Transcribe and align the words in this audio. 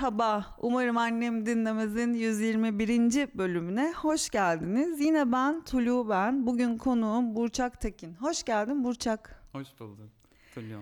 Merhaba, 0.00 0.46
umarım 0.58 0.96
annem 0.98 1.46
dinlemezin 1.46 2.14
121. 2.14 3.38
bölümüne 3.38 3.92
hoş 3.92 4.30
geldiniz. 4.30 5.00
Yine 5.00 5.32
ben 5.32 5.64
Tulu 5.64 6.08
ben. 6.08 6.46
Bugün 6.46 6.78
konuğum 6.78 7.36
Burçak 7.36 7.80
Tekin. 7.80 8.14
Hoş 8.14 8.42
geldin 8.42 8.84
Burçak. 8.84 9.42
Hoş 9.52 9.68
bulduk. 9.80 10.10
Tulio. 10.54 10.80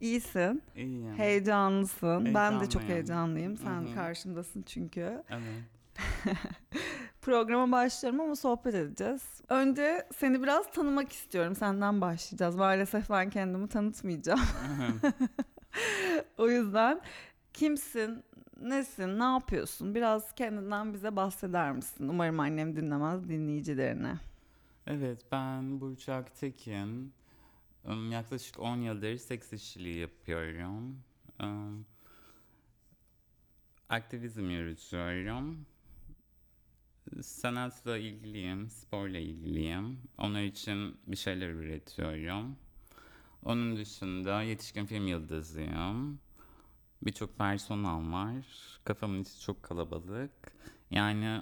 İyisin, 0.00 0.62
İyiyim. 0.76 1.18
heyecanlısın. 1.18 2.34
Ben 2.34 2.60
de 2.60 2.68
çok 2.68 2.82
Heyecanlıyım. 2.82 3.56
Sen 3.56 3.86
Hı 3.86 3.90
hı. 3.90 3.94
karşımdasın 3.94 4.62
çünkü. 4.62 5.22
Evet. 5.30 6.36
Programa 7.22 7.72
başlıyorum 7.72 8.20
ama 8.20 8.36
sohbet 8.36 8.74
edeceğiz. 8.74 9.40
Önce 9.48 10.08
seni 10.16 10.42
biraz 10.42 10.70
tanımak 10.70 11.12
istiyorum. 11.12 11.54
Senden 11.54 12.00
başlayacağız. 12.00 12.56
Maalesef 12.56 13.10
ben 13.10 13.30
kendimi 13.30 13.68
tanıtmayacağım. 13.68 14.40
o 16.38 16.48
yüzden 16.48 17.00
kimsin, 17.54 18.24
nesin, 18.64 19.18
ne 19.18 19.24
yapıyorsun? 19.24 19.94
Biraz 19.94 20.34
kendinden 20.34 20.92
bize 20.94 21.16
bahseder 21.16 21.72
misin? 21.72 22.08
Umarım 22.08 22.40
annem 22.40 22.76
dinlemez 22.76 23.28
dinleyicilerine. 23.28 24.18
evet 24.86 25.20
ben 25.32 25.80
Burçak 25.80 26.36
Tekin. 26.36 27.12
Im, 27.88 28.12
Yaklaşık 28.12 28.58
10 28.60 28.76
yıldır 28.76 29.16
seks 29.16 29.52
işçiliği 29.52 29.96
yapıyorum. 29.98 30.98
Aktivizm 33.88 34.50
yürütüyorum. 34.50 35.66
Sanatla 37.22 37.98
ilgiliyim, 37.98 38.70
sporla 38.70 39.18
ilgiliyim. 39.18 40.00
Onlar 40.18 40.42
için 40.42 40.96
bir 41.06 41.16
şeyler 41.16 41.48
üretiyorum. 41.50 42.56
Onun 43.44 43.76
dışında 43.76 44.42
yetişkin 44.42 44.86
film 44.86 45.06
yıldızıyım. 45.06 46.20
Birçok 47.04 47.38
personam 47.38 48.12
var. 48.12 48.34
Kafamın 48.84 49.22
içi 49.22 49.40
çok 49.40 49.62
kalabalık. 49.62 50.30
Yani 50.90 51.40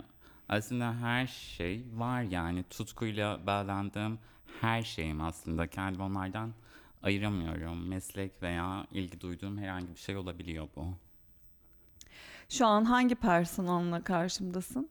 aslında 0.49 0.95
her 0.95 1.27
şey 1.27 1.87
var 1.95 2.23
yani. 2.23 2.65
Tutkuyla 2.71 3.47
bağlandığım 3.47 4.19
her 4.61 4.83
şeyim 4.83 5.21
aslında. 5.21 5.67
Kendimi 5.67 6.03
onlardan 6.03 6.53
ayıramıyorum. 7.03 7.89
Meslek 7.89 8.43
veya 8.43 8.87
ilgi 8.91 9.21
duyduğum 9.21 9.59
herhangi 9.59 9.89
bir 9.95 10.01
şey 10.01 10.17
olabiliyor 10.17 10.69
bu. 10.77 10.87
Şu 12.49 12.67
an 12.67 12.85
hangi 12.85 13.15
personanla 13.15 14.05
karşımdasın? 14.05 14.91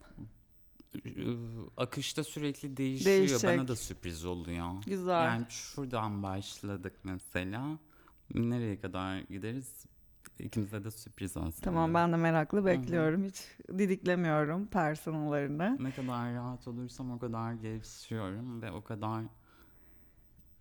Akışta 1.77 2.23
sürekli 2.23 2.77
değişiyor. 2.77 3.17
Değişecek. 3.17 3.59
Bana 3.59 3.67
da 3.67 3.75
sürpriz 3.75 4.25
oluyor. 4.25 4.83
Güzel. 4.85 5.25
Yani 5.25 5.45
şuradan 5.49 6.23
başladık 6.23 6.93
mesela. 7.03 7.77
Nereye 8.33 8.79
kadar 8.79 9.19
gideriz? 9.19 9.85
İkimize 10.41 10.83
de 10.83 10.91
sürpriz 10.91 11.37
aslında. 11.37 11.61
Tamam 11.61 11.93
ben 11.93 12.11
de 12.11 12.17
meraklı 12.17 12.65
bekliyorum. 12.65 13.23
Hiç 13.23 13.35
didiklemiyorum 13.77 14.67
personalarını. 14.67 15.77
Ne 15.79 15.91
kadar 15.91 16.33
rahat 16.33 16.67
olursam 16.67 17.11
o 17.11 17.19
kadar 17.19 17.53
gevşiyorum 17.53 18.61
ve 18.61 18.71
o 18.71 18.83
kadar 18.83 19.23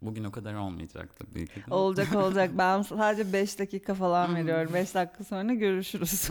bugün 0.02 0.24
o 0.24 0.30
kadar 0.30 0.54
olmayacak 0.54 1.10
tabii 1.18 1.46
ki. 1.46 1.62
Olacak 1.70 2.16
olacak. 2.16 2.50
Ben 2.58 2.82
sadece 2.82 3.32
5 3.32 3.58
dakika 3.58 3.94
falan 3.94 4.36
veriyorum. 4.36 4.74
5 4.74 4.94
dakika 4.94 5.24
sonra 5.24 5.54
görüşürüz. 5.54 6.28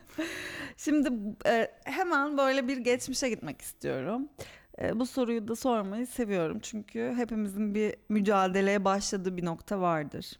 Şimdi 0.76 1.08
e, 1.46 1.68
hemen 1.84 2.38
böyle 2.38 2.68
bir 2.68 2.76
geçmişe 2.76 3.28
gitmek 3.28 3.60
istiyorum. 3.60 4.28
E, 4.80 4.98
bu 4.98 5.06
soruyu 5.06 5.48
da 5.48 5.56
sormayı 5.56 6.06
seviyorum. 6.06 6.58
Çünkü 6.62 7.14
hepimizin 7.16 7.74
bir 7.74 7.94
mücadeleye 8.08 8.84
başladığı 8.84 9.36
bir 9.36 9.44
nokta 9.44 9.80
vardır. 9.80 10.32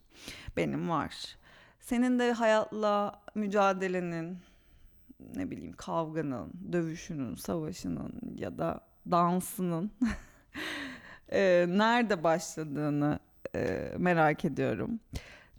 Benim 0.57 0.89
var. 0.89 1.39
Senin 1.89 2.19
de 2.19 2.33
hayatla 2.33 3.21
mücadelenin, 3.35 4.39
ne 5.37 5.51
bileyim 5.51 5.73
kavganın, 5.73 6.53
dövüşünün, 6.73 7.35
savaşının 7.35 8.13
ya 8.37 8.59
da 8.59 8.81
dansının 9.11 9.91
e, 11.33 11.67
nerede 11.69 12.25
başladığını 12.25 13.19
e, 13.55 13.93
merak 13.99 14.45
ediyorum. 14.45 15.01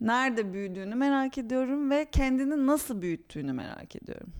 Nerede 0.01 0.53
büyüdüğünü 0.53 0.95
merak 0.95 1.37
ediyorum 1.37 1.91
ve 1.91 2.07
kendini 2.11 2.67
nasıl 2.67 3.01
büyüttüğünü 3.01 3.53
merak 3.53 3.95
ediyorum. 3.95 4.33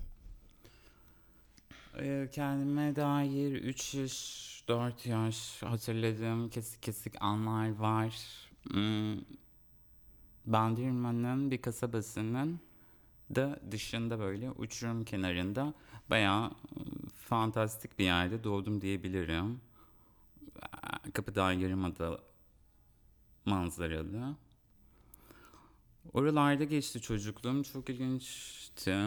Ee, 2.00 2.28
Kendime 2.32 2.96
dair 2.96 3.52
3 3.52 3.96
yaş, 3.96 4.64
4 4.68 5.06
yaş 5.06 5.64
hatırladığım 5.64 6.50
kesik 6.50 6.84
kesik 6.84 7.14
anlar 7.22 7.76
var. 7.76 8.14
Hmm, 8.72 9.18
Bandırma'nın 10.50 11.52
bir 11.52 11.62
kasabasının 11.62 12.60
da 13.36 13.60
dışında 13.72 14.20
böyle 14.20 14.52
uçurum 14.52 15.06
kenarında 15.06 15.74
bayağı 16.10 16.52
fantastik 17.20 18.00
bir 18.00 18.04
yerde 18.04 18.44
doğdum 18.44 18.82
diyebilirim. 18.82 19.62
Kapıdağ 21.14 21.54
Yarımada 21.54 22.20
manzaralı. 23.46 24.36
Oralarda 26.14 26.64
geçti 26.64 27.02
çocukluğum. 27.02 27.64
Çok 27.64 27.90
ilginçti. 27.90 28.98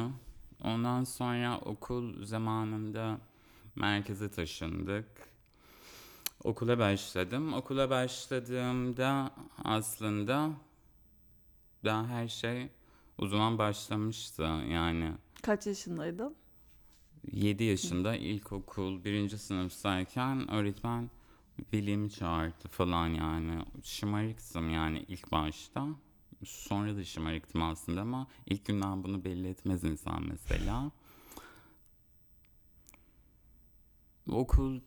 Ondan 0.65 1.05
sonra 1.05 1.59
okul 1.59 2.25
zamanında 2.25 3.19
merkeze 3.77 4.31
taşındık. 4.31 5.07
Okula 6.45 6.79
başladım. 6.79 7.53
Okula 7.53 7.91
başladığımda 7.91 9.31
aslında 9.65 10.51
daha 11.85 12.07
her 12.07 12.29
şey 12.29 12.69
o 13.19 13.27
zaman 13.29 13.59
başlamıştı. 13.59 14.43
Yani 14.71 15.13
Kaç 15.43 15.67
yaşındaydın? 15.67 16.35
7 17.33 17.65
yaşında 17.65 18.17
ilkokul 18.17 19.05
birinci 19.05 19.39
sınıftayken 19.39 20.51
öğretmen 20.51 21.11
velimi 21.73 22.11
çağırdı 22.11 22.69
falan 22.69 23.07
yani. 23.09 23.65
Şımarıktım 23.83 24.71
yani 24.71 25.05
ilk 25.09 25.33
başta. 25.33 25.87
Sonra 26.45 26.97
da 26.97 27.05
şımarıktım 27.05 27.63
aslında 27.63 28.01
ama 28.01 28.27
ilk 28.47 28.65
günden 28.65 29.05
bunu 29.05 29.25
belli 29.25 29.49
etmez 29.49 29.85
insan 29.85 30.23
mesela. 30.29 30.91
Okul 34.29 34.81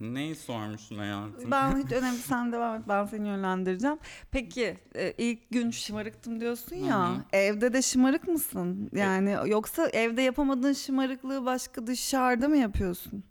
neyi 0.00 0.34
sormuşsun 0.34 0.98
hayatım? 0.98 1.50
Ben 1.50 1.84
hiç 1.84 1.92
önemli 1.92 2.18
sen 2.18 2.52
devam 2.52 2.76
et 2.76 2.82
ben 2.88 3.04
seni 3.04 3.28
yönlendireceğim. 3.28 3.98
Peki 4.30 4.78
e, 4.94 5.12
ilk 5.18 5.50
gün 5.50 5.70
şımarıktım 5.70 6.40
diyorsun 6.40 6.76
ya 6.76 7.08
Hı 7.08 7.14
hı. 7.14 7.22
evde 7.32 7.72
de 7.72 7.82
şımarık 7.82 8.28
mısın? 8.28 8.90
Yani 8.92 9.36
yoksa 9.46 9.88
evde 9.88 10.22
yapamadığın 10.22 10.72
şımarıklığı 10.72 11.44
başka 11.44 11.86
dışarıda 11.86 12.48
mı 12.48 12.56
yapıyorsun? 12.56 13.24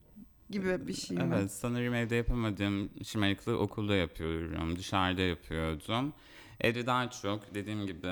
Gibi 0.49 0.87
bir 0.87 0.93
şey 0.93 1.17
mi? 1.17 1.23
Evet 1.35 1.51
sanırım 1.51 1.93
evde 1.93 2.15
yapamadığım 2.15 2.89
şımarıklığı 3.03 3.59
okulda 3.59 3.95
yapıyorum. 3.95 4.75
Dışarıda 4.75 5.21
yapıyordum. 5.21 6.13
Evde 6.61 6.85
daha 6.85 7.09
çok 7.09 7.55
dediğim 7.55 7.85
gibi 7.85 8.07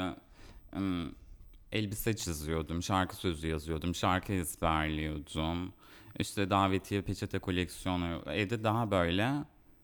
elbise 1.73 2.15
çiziyordum. 2.15 2.83
Şarkı 2.83 3.15
sözü 3.15 3.47
yazıyordum. 3.47 3.95
Şarkı 3.95 4.33
ezberliyordum. 4.33 5.73
İşte 6.19 6.49
davetiye 6.49 7.01
peçete 7.01 7.39
koleksiyonu. 7.39 8.23
Evde 8.27 8.63
daha 8.63 8.91
böyle 8.91 9.33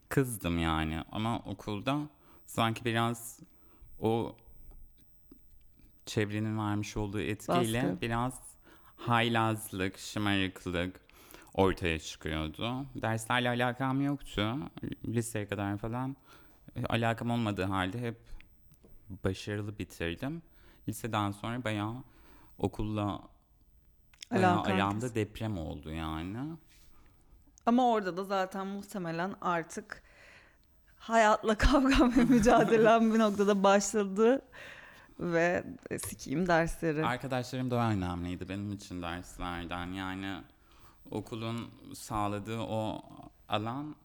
kızdım 0.10 0.60
yani. 0.60 1.04
Ama 1.12 1.40
okulda 1.40 2.00
sanki 2.46 2.86
biraz 2.86 3.40
o 4.00 4.36
çevrenin 6.06 6.58
vermiş 6.58 6.98
olduğu 6.98 7.22
etkiyle 7.22 7.84
Baskı. 7.84 8.02
biraz 8.02 8.34
haylazlık, 8.96 9.98
şımarıklık 9.98 11.02
ortaya 11.54 12.00
çıkıyordu. 12.00 12.86
Derslerle 12.96 13.50
alakam 13.50 14.02
yoktu. 14.02 14.58
Liseye 15.06 15.48
kadar 15.48 15.78
falan 15.78 16.16
e, 16.76 16.86
alakam 16.86 17.32
olmadığı 17.32 17.64
halde 17.64 18.00
hep 18.00 18.16
başarılı 19.24 19.80
bitirdim. 19.80 20.42
Liseden 20.90 21.32
sonra 21.32 21.64
bayağı 21.64 22.04
okulla 22.58 23.22
bayağı 24.32 24.62
aramda 24.62 25.16
deprem 25.16 25.58
oldu 25.58 25.92
yani. 25.92 26.38
Ama 27.66 27.88
orada 27.88 28.18
da 28.18 28.24
zaten 28.24 28.68
muhtemelen 28.68 29.36
artık 29.42 30.04
hayatla 30.98 31.58
kavga 31.58 32.12
ve 32.18 32.24
mücadelen 32.24 33.14
bir 33.14 33.20
noktada 33.20 33.64
başladı 33.64 34.42
ve 35.20 35.64
sikiyim 36.08 36.48
dersleri. 36.48 37.06
Arkadaşlarım 37.06 37.72
da 37.72 37.76
önemliydi 37.76 38.50
benim 38.50 38.72
için 38.72 39.02
derslerden. 39.02 39.88
Yani 39.88 40.44
okulun 41.12 41.72
sağladığı 41.94 42.60
o 42.60 43.02
alan 43.50 43.96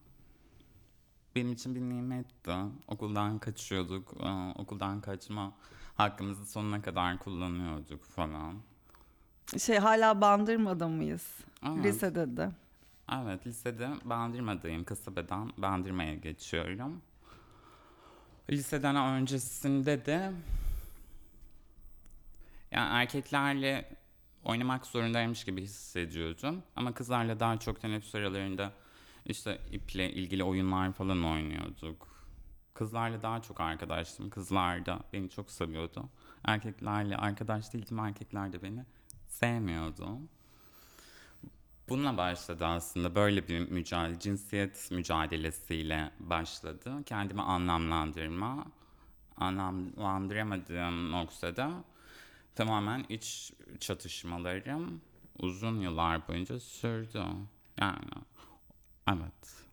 benim 1.35 1.51
için 1.51 1.75
bir 1.75 1.81
nimetti. 1.81 2.51
Okuldan 2.87 3.39
kaçıyorduk. 3.39 4.13
e, 4.23 4.53
Okuldan 4.61 5.01
kaçma 5.01 5.53
hakkımızı 5.95 6.45
sonuna 6.45 6.81
kadar 6.81 7.17
kullanıyorduk 7.19 8.03
falan. 8.03 8.55
Şey 9.57 9.77
hala 9.77 10.21
bandırmada 10.21 10.87
mıyız? 10.87 11.37
Evet. 11.67 11.85
Lisede 11.85 12.37
de. 12.37 12.51
Evet 13.13 13.47
lisede 13.47 13.89
Bandırma'dayım. 14.05 14.83
Kasabadan 14.83 15.53
Bandırma'ya 15.57 16.15
geçiyorum. 16.15 17.01
Liseden 18.49 18.95
öncesinde 18.95 20.05
de 20.05 20.31
Yani 22.71 22.93
erkeklerle 22.93 23.89
oynamak 24.43 24.85
zorundaymış 24.85 25.43
gibi 25.43 25.61
hissediyordum. 25.61 26.63
Ama 26.75 26.93
kızlarla 26.93 27.39
daha 27.39 27.57
çok 27.57 27.81
teneffüs 27.81 28.15
aralarında 28.15 28.71
işte 29.25 29.59
iple 29.71 30.11
ilgili 30.13 30.43
oyunlar 30.43 30.93
falan 30.93 31.23
oynuyorduk. 31.25 32.14
Kızlarla 32.75 33.21
daha 33.21 33.41
çok 33.41 33.61
arkadaştım. 33.61 34.29
Kızlar 34.29 34.85
da 34.85 34.99
beni 35.13 35.29
çok 35.29 35.51
seviyordu. 35.51 36.09
Erkeklerle 36.43 37.17
arkadaş 37.17 37.73
değildim. 37.73 37.99
Erkekler 37.99 38.53
de 38.53 38.61
beni 38.61 38.85
sevmiyordu. 39.27 40.19
Bununla 41.89 42.17
başladı 42.17 42.65
aslında. 42.65 43.15
Böyle 43.15 43.47
bir 43.47 43.71
mücadele, 43.71 44.19
cinsiyet 44.19 44.91
mücadelesiyle 44.91 46.11
başladı. 46.19 47.03
Kendimi 47.05 47.41
anlamlandırma, 47.41 48.65
anlamlandıramadığım 49.37 51.11
noktada 51.11 51.83
tamamen 52.55 53.05
iç 53.09 53.53
çatışmalarım 53.79 55.01
uzun 55.39 55.79
yıllar 55.79 56.27
boyunca 56.27 56.59
sürdü. 56.59 57.23
Yani 57.79 57.99
evet. 59.07 59.64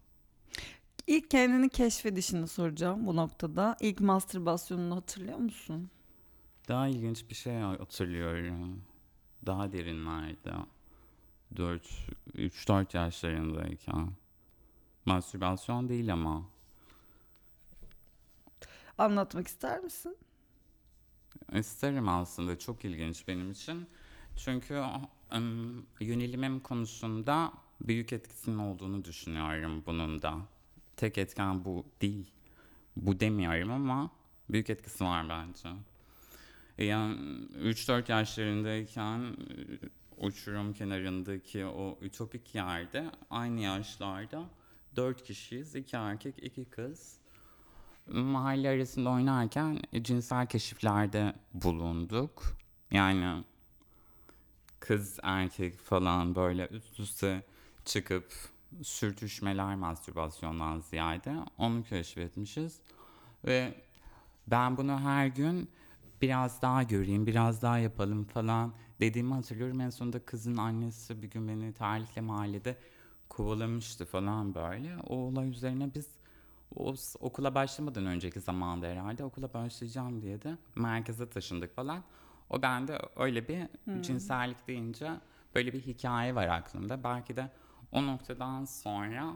İlk 1.07 1.31
kendini 1.31 1.69
keşfedişini 1.69 2.49
soracağım 2.49 3.07
bu 3.07 3.17
noktada. 3.17 3.77
İlk 3.81 4.01
mastürbasyonunu 4.01 4.97
hatırlıyor 4.97 5.39
musun? 5.39 5.91
Daha 6.69 6.89
ilginç 6.89 7.31
bir 7.31 7.35
şey 7.35 7.59
hatırlıyorum. 7.59 8.83
Daha 9.47 9.73
derinlerde. 9.73 10.53
4 11.57 11.89
3-4 12.35 12.97
yaşlarındayken. 12.97 14.09
Mastürbasyon 15.05 15.89
değil 15.89 16.13
ama. 16.13 16.43
Anlatmak 18.99 19.49
ister 19.49 19.81
misin? 19.81 20.17
İsterim 21.53 22.09
aslında 22.09 22.59
çok 22.59 22.85
ilginç 22.85 23.29
benim 23.29 23.51
için. 23.51 23.87
Çünkü 24.37 24.83
yönelimim 26.01 26.61
konusunda 26.61 27.53
büyük 27.81 28.13
etkisinin 28.13 28.59
olduğunu 28.59 29.05
düşünüyorum 29.05 29.83
bunun 29.87 30.23
da. 30.23 30.35
Tek 31.03 31.19
etken 31.19 31.65
bu 31.65 31.87
değil. 32.01 32.31
Bu 32.97 33.21
demiyorum 33.21 33.71
ama 33.71 34.11
büyük 34.51 34.71
etkisi 34.71 35.05
var 35.05 35.29
bence. 35.29 35.69
Yani 36.79 37.17
3-4 37.55 38.11
yaşlarındayken 38.11 39.19
e, 39.21 39.35
uçurum 40.17 40.73
kenarındaki 40.73 41.67
o 41.67 41.99
ütopik 42.03 42.55
yerde 42.55 43.11
aynı 43.31 43.61
yaşlarda 43.61 44.45
4 44.97 45.25
kişiyiz. 45.25 45.75
2 45.75 45.97
erkek, 45.97 46.35
2 46.43 46.65
kız 46.65 47.19
mahalle 48.07 48.69
arasında 48.69 49.11
oynarken 49.11 49.83
e, 49.93 50.03
cinsel 50.03 50.47
keşiflerde 50.47 51.35
bulunduk. 51.55 52.57
Yani 52.91 53.45
kız 54.81 55.19
erkek 55.23 55.79
falan 55.79 56.35
böyle 56.35 56.69
üst 56.69 57.01
üste 57.01 57.43
çıkıp 57.85 58.52
sürtüşmeler 58.83 59.77
mastürbasyondan 59.77 60.81
ziyade 60.81 61.37
onu 61.59 61.85
keşfetmişiz. 61.85 62.81
Ve 63.45 63.75
ben 64.47 64.77
bunu 64.77 65.01
her 65.01 65.27
gün 65.27 65.71
biraz 66.23 66.63
daha 66.63 66.83
göreyim, 66.83 67.27
biraz 67.27 67.63
daha 67.63 67.79
yapalım 67.79 68.25
falan 68.25 68.73
dediğimi 69.01 69.35
hatırlıyorum. 69.35 69.81
En 69.81 69.91
sonunda 69.91 70.25
kızın 70.25 70.57
annesi 70.57 71.23
bir 71.23 71.31
gün 71.31 71.49
beni 71.49 71.73
terlikle 71.73 72.21
mahallede 72.21 72.77
kovalamıştı 73.29 74.05
falan 74.07 74.55
böyle. 74.55 74.97
O 75.07 75.17
olay 75.17 75.49
üzerine 75.49 75.95
biz 75.95 76.07
o 76.77 76.95
okula 77.21 77.55
başlamadan 77.55 78.07
önceki 78.07 78.41
zamanda 78.41 78.87
herhalde 78.87 79.25
okula 79.25 79.55
başlayacağım 79.55 80.23
diye 80.23 80.43
de 80.43 80.57
merkeze 80.77 81.31
taşındık 81.31 81.77
falan. 81.77 82.03
O 82.51 82.63
bende 82.63 82.99
öyle 83.17 83.49
bir 83.49 83.69
cinsellik 84.03 84.69
deyince 84.69 85.11
böyle 85.55 85.73
bir 85.73 85.81
hikaye 85.81 86.35
var 86.35 86.49
aklımda. 86.49 87.05
Belki 87.05 87.37
de 87.37 87.51
o 87.93 88.07
noktadan 88.07 88.65
sonra 88.65 89.35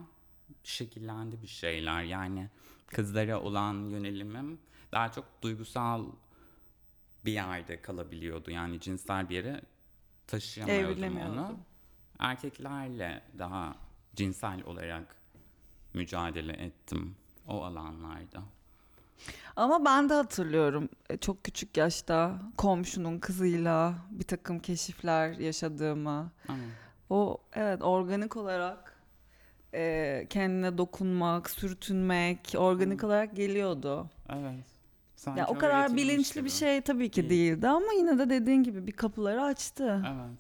şekillendi 0.65 1.43
bir 1.43 1.47
şeyler. 1.47 2.03
Yani 2.03 2.49
kızlara 2.87 3.41
olan 3.41 3.75
yönelimim 3.75 4.59
daha 4.93 5.13
çok 5.13 5.25
duygusal 5.43 6.07
bir 7.25 7.33
yerde 7.33 7.83
kalabiliyordu. 7.83 8.51
Yani 8.51 8.81
cinsel 8.81 9.29
bir 9.29 9.35
yere 9.35 9.61
taşıyamıyordum 10.27 11.17
onu. 11.17 11.59
Erkeklerle 12.19 13.23
daha 13.39 13.77
cinsel 14.17 14.63
olarak 14.65 15.17
mücadele 15.95 16.53
ettim 16.53 17.17
o 17.47 17.65
alanlarda. 17.65 18.43
Ama 19.57 19.85
ben 19.85 20.09
de 20.09 20.15
hatırlıyorum 20.15 20.89
e, 21.11 21.17
çok 21.17 21.45
küçük 21.45 21.77
yaşta 21.77 22.41
komşunun 22.57 23.19
kızıyla 23.19 23.95
bir 24.11 24.25
takım 24.25 24.59
keşifler 24.59 25.33
yaşadığımı. 25.33 26.31
Ama 26.49 26.63
O 27.11 27.39
evet 27.55 27.83
organik 27.83 28.37
olarak 28.37 28.97
e, 29.75 30.27
kendine 30.31 30.79
dokunmak, 30.79 31.51
sürtünmek 31.51 32.55
organik 32.57 33.05
olarak 33.05 33.37
geliyordu. 33.37 34.11
evet. 34.29 34.65
Sanki 35.17 35.41
Ya 35.41 35.47
o 35.47 35.59
kadar 35.59 35.97
bilinçli 35.97 36.45
bir 36.45 36.51
gibi. 36.51 36.59
şey 36.59 36.81
tabii 36.81 37.11
ki 37.11 37.29
Değil. 37.31 37.53
değildi 37.53 37.69
ama 37.69 37.93
yine 37.99 38.19
de 38.19 38.31
dediğin 38.31 38.63
gibi 38.63 38.87
bir 38.87 38.93
kapıları 38.93 39.43
açtı. 39.43 40.03
Evet. 40.07 40.31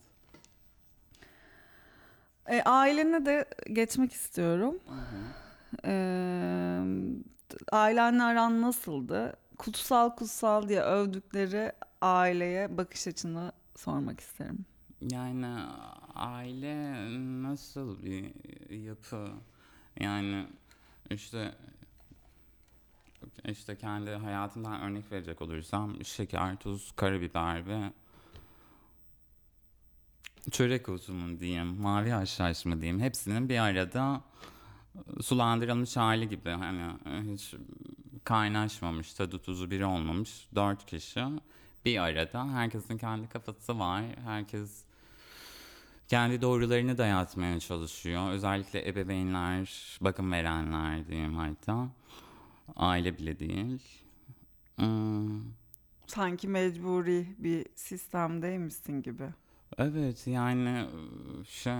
E, 2.49 2.63
ailene 2.63 3.27
de 3.27 3.45
geçmek 3.73 4.13
istiyorum. 4.13 4.79
Hı 4.89 4.95
hı. 4.95 5.91
E, 5.91 5.93
ailenle 7.73 8.23
aran 8.23 8.63
nasıldı? 8.63 9.37
Kutsal 9.59 10.11
kutsal 10.17 10.69
diye 10.69 10.81
övdükleri 10.81 11.73
aileye 12.01 12.77
bakış 12.77 13.07
açını 13.09 13.53
sormak 13.77 14.21
isterim. 14.21 14.65
Yani 15.01 15.47
aile 16.15 16.95
nasıl 17.43 18.03
bir 18.03 18.33
yapı? 18.71 19.31
Yani 20.01 20.47
işte 21.11 21.55
işte 23.45 23.77
kendi 23.77 24.11
hayatımdan 24.11 24.81
örnek 24.81 25.13
verecek 25.13 25.43
olursam 25.43 26.05
şeker, 26.05 26.57
tuz, 26.57 26.93
karabiber 26.97 27.67
ve 27.67 27.93
çörek 30.51 30.89
otu 30.89 31.13
mu 31.13 31.41
diyeyim, 31.41 31.67
mavi 31.67 32.11
haşhaş 32.11 32.65
mı 32.65 32.81
diyeyim 32.81 33.01
hepsinin 33.01 33.49
bir 33.49 33.59
arada 33.59 34.21
sulandırılmış 35.21 35.97
hali 35.97 36.29
gibi 36.29 36.51
hani 36.51 36.93
hiç 37.33 37.55
kaynaşmamış, 38.25 39.15
tadı 39.15 39.39
tuzu 39.39 39.71
biri 39.71 39.85
olmamış 39.85 40.49
dört 40.55 40.87
kişi 40.87 41.25
bir 41.85 42.03
arada. 42.03 42.49
Herkesin 42.49 42.99
kendi 42.99 43.29
kafası 43.29 43.79
var. 43.79 44.05
Herkes 44.25 44.86
kendi 46.09 46.43
doğrularını 46.43 46.99
dayatmaya 46.99 47.61
çalışıyor. 47.61 48.31
Özellikle 48.31 48.89
ebeveynler, 48.89 49.99
bakım 50.01 50.33
verenler 50.33 51.09
diyeyim 51.09 51.35
hatta. 51.35 51.89
Aile 52.77 53.19
bile 53.19 53.39
değil. 53.39 53.83
Hmm, 54.77 55.41
Sanki 56.07 56.49
mecburi 56.49 57.27
bir 57.39 57.67
sistemdeymişsin 57.75 59.03
gibi. 59.03 59.25
evet 59.79 60.27
yani 60.27 60.87
şey 61.49 61.75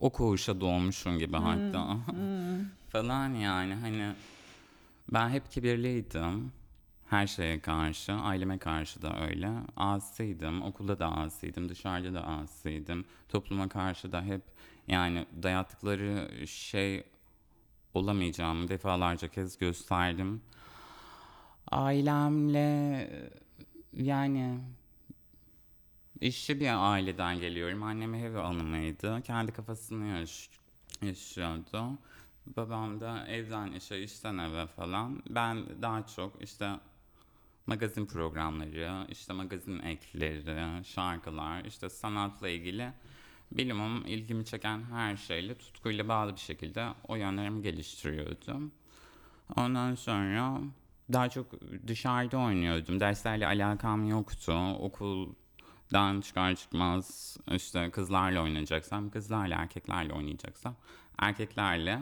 o 0.00 0.10
koğuşa 0.10 0.60
doğmuşum 0.60 1.18
gibi 1.18 1.36
hatta. 1.36 1.94
Hmm. 2.06 2.60
falan 2.88 3.28
yani 3.34 3.74
hani 3.74 4.12
ben 5.12 5.28
hep 5.28 5.50
kibirliydim. 5.50 6.52
Her 7.10 7.26
şeye 7.26 7.60
karşı, 7.60 8.12
aileme 8.12 8.58
karşı 8.58 9.02
da 9.02 9.20
öyle. 9.20 9.50
Asiydim, 9.76 10.62
okulda 10.62 10.98
da 10.98 11.16
asiydim, 11.16 11.68
dışarıda 11.68 12.14
da 12.14 12.26
asiydim. 12.26 13.04
Topluma 13.28 13.68
karşı 13.68 14.12
da 14.12 14.22
hep 14.22 14.42
yani 14.88 15.26
dayattıkları 15.42 16.30
şey 16.46 17.04
olamayacağımı 17.94 18.68
defalarca 18.68 19.28
kez 19.28 19.58
gösterdim. 19.58 20.42
Ailemle 21.70 23.10
yani 23.92 24.58
işçi 26.20 26.60
bir 26.60 26.92
aileden 26.92 27.40
geliyorum. 27.40 27.82
Annem 27.82 28.14
ev 28.14 28.34
hanımıydı. 28.34 29.22
Kendi 29.22 29.52
kafasını 29.52 30.06
yaş- 30.06 30.50
yaşıyordu. 31.02 31.84
Babam 32.46 33.00
da 33.00 33.26
evden 33.26 33.72
işe, 33.72 33.98
işten 34.02 34.38
eve 34.38 34.66
falan. 34.66 35.22
Ben 35.30 35.82
daha 35.82 36.06
çok 36.06 36.42
işte 36.42 36.70
magazin 37.66 38.06
programları, 38.06 39.06
işte 39.08 39.32
magazin 39.32 39.78
ekleri, 39.78 40.84
şarkılar, 40.84 41.64
işte 41.64 41.88
sanatla 41.88 42.48
ilgili 42.48 42.92
bilimum 43.52 44.06
ilgimi 44.06 44.44
çeken 44.44 44.82
her 44.82 45.16
şeyle 45.16 45.54
tutkuyla 45.54 46.08
bağlı 46.08 46.32
bir 46.34 46.40
şekilde 46.40 46.88
o 47.08 47.16
yönlerimi 47.16 47.62
geliştiriyordum. 47.62 48.72
Ondan 49.56 49.94
sonra 49.94 50.60
daha 51.12 51.28
çok 51.28 51.46
dışarıda 51.86 52.38
oynuyordum. 52.38 53.00
Derslerle 53.00 53.46
alakam 53.46 54.08
yoktu. 54.08 54.52
Okuldan 54.78 56.20
çıkar 56.20 56.54
çıkmaz 56.54 57.36
işte 57.52 57.90
kızlarla 57.90 58.42
oynayacaksam 58.42 59.10
kızlarla, 59.10 59.54
erkeklerle 59.54 60.12
oynayacaksam 60.12 60.76
erkeklerle 61.18 62.00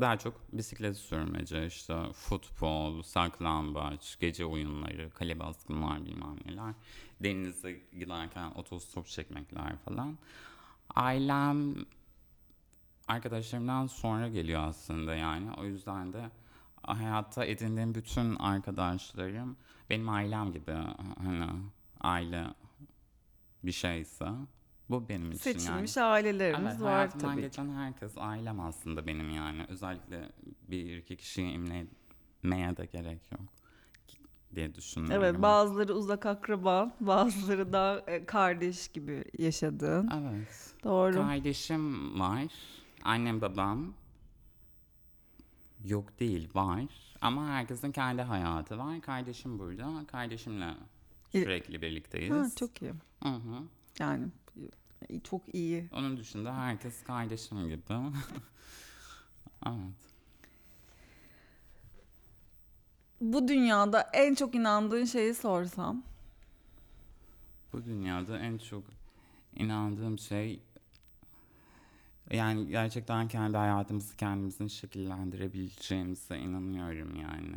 daha 0.00 0.18
çok 0.18 0.52
bisiklet 0.52 0.96
sürmece, 0.96 1.66
işte 1.66 2.12
futbol, 2.12 3.02
saklambaç, 3.02 4.18
gece 4.20 4.44
oyunları, 4.44 5.10
kale 5.10 5.38
baskınlar 5.38 6.04
bilmem 6.04 6.36
neler. 6.46 6.74
denize 7.20 7.72
giderken 7.72 8.50
otostop 8.50 9.06
çekmekler 9.06 9.76
falan. 9.76 10.18
Ailem 10.94 11.74
arkadaşlarımdan 13.08 13.86
sonra 13.86 14.28
geliyor 14.28 14.60
aslında 14.68 15.14
yani. 15.14 15.52
O 15.52 15.64
yüzden 15.64 16.12
de 16.12 16.30
hayatta 16.82 17.44
edindiğim 17.44 17.94
bütün 17.94 18.36
arkadaşlarım 18.36 19.56
benim 19.90 20.08
ailem 20.08 20.52
gibi 20.52 20.72
hani 21.18 21.46
aile 22.00 22.46
bir 23.64 23.72
şeyse 23.72 24.26
bu 24.90 25.08
benim 25.08 25.32
için 25.32 25.50
yani. 25.50 25.60
Seçilmiş 25.60 25.96
ailelerimiz 25.96 26.72
Evet, 26.72 26.80
var 26.82 26.92
hayatımdan 26.92 27.26
tabii. 27.28 27.36
ki. 27.36 27.42
geçen 27.42 27.70
herkes 27.74 28.12
ailem 28.16 28.60
aslında 28.60 29.06
benim 29.06 29.30
yani. 29.30 29.64
Özellikle 29.68 30.32
bir 30.68 30.96
iki 30.96 31.16
kişiyi 31.16 31.52
imlemeye 31.52 32.76
de 32.76 32.86
gerek 32.86 33.32
yok 33.32 33.40
diye 34.54 34.74
düşünüyorum. 34.74 35.16
Evet 35.24 35.42
bazıları 35.42 35.94
uzak 35.94 36.26
akraba, 36.26 36.96
bazıları 37.00 37.72
da 37.72 38.04
e, 38.06 38.26
kardeş 38.26 38.88
gibi 38.88 39.24
yaşadığın. 39.38 40.08
Evet. 40.14 40.74
Doğru. 40.84 41.14
Kardeşim 41.14 42.20
var. 42.20 42.44
Annem 43.04 43.40
babam 43.40 43.94
yok 45.84 46.20
değil 46.20 46.48
var. 46.54 46.84
Ama 47.20 47.46
herkesin 47.48 47.92
kendi 47.92 48.22
hayatı 48.22 48.78
var. 48.78 49.00
Kardeşim 49.00 49.58
burada. 49.58 50.06
Kardeşimle 50.06 50.74
sürekli 51.32 51.82
birlikteyiz. 51.82 52.32
Ha, 52.34 52.46
çok 52.56 52.82
iyi. 52.82 52.92
Hı 53.22 53.28
hı. 53.28 53.62
Yani 53.98 54.26
çok 55.24 55.54
iyi. 55.54 55.88
Onun 55.92 56.16
dışında 56.16 56.56
herkes 56.56 57.02
kardeşim 57.04 57.68
gibi. 57.68 57.82
evet. 59.66 60.04
Bu 63.20 63.48
dünyada 63.48 64.10
en 64.12 64.34
çok 64.34 64.54
inandığın 64.54 65.04
şeyi 65.04 65.34
sorsam. 65.34 66.02
Bu 67.72 67.84
dünyada 67.84 68.38
en 68.38 68.58
çok 68.58 68.84
inandığım 69.56 70.18
şey 70.18 70.62
yani 72.30 72.68
gerçekten 72.68 73.28
kendi 73.28 73.56
hayatımızı 73.56 74.16
kendimizin 74.16 74.68
şekillendirebileceğimize 74.68 76.38
inanıyorum 76.38 77.16
yani. 77.16 77.56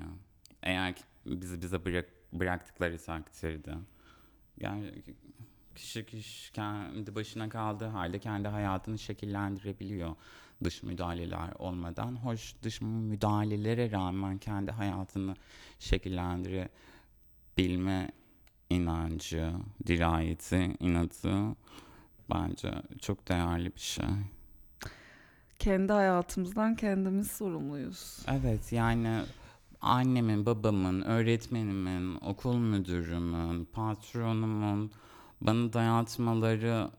Eğer 0.63 0.96
bizi 1.25 1.62
bize 1.62 1.86
bırak, 1.86 2.10
bıraktıkları 2.34 2.98
takdirde. 2.98 3.74
Yani 4.58 4.94
kişi 5.77 6.05
kişi 6.05 6.53
kendi 6.53 7.15
başına 7.15 7.50
kaldığı 7.50 7.88
halde 7.88 8.19
kendi 8.19 8.48
hayatını 8.48 9.00
şekillendirebiliyor 9.00 10.15
dış 10.63 10.84
müdahaleler 10.84 11.50
olmadan. 11.60 12.15
Hoş 12.15 12.55
dış 12.63 12.81
müdahalelere 12.81 13.91
rağmen 13.91 14.38
kendi 14.38 14.72
hayatını 14.72 15.36
şekillendirebilme 15.79 18.12
inancı, 18.69 19.51
dirayeti, 19.88 20.75
inadı 20.79 21.55
bence 22.29 22.74
çok 23.01 23.27
değerli 23.27 23.75
bir 23.75 23.79
şey. 23.79 24.05
Kendi 25.60 25.93
hayatımızdan 25.93 26.75
kendimiz 26.75 27.31
sorumluyuz. 27.31 28.19
Evet 28.27 28.72
yani 28.72 29.22
annemin, 29.81 30.46
babamın, 30.46 31.01
öğretmenimin, 31.01 32.17
okul 32.22 32.57
müdürümün, 32.57 33.65
patronumun 33.65 34.91
bana 35.41 35.74
dayatmaları 35.74 36.91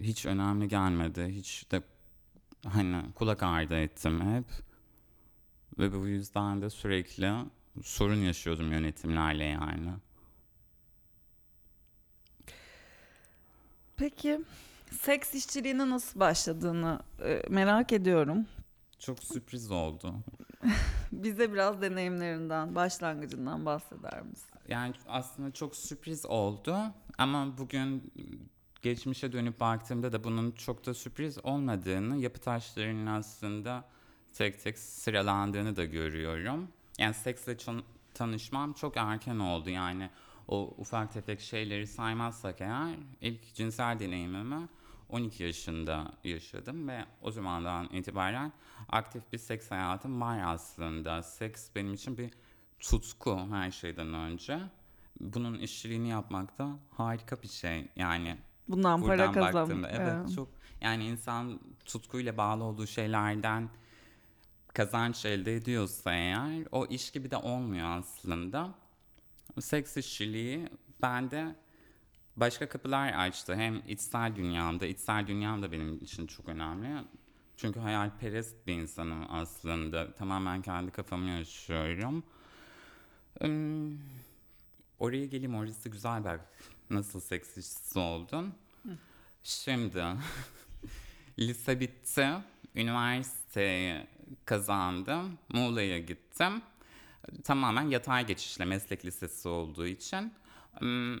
hiç 0.00 0.26
önemli 0.26 0.68
gelmedi. 0.68 1.26
Hiç 1.28 1.70
de 1.70 1.82
hani 2.66 3.12
kulak 3.14 3.42
ardı 3.42 3.80
ettim 3.80 4.34
hep. 4.34 4.44
Ve 5.78 5.92
bu 5.92 6.06
yüzden 6.06 6.62
de 6.62 6.70
sürekli 6.70 7.32
sorun 7.82 8.16
yaşıyordum 8.16 8.72
yönetimlerle 8.72 9.44
yani. 9.44 9.90
Peki 13.96 14.40
seks 14.90 15.34
işçiliğine 15.34 15.90
nasıl 15.90 16.20
başladığını 16.20 17.00
e, 17.24 17.42
merak 17.48 17.92
ediyorum. 17.92 18.46
Çok 18.98 19.22
sürpriz 19.24 19.70
oldu. 19.70 20.14
Bize 21.12 21.52
biraz 21.52 21.82
deneyimlerinden, 21.82 22.74
başlangıcından 22.74 23.66
bahseder 23.66 24.22
misin? 24.22 24.57
Yani 24.68 24.94
aslında 25.08 25.50
çok 25.50 25.76
sürpriz 25.76 26.26
oldu 26.26 26.76
ama 27.18 27.58
bugün 27.58 28.12
geçmişe 28.82 29.32
dönüp 29.32 29.60
baktığımda 29.60 30.12
da 30.12 30.24
bunun 30.24 30.50
çok 30.50 30.86
da 30.86 30.94
sürpriz 30.94 31.44
olmadığını, 31.44 32.16
yapı 32.16 32.40
taşlarının 32.40 33.06
aslında 33.06 33.84
tek 34.34 34.62
tek 34.62 34.78
sıralandığını 34.78 35.76
da 35.76 35.84
görüyorum. 35.84 36.68
Yani 36.98 37.14
seksle 37.14 37.56
tanışmam 38.14 38.72
çok 38.72 38.96
erken 38.96 39.38
oldu. 39.38 39.70
Yani 39.70 40.10
o 40.48 40.74
ufak 40.78 41.12
tefek 41.12 41.40
şeyleri 41.40 41.86
saymazsak 41.86 42.60
eğer 42.60 42.96
ilk 43.20 43.54
cinsel 43.54 43.98
deneyimimi 43.98 44.68
12 45.08 45.42
yaşında 45.42 46.12
yaşadım 46.24 46.88
ve 46.88 47.04
o 47.22 47.30
zamandan 47.30 47.88
itibaren 47.92 48.52
aktif 48.88 49.32
bir 49.32 49.38
seks 49.38 49.70
hayatım 49.70 50.20
var 50.20 50.40
aslında. 50.44 51.22
Seks 51.22 51.68
benim 51.74 51.94
için 51.94 52.18
bir 52.18 52.30
tutku 52.80 53.38
her 53.50 53.70
şeyden 53.70 54.14
önce. 54.14 54.60
Bunun 55.20 55.58
işçiliğini 55.58 56.08
yapmak 56.08 56.58
da 56.58 56.78
harika 56.90 57.42
bir 57.42 57.48
şey. 57.48 57.88
Yani 57.96 58.36
Bundan 58.68 59.00
para 59.00 59.10
buradan 59.10 59.32
kazan. 59.32 59.54
baktığımda 59.54 59.88
evet 59.90 60.34
çok 60.34 60.48
yani 60.80 61.06
insan 61.06 61.60
tutkuyla 61.84 62.36
bağlı 62.36 62.64
olduğu 62.64 62.86
şeylerden 62.86 63.70
kazanç 64.74 65.24
elde 65.24 65.54
ediyorsa 65.56 66.12
eğer 66.12 66.64
o 66.72 66.86
iş 66.86 67.10
gibi 67.10 67.30
de 67.30 67.36
olmuyor 67.36 67.88
aslında. 67.98 68.74
Seks 69.60 69.96
işçiliği 69.96 70.68
bende 71.02 71.56
başka 72.36 72.68
kapılar 72.68 73.12
açtı. 73.12 73.54
Hem 73.56 73.82
içsel 73.88 74.36
dünyamda, 74.36 74.86
içsel 74.86 75.26
dünyam 75.26 75.62
da 75.62 75.72
benim 75.72 75.94
için 75.96 76.26
çok 76.26 76.48
önemli. 76.48 77.04
Çünkü 77.56 77.80
hayalperest 77.80 78.66
bir 78.66 78.72
insanım 78.74 79.26
aslında. 79.30 80.14
Tamamen 80.14 80.62
kendi 80.62 80.90
kafamı 80.90 81.30
yaşıyorum. 81.30 82.24
Hmm, 83.40 83.98
oraya 84.98 85.26
geleyim, 85.26 85.54
orası 85.54 85.88
güzel 85.88 86.24
bak. 86.24 86.40
Nasıl 86.90 87.20
seks 87.20 87.48
işçisi 87.48 87.98
oldun? 87.98 88.54
Şimdi 89.42 90.04
lise 91.38 91.80
bitti. 91.80 92.28
Üniversiteyi 92.74 94.06
kazandım. 94.44 95.38
Muğla'ya 95.48 95.98
gittim. 95.98 96.62
Tamamen 97.44 97.82
yatay 97.82 98.26
geçişle 98.26 98.64
meslek 98.64 99.04
lisesi 99.04 99.48
olduğu 99.48 99.86
için. 99.86 100.32
Hmm, 100.78 101.18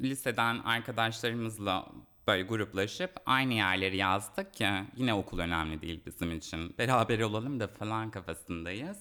liseden 0.00 0.58
arkadaşlarımızla 0.58 1.86
böyle 2.26 2.42
gruplaşıp 2.42 3.10
aynı 3.26 3.54
yerleri 3.54 3.96
yazdık 3.96 4.54
ki 4.54 4.68
yine 4.96 5.14
okul 5.14 5.38
önemli 5.38 5.82
değil 5.82 6.00
bizim 6.06 6.32
için. 6.32 6.74
Beraber 6.78 7.20
olalım 7.20 7.60
da 7.60 7.68
falan 7.68 8.10
kafasındayız. 8.10 8.98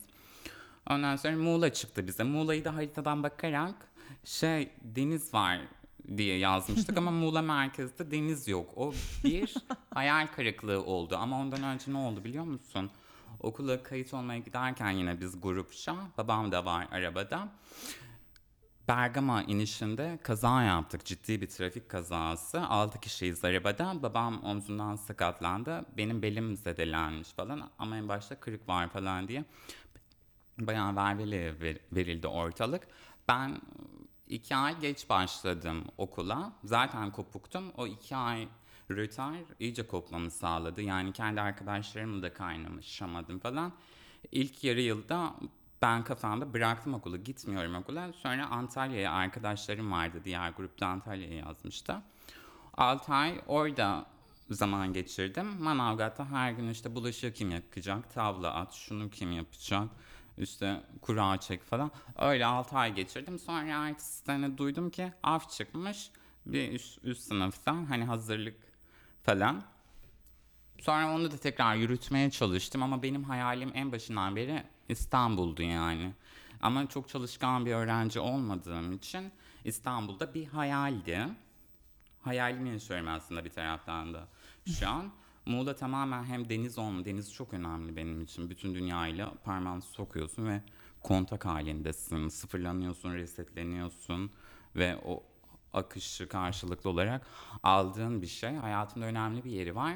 Ondan 0.90 1.16
sonra 1.16 1.36
Muğla 1.36 1.74
çıktı 1.74 2.08
bize. 2.08 2.24
Muğla'yı 2.24 2.66
da 2.66 2.76
haritadan 2.76 3.24
bakarak 3.24 3.76
şey 4.24 4.72
deniz 4.82 5.34
var 5.34 5.60
diye 6.18 6.38
yazmıştık 6.38 6.98
ama 6.98 7.12
Muğla 7.22 7.42
merkezde 7.42 8.12
deniz 8.12 8.48
yok. 8.48 8.70
O 8.76 8.94
bir 9.24 9.54
hayal 9.94 10.28
kırıklığı 10.28 10.84
oldu 10.86 11.18
ama 11.18 11.40
ondan 11.40 11.64
önce 11.64 11.94
ne 11.94 11.98
oldu 11.98 12.24
biliyor 12.24 12.44
musun? 12.46 12.92
Okula 13.40 13.84
kayıt 13.84 14.14
olmaya 14.14 14.40
giderken 14.40 14.92
yine 14.92 15.22
biz 15.22 15.42
grupça, 15.42 15.96
babam 16.18 16.52
da 16.52 16.66
var 16.66 16.88
arabada. 16.92 17.48
Bergama 18.88 19.44
inişinde 19.44 20.20
kaza 20.24 20.64
yaptık. 20.64 21.06
Ciddi 21.06 21.42
bir 21.42 21.48
trafik 21.48 21.90
kazası. 21.90 22.62
6 22.62 23.00
kişiyiz 23.00 23.46
arabada. 23.46 24.04
Babam 24.04 24.44
omzundan 24.44 24.96
sakatlandı. 24.96 25.86
Benim 25.98 26.22
belim 26.22 26.56
zedelenmiş 26.58 27.30
falan. 27.30 27.70
Ama 27.80 27.98
en 27.98 28.08
başta 28.08 28.40
kırık 28.40 28.70
var 28.70 28.90
falan 28.90 29.28
diye. 29.28 29.46
Bayağı 30.60 30.96
verveli 30.96 31.56
ver- 31.62 31.80
verildi 31.92 32.28
ortalık. 32.28 32.88
Ben 33.28 33.62
iki 34.28 34.56
ay 34.56 34.80
geç 34.80 35.10
başladım 35.10 35.84
okula. 35.98 36.54
Zaten 36.64 37.12
kopuktum. 37.12 37.72
O 37.78 37.88
iki 37.88 38.16
ay 38.16 38.48
rötar 38.92 39.36
iyice 39.60 39.88
kopmamı 39.88 40.32
sağladı. 40.32 40.82
Yani 40.82 41.14
kendi 41.14 41.42
arkadaşlarımla 41.42 42.22
da 42.22 42.34
kaynamışamadım 42.34 43.40
falan. 43.40 43.74
İlk 44.32 44.64
yarı 44.64 44.82
yılda 44.82 45.34
ben 45.82 46.04
kafamda 46.04 46.54
bıraktım 46.54 46.94
okulu, 46.94 47.18
gitmiyorum 47.24 47.76
okula. 47.76 48.14
Sonra 48.14 48.48
Antalya'ya 48.48 49.12
arkadaşlarım 49.12 49.92
vardı, 49.92 50.22
diğer 50.24 50.50
grupta 50.50 50.88
Antalya'ya 50.88 51.36
yazmıştı. 51.36 52.02
6 52.78 53.14
ay 53.14 53.42
orada 53.48 54.06
zaman 54.50 54.94
geçirdim. 54.94 55.64
Manavgat'ta 55.64 56.30
her 56.30 56.52
gün 56.52 56.70
işte 56.70 56.96
bulaşığı 56.96 57.34
kim 57.34 57.52
yakacak, 57.52 58.14
tavla 58.14 58.54
at, 58.54 58.74
şunu 58.74 59.10
kim 59.10 59.32
yapacak, 59.32 59.90
işte 60.38 60.82
kura 61.02 61.38
çek 61.38 61.64
falan. 61.64 61.92
Öyle 62.18 62.46
6 62.46 62.78
ay 62.78 62.94
geçirdim. 62.94 63.40
Sonra 63.40 63.88
ertesi 63.88 64.26
sene 64.26 64.58
duydum 64.58 64.90
ki 64.90 65.12
af 65.24 65.50
çıkmış 65.50 66.10
bir 66.46 66.72
üst, 66.72 67.00
üst 67.04 67.22
sınıftan 67.22 67.86
hani 67.86 68.06
hazırlık 68.06 68.56
falan. 69.24 69.64
Sonra 70.80 71.16
onu 71.16 71.32
da 71.32 71.38
tekrar 71.38 71.76
yürütmeye 71.76 72.32
çalıştım 72.32 72.84
ama 72.84 73.04
benim 73.04 73.24
hayalim 73.24 73.72
en 73.74 73.92
başından 73.92 74.36
beri 74.36 74.64
İstanbul'du 74.90 75.62
yani. 75.62 76.14
Ama 76.62 76.90
çok 76.90 77.10
çalışkan 77.10 77.66
bir 77.66 77.74
öğrenci 77.74 78.20
olmadığım 78.20 78.94
için 78.94 79.32
İstanbul'da 79.64 80.34
bir 80.34 80.46
hayaldi. 80.46 81.28
Hayalimi 82.22 82.70
yaşıyorum 82.70 83.08
aslında 83.08 83.46
bir 83.46 83.50
taraftan 83.50 84.14
da 84.14 84.28
şu 84.80 84.90
an. 84.90 85.12
Muğla 85.46 85.76
tamamen 85.76 86.24
hem 86.24 86.50
deniz 86.50 86.78
olma, 86.78 87.06
deniz 87.06 87.34
çok 87.34 87.54
önemli 87.54 87.96
benim 87.96 88.22
için. 88.22 88.50
Bütün 88.50 88.76
dünyayla 88.76 89.34
parmağını 89.44 89.82
sokuyorsun 89.82 90.46
ve 90.46 90.62
kontak 91.02 91.46
halindesin. 91.46 92.28
Sıfırlanıyorsun, 92.28 93.14
resetleniyorsun 93.14 94.32
ve 94.76 94.98
o 95.06 95.24
akışı 95.74 96.28
karşılıklı 96.28 96.90
olarak 96.90 97.28
aldığın 97.64 98.22
bir 98.22 98.28
şey. 98.28 98.56
Hayatımda 98.56 99.06
önemli 99.06 99.44
bir 99.44 99.52
yeri 99.52 99.76
var. 99.76 99.96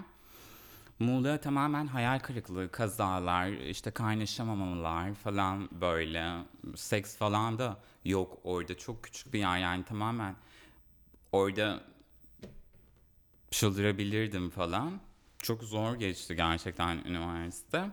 Muğla 1.00 1.42
tamamen 1.42 1.88
hayal 1.88 2.20
kırıklığı, 2.20 2.72
kazalar, 2.72 3.48
işte 3.48 3.92
kaynaşamamalar 3.92 5.14
falan 5.14 5.70
böyle. 5.82 6.44
Seks 6.76 7.18
falan 7.18 7.60
da 7.60 7.80
yok 8.06 8.38
orada. 8.44 8.78
Çok 8.78 9.04
küçük 9.04 9.34
bir 9.34 9.40
yer 9.40 9.58
yani 9.58 9.84
tamamen 9.84 10.36
orada 11.32 11.84
çıldırabilirdim 13.52 14.50
falan. 14.50 15.00
Çok 15.44 15.64
zor 15.64 15.96
geçti 15.96 16.36
gerçekten 16.36 16.98
üniversite. 16.98 17.86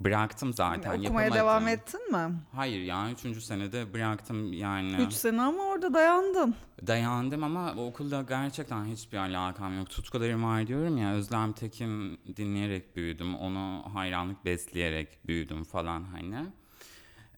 Bıraktım 0.00 0.52
zaten 0.52 1.00
Okumaya 1.00 1.24
yapamadım. 1.24 1.34
devam 1.34 1.68
ettin 1.68 2.12
mi? 2.12 2.34
Hayır 2.52 2.82
yani 2.82 3.12
üçüncü 3.12 3.40
senede 3.40 3.92
bıraktım 3.94 4.52
yani. 4.52 4.96
3 4.96 5.12
sene 5.12 5.42
ama 5.42 5.62
orada 5.62 5.94
dayandın. 5.94 6.54
Dayandım 6.86 7.44
ama 7.44 7.74
okulda 7.76 8.22
gerçekten 8.22 8.84
hiçbir 8.84 9.18
alakam 9.18 9.78
yok. 9.78 9.90
Tutkularım 9.90 10.44
var 10.44 10.66
diyorum 10.66 10.96
ya 10.96 11.12
Özlem 11.12 11.52
Tekin 11.52 12.20
dinleyerek 12.36 12.96
büyüdüm. 12.96 13.34
Onu 13.34 13.84
hayranlık 13.94 14.44
besleyerek 14.44 15.18
büyüdüm 15.26 15.64
falan 15.64 16.04
hani. 16.04 16.46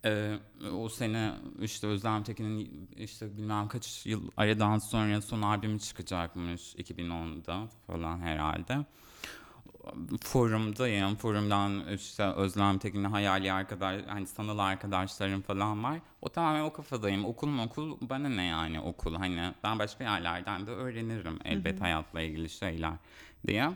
Ee, 0.06 0.38
o 0.72 0.88
sene 0.88 1.32
işte 1.60 1.86
Özlem 1.86 2.22
Tekin'in 2.22 2.88
işte 2.96 3.36
bilmem 3.36 3.68
kaç 3.68 4.06
yıl 4.06 4.30
aradan 4.36 4.78
sonra 4.78 5.22
son 5.22 5.42
albümü 5.42 5.78
çıkacakmış 5.80 6.74
2010'da 6.74 7.68
falan 7.86 8.20
herhalde. 8.20 8.78
Forumdayım. 10.20 11.16
Forumdan 11.16 11.92
işte 11.94 12.24
Özlem 12.24 12.78
Tekin'le 12.78 13.04
hayali 13.04 13.52
arkadaş, 13.52 14.02
hani 14.06 14.26
sanal 14.26 14.58
arkadaşlarım 14.58 15.42
falan 15.42 15.84
var. 15.84 15.98
O 16.22 16.28
tamamen 16.28 16.64
o 16.64 16.72
kafadayım. 16.72 17.24
Okul 17.24 17.48
mu 17.48 17.62
okul 17.62 17.96
bana 18.00 18.28
ne 18.28 18.44
yani 18.44 18.80
okul. 18.80 19.14
Hani 19.14 19.54
ben 19.64 19.78
başka 19.78 20.04
yerlerden 20.04 20.66
de 20.66 20.70
öğrenirim 20.70 21.38
elbet 21.44 21.80
hayatla 21.80 22.20
ilgili 22.20 22.48
şeyler 22.48 22.92
diye. 23.46 23.70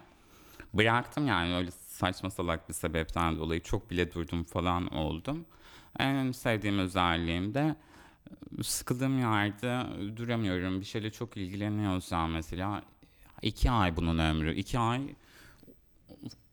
Bıraktım 0.74 1.26
yani 1.26 1.54
öyle 1.54 1.70
saçma 1.70 2.30
salak 2.30 2.68
bir 2.68 2.74
sebepten 2.74 3.38
dolayı 3.38 3.62
çok 3.62 3.90
bile 3.90 4.12
durdum 4.14 4.44
falan 4.44 4.94
oldum. 4.94 5.46
En 5.98 6.32
sevdiğim 6.32 6.78
özelliğim 6.78 7.54
de 7.54 7.76
sıkıldığım 8.62 9.18
yerde 9.18 9.86
duramıyorum. 10.16 10.80
Bir 10.80 10.84
şeyle 10.84 11.10
çok 11.10 11.36
ilgileniyorsam 11.36 12.30
mesela 12.30 12.82
iki 13.42 13.70
ay 13.70 13.96
bunun 13.96 14.18
ömrü. 14.18 14.54
iki 14.54 14.78
ay 14.78 15.00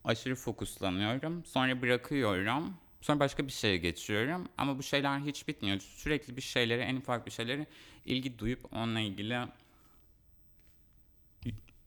aşırı 0.03 0.35
fokuslanıyorum. 0.35 1.45
Sonra 1.45 1.81
bırakıyorum. 1.81 2.73
Sonra 3.01 3.19
başka 3.19 3.47
bir 3.47 3.51
şeye 3.51 3.77
geçiyorum. 3.77 4.47
Ama 4.57 4.77
bu 4.77 4.83
şeyler 4.83 5.19
hiç 5.19 5.47
bitmiyor. 5.47 5.79
Sürekli 5.79 6.37
bir 6.37 6.41
şeylere, 6.41 6.81
en 6.81 6.95
ufak 6.95 7.25
bir 7.25 7.31
şeylere 7.31 7.65
ilgi 8.05 8.39
duyup 8.39 8.73
onunla 8.73 8.99
ilgili 8.99 9.39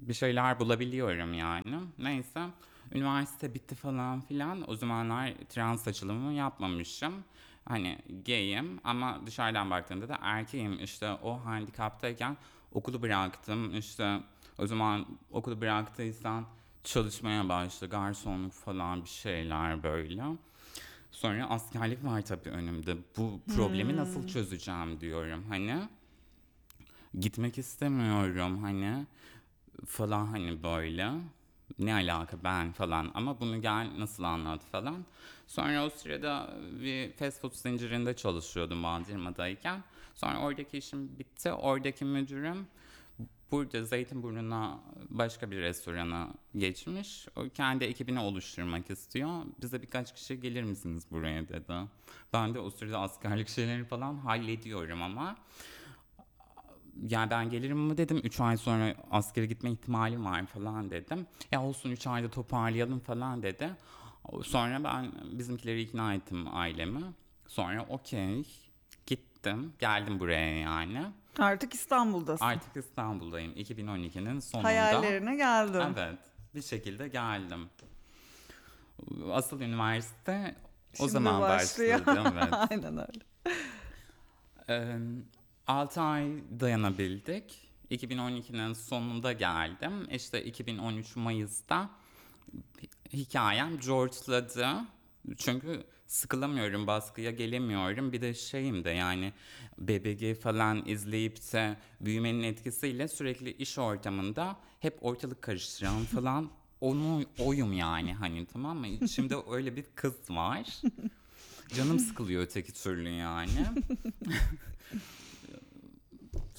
bir 0.01 0.15
şeyler 0.15 0.61
bulabiliyorum 0.61 1.35
yani. 1.35 1.81
Neyse. 1.99 2.41
Üniversite 2.93 3.55
bitti 3.55 3.75
falan 3.75 4.21
filan. 4.21 4.71
O 4.71 4.77
zamanlar 4.77 5.33
trans 5.49 5.89
açılımı 5.89 6.33
yapmamışım. 6.33 7.15
Hani 7.65 7.99
gayim 8.27 8.81
ama 8.85 9.21
dışarıdan 9.27 9.71
baktığında 9.71 10.09
da 10.09 10.19
erkeğim. 10.21 10.85
İşte 10.85 11.13
o 11.13 11.45
handikaptayken 11.45 12.37
okulu 12.73 13.03
bıraktım. 13.03 13.79
İşte 13.79 14.21
o 14.59 14.67
zaman 14.67 15.07
okulu 15.31 15.61
bıraktıysan 15.61 16.47
çalışmaya 16.85 17.49
başla. 17.49 17.87
Garsonluk 17.87 18.53
falan 18.53 19.05
bir 19.05 19.09
şeyler 19.09 19.83
böyle. 19.83 20.23
Sonra 21.11 21.51
askerlik 21.51 22.05
var 22.05 22.23
tabii 22.23 22.49
önümde. 22.51 22.97
Bu 23.17 23.41
problemi 23.55 23.97
nasıl 23.97 24.27
çözeceğim 24.27 25.01
diyorum 25.01 25.45
hani. 25.49 25.89
Gitmek 27.21 27.59
istemiyorum 27.59 28.63
hani 28.63 29.07
falan 29.87 30.27
hani 30.27 30.63
böyle. 30.63 31.13
Ne 31.79 31.95
alaka 31.95 32.45
ben 32.45 32.73
falan 32.73 33.11
ama 33.15 33.41
bunu 33.41 33.63
gel 33.63 33.91
nasıl 33.99 34.23
anlat 34.23 34.61
falan. 34.73 35.05
Sonra 35.47 35.87
o 35.87 35.91
sırada 35.91 36.55
bir 36.83 37.13
fast 37.13 37.41
food 37.41 37.53
zincirinde 37.53 38.17
çalışıyordum 38.17 38.83
Bandırma'dayken. 38.83 39.83
Sonra 40.15 40.39
oradaki 40.39 40.79
işim 40.79 41.19
bitti. 41.19 41.53
Oradaki 41.53 42.05
müdürüm 42.05 42.67
burada 43.51 43.85
Zeytinburnu'na 43.85 44.81
başka 45.11 45.51
bir 45.51 45.57
restorana 45.61 46.29
geçmiş. 46.57 47.29
O 47.37 47.49
kendi 47.49 47.85
ekibini 47.85 48.21
oluşturmak 48.21 48.91
istiyor. 48.91 49.43
Bize 49.63 49.83
birkaç 49.83 50.15
kişi 50.15 50.41
gelir 50.41 50.63
misiniz 50.63 51.05
buraya 51.11 51.49
dedi. 51.49 51.75
Ben 52.33 52.55
de 52.55 52.61
o 52.61 52.71
sırada 52.71 53.01
askerlik 53.01 53.49
şeylerini 53.49 53.85
falan 53.85 54.15
hallediyorum 54.17 55.03
ama 55.03 55.37
yani 57.09 57.31
ben 57.31 57.51
gelirim 57.51 57.79
mi 57.79 57.97
dedim. 57.97 58.21
3 58.25 58.41
ay 58.41 58.57
sonra 58.57 58.95
askere 59.11 59.47
gitme 59.47 59.71
ihtimalim 59.71 60.25
var 60.25 60.47
falan 60.47 60.91
dedim. 60.91 61.27
Ya 61.53 61.63
olsun 61.63 61.91
3 61.91 62.07
ayda 62.07 62.31
toparlayalım 62.31 63.01
falan 63.01 63.43
dedi. 63.43 63.71
Sonra 64.43 64.85
ben 64.85 65.13
bizimkileri 65.39 65.81
ikna 65.83 66.15
ettim 66.15 66.47
ailemi. 66.55 67.01
Sonra 67.47 67.87
okey 67.89 68.47
gittim. 69.07 69.73
Geldim 69.79 70.21
buraya 70.21 70.59
yani. 70.59 71.07
Artık 71.39 71.75
İstanbul'dasın. 71.75 72.45
Artık 72.45 72.77
İstanbul'dayım. 72.77 73.53
2012'nin 73.53 74.41
sonunda. 74.41 74.69
Hayallerine 74.69 75.37
geldin. 75.37 75.81
Evet. 75.99 76.19
Bir 76.55 76.63
şekilde 76.63 77.09
geldim. 77.09 77.69
Asıl 79.33 79.61
üniversite 79.61 80.55
o 80.93 80.97
Şimdi 80.97 81.11
zaman 81.11 81.41
başlıyor. 81.41 82.07
başladı. 82.07 82.33
Evet. 82.43 82.55
Aynen 82.71 82.99
öyle. 82.99 83.25
Ee, 84.69 84.99
6 85.71 86.01
ay 86.01 86.27
dayanabildik. 86.61 87.71
2012'nin 87.91 88.73
sonunda 88.73 89.33
geldim. 89.33 89.93
İşte 90.11 90.45
2013 90.45 91.17
Mayıs'ta 91.17 91.91
hikayem 93.13 93.81
George'ladı. 93.81 94.69
Çünkü 95.37 95.85
sıkılamıyorum, 96.07 96.87
baskıya 96.87 97.31
gelemiyorum. 97.31 98.13
Bir 98.13 98.21
de 98.21 98.35
şeyim 98.35 98.85
de 98.85 98.91
yani 98.91 99.33
BBG 99.79 100.41
falan 100.41 100.87
izleyip 100.87 101.37
de 101.37 101.77
büyümenin 102.01 102.43
etkisiyle 102.43 103.09
sürekli 103.09 103.53
iş 103.53 103.79
ortamında 103.79 104.57
hep 104.81 104.99
ortalık 105.01 105.43
karıştıran 105.43 106.05
falan 106.15 106.51
onu 106.81 107.25
oyum 107.39 107.73
yani 107.73 108.15
hani 108.15 108.47
tamam 108.47 108.79
mı? 108.79 108.89
İçimde 108.89 109.37
öyle 109.51 109.77
bir 109.77 109.85
kız 109.95 110.31
var. 110.31 110.81
Canım 111.77 111.99
sıkılıyor 111.99 112.43
öteki 112.43 112.73
türlü 112.73 113.09
yani. 113.09 113.51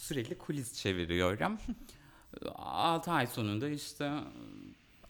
Sürekli 0.02 0.38
kulis 0.38 0.74
çeviriyorum. 0.74 1.58
6 2.56 3.12
ay 3.12 3.28
sonunda 3.28 3.70
işte 3.70 4.12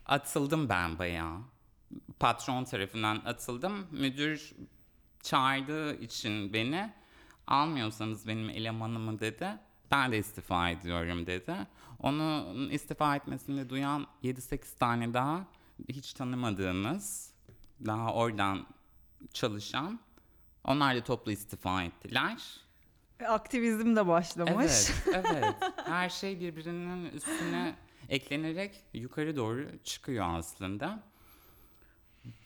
atıldım 0.06 0.68
ben 0.68 0.98
bayağı. 0.98 1.40
Patron 2.20 2.64
tarafından 2.64 3.22
atıldım. 3.24 3.86
Müdür 3.90 4.52
çağırdığı 5.22 5.94
için 5.94 6.52
beni 6.52 6.92
almıyorsanız 7.46 8.26
benim 8.26 8.50
elemanımı 8.50 9.20
dedi. 9.20 9.48
Ben 9.90 10.12
de 10.12 10.18
istifa 10.18 10.70
ediyorum 10.70 11.26
dedi. 11.26 11.54
Onun 11.98 12.70
istifa 12.70 13.16
etmesini 13.16 13.70
duyan 13.70 14.06
7-8 14.24 14.78
tane 14.78 15.14
daha 15.14 15.46
hiç 15.88 16.12
tanımadığımız 16.12 17.32
daha 17.86 18.14
oradan 18.14 18.66
çalışan 19.32 20.00
onlar 20.64 20.96
da 20.96 21.04
toplu 21.04 21.32
istifa 21.32 21.82
ettiler. 21.82 22.62
Aktivizm 23.28 23.96
de 23.96 24.06
başlamış. 24.06 24.52
Evet, 24.52 24.90
evet. 25.14 25.54
Her 25.84 26.08
şey 26.08 26.40
birbirinin 26.40 27.10
üstüne 27.10 27.74
eklenerek 28.08 28.84
yukarı 28.94 29.36
doğru 29.36 29.66
çıkıyor 29.84 30.26
aslında. 30.28 31.02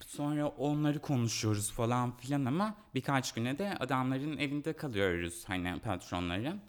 Sonra 0.06 0.48
onları 0.48 0.98
konuşuyoruz 0.98 1.72
falan 1.72 2.16
filan 2.16 2.44
ama 2.44 2.74
birkaç 2.94 3.32
güne 3.34 3.58
de 3.58 3.76
adamların 3.80 4.36
evinde 4.38 4.72
kalıyoruz 4.72 5.44
hani 5.46 5.80
patronların. 5.80 6.60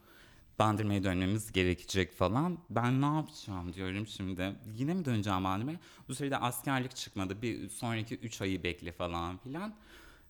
Bandırmaya 0.59 1.03
dönmemiz 1.03 1.51
gerekecek 1.51 2.13
falan. 2.13 2.57
Ben 2.69 3.01
ne 3.01 3.05
yapacağım 3.05 3.73
diyorum 3.73 4.07
şimdi. 4.07 4.55
Yine 4.75 4.93
mi 4.93 5.05
döneceğim 5.05 5.43
bandırmaya? 5.43 5.79
Bu 6.07 6.15
sırada 6.15 6.41
askerlik 6.41 6.95
çıkmadı. 6.95 7.41
Bir 7.41 7.69
sonraki 7.69 8.15
3 8.15 8.41
ayı 8.41 8.63
bekle 8.63 8.91
falan 8.91 9.37
filan. 9.37 9.73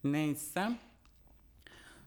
Neyse. 0.03 0.71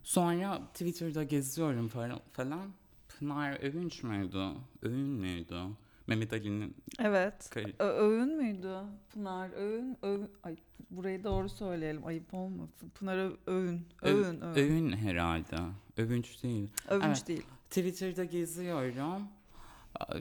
Sonra 0.02 0.60
Twitter'da 0.72 1.22
geziyorum 1.24 1.88
falan. 1.88 2.70
Pınar 3.18 3.52
Övünç 3.62 4.02
müydü? 4.02 4.48
Övün 4.82 4.98
müydü? 5.06 5.60
Mehmet 6.06 6.32
Ali'nin 6.32 6.76
Evet. 6.98 7.50
kay- 7.50 7.74
Ö- 7.78 7.92
öğün 7.96 8.36
müydü? 8.36 8.76
Pınar 9.12 9.50
Öğün. 9.56 9.96
Öğün. 10.02 10.30
Ay 10.42 10.56
burayı 10.90 11.24
doğru 11.24 11.48
söyleyelim. 11.48 12.06
Ayıp 12.06 12.34
olmasın. 12.34 12.90
Pınar 12.94 13.16
Ö- 13.18 13.36
Öğün. 13.46 13.86
Ö- 14.02 14.14
Öğün. 14.14 14.40
Öğün. 14.40 14.54
Övün 14.54 14.92
herhalde. 14.92 15.56
Övünç 15.96 16.42
değil. 16.42 16.68
Övünç 16.88 17.04
evet. 17.06 17.28
değil. 17.28 17.42
Twitter'da 17.70 18.24
geziyorum. 18.24 19.22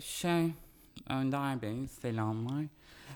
Şey, 0.01 0.51
Önder 1.09 1.61
Bey 1.61 1.87
selamlar. 1.87 2.65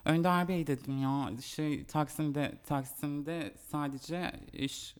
Önder 0.06 0.48
Bey 0.48 0.68
dedim 0.68 1.02
ya 1.02 1.30
şey 1.42 1.84
Taksim'de 1.86 2.58
Taksim'de 2.66 3.54
sadece 3.72 4.32
iş 4.54 4.96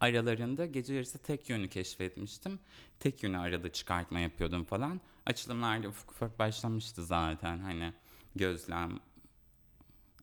aralarında 0.00 0.66
gece 0.66 0.94
yarısı 0.94 1.18
tek 1.18 1.50
yönü 1.50 1.68
keşfetmiştim. 1.68 2.58
Tek 3.00 3.22
yönü 3.22 3.38
arada 3.38 3.72
çıkartma 3.72 4.20
yapıyordum 4.20 4.64
falan. 4.64 5.00
Açılımlarda 5.26 5.88
ufak 5.88 6.10
ufak 6.10 6.38
başlamıştı 6.38 7.04
zaten 7.04 7.58
hani 7.58 7.92
gözlem 8.36 8.98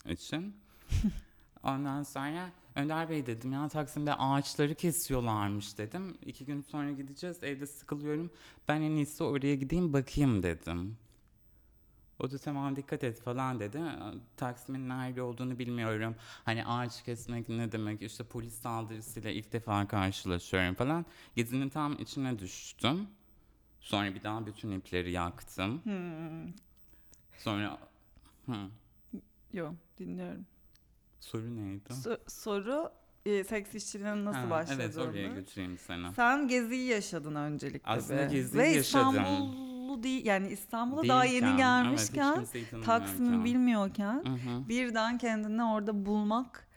için. 0.09 0.55
Ondan 1.63 2.03
sonra 2.03 2.49
Önder 2.75 3.09
Bey 3.09 3.25
dedim 3.25 3.53
ya 3.53 3.69
Taksim'de 3.69 4.13
ağaçları 4.13 4.75
kesiyorlarmış 4.75 5.77
dedim. 5.77 6.17
İki 6.25 6.45
gün 6.45 6.61
sonra 6.61 6.91
gideceğiz 6.91 7.43
evde 7.43 7.67
sıkılıyorum. 7.67 8.31
Ben 8.67 8.81
en 8.81 8.91
iyisi 8.91 9.23
oraya 9.23 9.55
gideyim 9.55 9.93
bakayım 9.93 10.43
dedim. 10.43 10.97
O 12.19 12.32
da 12.32 12.38
tamam 12.38 12.75
dikkat 12.75 13.04
et 13.04 13.21
falan 13.21 13.60
dedi. 13.60 13.82
Taksim'in 14.38 14.89
nerede 14.89 15.21
olduğunu 15.21 15.60
bilmiyorum. 15.60 16.15
Hani 16.45 16.65
ağaç 16.65 17.04
kesmek 17.04 17.49
ne 17.49 17.71
demek 17.71 18.01
işte 18.01 18.23
polis 18.23 18.54
saldırısıyla 18.54 19.30
ilk 19.30 19.54
defa 19.54 19.88
karşılaşıyorum 19.88 20.75
falan. 20.75 21.06
Gezinin 21.36 21.69
tam 21.69 21.93
içine 21.99 22.39
düştüm. 22.39 23.08
Sonra 23.80 24.15
bir 24.15 24.23
daha 24.23 24.45
bütün 24.45 24.71
ipleri 24.71 25.12
yaktım. 25.12 25.82
Hmm. 25.84 26.54
Sonra 27.38 27.78
hı, 28.45 28.56
Yok 29.54 29.73
dinliyorum. 29.99 30.45
soru 31.19 31.56
neydi? 31.56 31.89
So- 31.89 32.30
soru 32.30 32.91
e, 33.25 33.43
seks 33.43 33.75
işçiliğinin 33.75 34.25
nasıl 34.25 34.39
Ha, 34.39 34.49
başladığını. 34.49 34.84
Evet 34.84 34.97
oraya 34.97 35.28
götüreyim 35.28 35.78
seni. 35.78 36.13
Sen 36.15 36.47
geziyi 36.47 36.88
yaşadın 36.88 37.36
öncelikle 37.36 37.89
Aslında 37.91 38.21
be. 38.21 38.34
geziyi 38.34 38.63
Ve 38.63 38.67
yaşadım. 38.67 39.15
İstanbullu 39.95 40.03
değil 40.03 40.25
yani 40.25 40.47
İstanbul'a 40.47 41.08
daha 41.08 41.23
Değilken, 41.23 41.36
yeni 41.36 41.49
evet, 41.49 41.58
gelmişken 41.58 42.36
kimseyi 42.36 42.65
Taksim'i 42.86 43.43
bilmiyorken 43.43 44.23
Hı 44.25 44.34
hı. 44.34 44.69
birden 44.69 45.17
kendini 45.17 45.63
orada 45.63 46.05
bulmak 46.05 46.67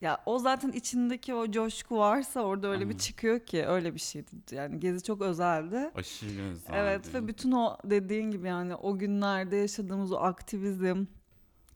ya 0.00 0.22
o 0.26 0.38
zaten 0.38 0.72
içindeki 0.72 1.34
o 1.34 1.50
coşku 1.50 1.98
varsa 1.98 2.40
orada 2.40 2.68
öyle 2.68 2.88
bir 2.88 2.94
Hı. 2.94 2.98
çıkıyor 2.98 3.40
ki 3.40 3.66
öyle 3.66 3.94
bir 3.94 4.00
şeydi. 4.00 4.30
Yani 4.50 4.80
gezi 4.80 5.02
çok 5.02 5.22
özeldi. 5.22 5.90
Aşırı 5.94 6.30
güzeldi. 6.30 6.72
Evet 6.72 7.14
ve 7.14 7.28
bütün 7.28 7.52
o 7.52 7.76
dediğin 7.84 8.30
gibi 8.30 8.48
yani 8.48 8.74
o 8.74 8.98
günlerde 8.98 9.56
yaşadığımız 9.56 10.12
o 10.12 10.16
aktivizm 10.16 11.04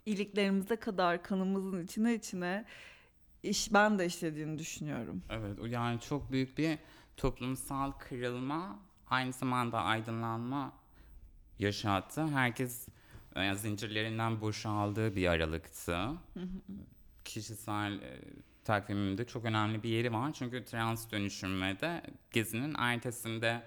iliklerimize 0.07 0.77
kadar 0.77 1.23
kanımızın 1.23 1.85
içine 1.85 2.15
içine 2.15 2.65
iş 3.43 3.73
ben 3.73 3.99
de 3.99 4.07
işlediğini 4.07 4.59
düşünüyorum. 4.59 5.23
Evet 5.31 5.59
o 5.61 5.67
yani 5.67 6.01
çok 6.01 6.33
büyük 6.33 6.59
bir 6.59 6.79
toplumsal 7.17 7.91
kırılma 7.91 8.79
aynı 9.11 9.33
zamanda 9.33 9.83
aydınlanma 9.83 10.80
yaşattı. 11.61 12.27
Herkes 12.27 12.89
e, 13.37 13.55
zincirlerinden 13.55 14.41
boşaldığı 14.41 15.17
bir 15.17 15.27
aralıktı. 15.27 16.09
Kişisel 17.25 17.93
e, 17.93 18.21
takvimimde 18.65 19.27
çok 19.27 19.45
önemli 19.45 19.83
bir 19.83 19.89
yeri 19.89 20.13
var. 20.13 20.33
Çünkü 20.33 20.65
trans 20.65 21.11
dönüşümde 21.11 21.81
de 21.81 22.03
gezinin 22.31 22.75
ertesinde 22.79 23.63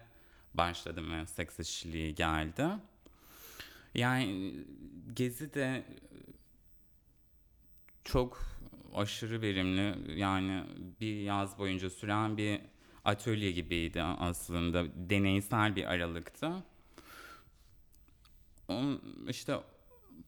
başladı 0.54 1.12
ve 1.12 1.26
seks 1.26 1.60
işçiliği 1.60 2.16
geldi. 2.16 2.68
Yani 3.96 4.24
e, 4.24 4.52
gezi 5.14 5.54
de 5.54 5.66
e, 5.66 5.84
çok 8.04 8.42
aşırı 8.96 9.42
verimli 9.42 10.20
yani 10.20 10.64
bir 11.02 11.22
yaz 11.22 11.60
boyunca 11.60 11.90
süren 11.90 12.38
bir 12.38 12.62
atölye 13.06 13.52
gibiydi 13.52 14.04
aslında 14.04 14.86
deneysel 15.10 15.76
bir 15.76 15.86
aralıktı. 15.86 16.64
On, 18.68 19.02
işte 19.30 19.60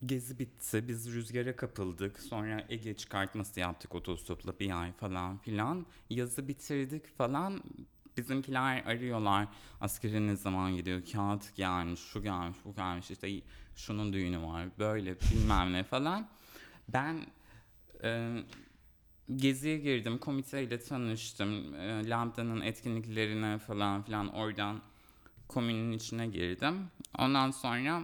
gezi 0.06 0.38
bitti 0.38 0.88
biz 0.88 1.12
rüzgara 1.12 1.56
kapıldık. 1.56 2.20
Sonra 2.20 2.64
Ege 2.68 2.94
çıkartması 2.94 3.60
yaptık 3.60 3.94
otostopla 3.94 4.58
bir 4.58 4.82
ay 4.82 4.92
falan 4.92 5.38
filan. 5.38 5.86
Yazı 6.10 6.48
bitirdik 6.48 7.16
falan. 7.18 7.62
Bizimkiler 8.16 8.84
arıyorlar. 8.84 9.48
Askeri 9.80 10.26
ne 10.26 10.36
zaman 10.36 10.76
gidiyor 10.76 11.02
kağıt 11.12 11.56
gelmiş 11.56 12.00
şu 12.00 12.22
gelmiş 12.22 12.58
bu 12.64 12.74
gelmiş. 12.74 13.10
İşte 13.10 13.40
şunun 13.76 14.12
düğünü 14.12 14.42
var 14.42 14.68
böyle 14.78 15.16
bilmem 15.20 15.72
ne 15.72 15.84
falan. 15.84 16.28
Ben 16.88 17.26
e, 18.02 18.38
geziye 19.36 19.78
girdim, 19.78 20.18
komiteyle 20.18 20.80
tanıştım. 20.80 21.74
E, 21.74 22.08
Lambda'nın 22.08 22.60
etkinliklerine 22.60 23.58
falan 23.58 24.02
filan 24.02 24.28
oradan 24.28 24.82
komünün 25.48 25.92
içine 25.92 26.26
girdim. 26.26 26.88
Ondan 27.18 27.50
sonra 27.50 28.02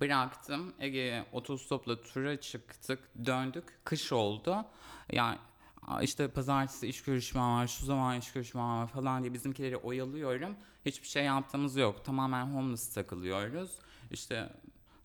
bıraktım. 0.00 0.74
Ege'ye 0.78 1.26
otostopla 1.32 2.02
tura 2.02 2.40
çıktık, 2.40 2.98
döndük. 3.26 3.84
Kış 3.84 4.12
oldu. 4.12 4.64
Yani 5.12 5.38
işte 6.02 6.28
pazartesi 6.28 6.86
iş 6.88 7.02
görüşmem 7.02 7.44
var, 7.44 7.66
şu 7.66 7.84
zaman 7.84 8.18
iş 8.18 8.32
görüşmem 8.32 8.64
var 8.64 8.86
falan 8.86 9.22
diye 9.22 9.34
bizimkileri 9.34 9.76
oyalıyorum. 9.76 10.56
Hiçbir 10.86 11.08
şey 11.08 11.24
yaptığımız 11.24 11.76
yok. 11.76 12.04
Tamamen 12.04 12.46
homeless 12.46 12.94
takılıyoruz. 12.94 13.78
İşte 14.10 14.52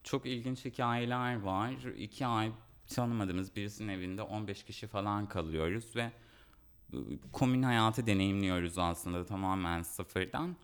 çok 0.04 0.26
ilginç 0.26 0.66
hikayeler 0.66 1.42
var. 1.42 1.72
İki 1.98 2.26
ay 2.26 2.52
tanımadığımız 2.88 3.56
birisinin 3.56 3.94
evinde 3.94 4.22
15 4.22 4.64
kişi 4.64 4.88
falan 4.88 5.28
kalıyoruz 5.28 5.96
ve 5.96 6.12
komün 7.32 7.64
hayatı 7.64 8.08
deneyimliyoruz 8.08 8.78
aslında 8.78 9.26
tamamen 9.26 9.82
sıfırdan. 9.82 10.56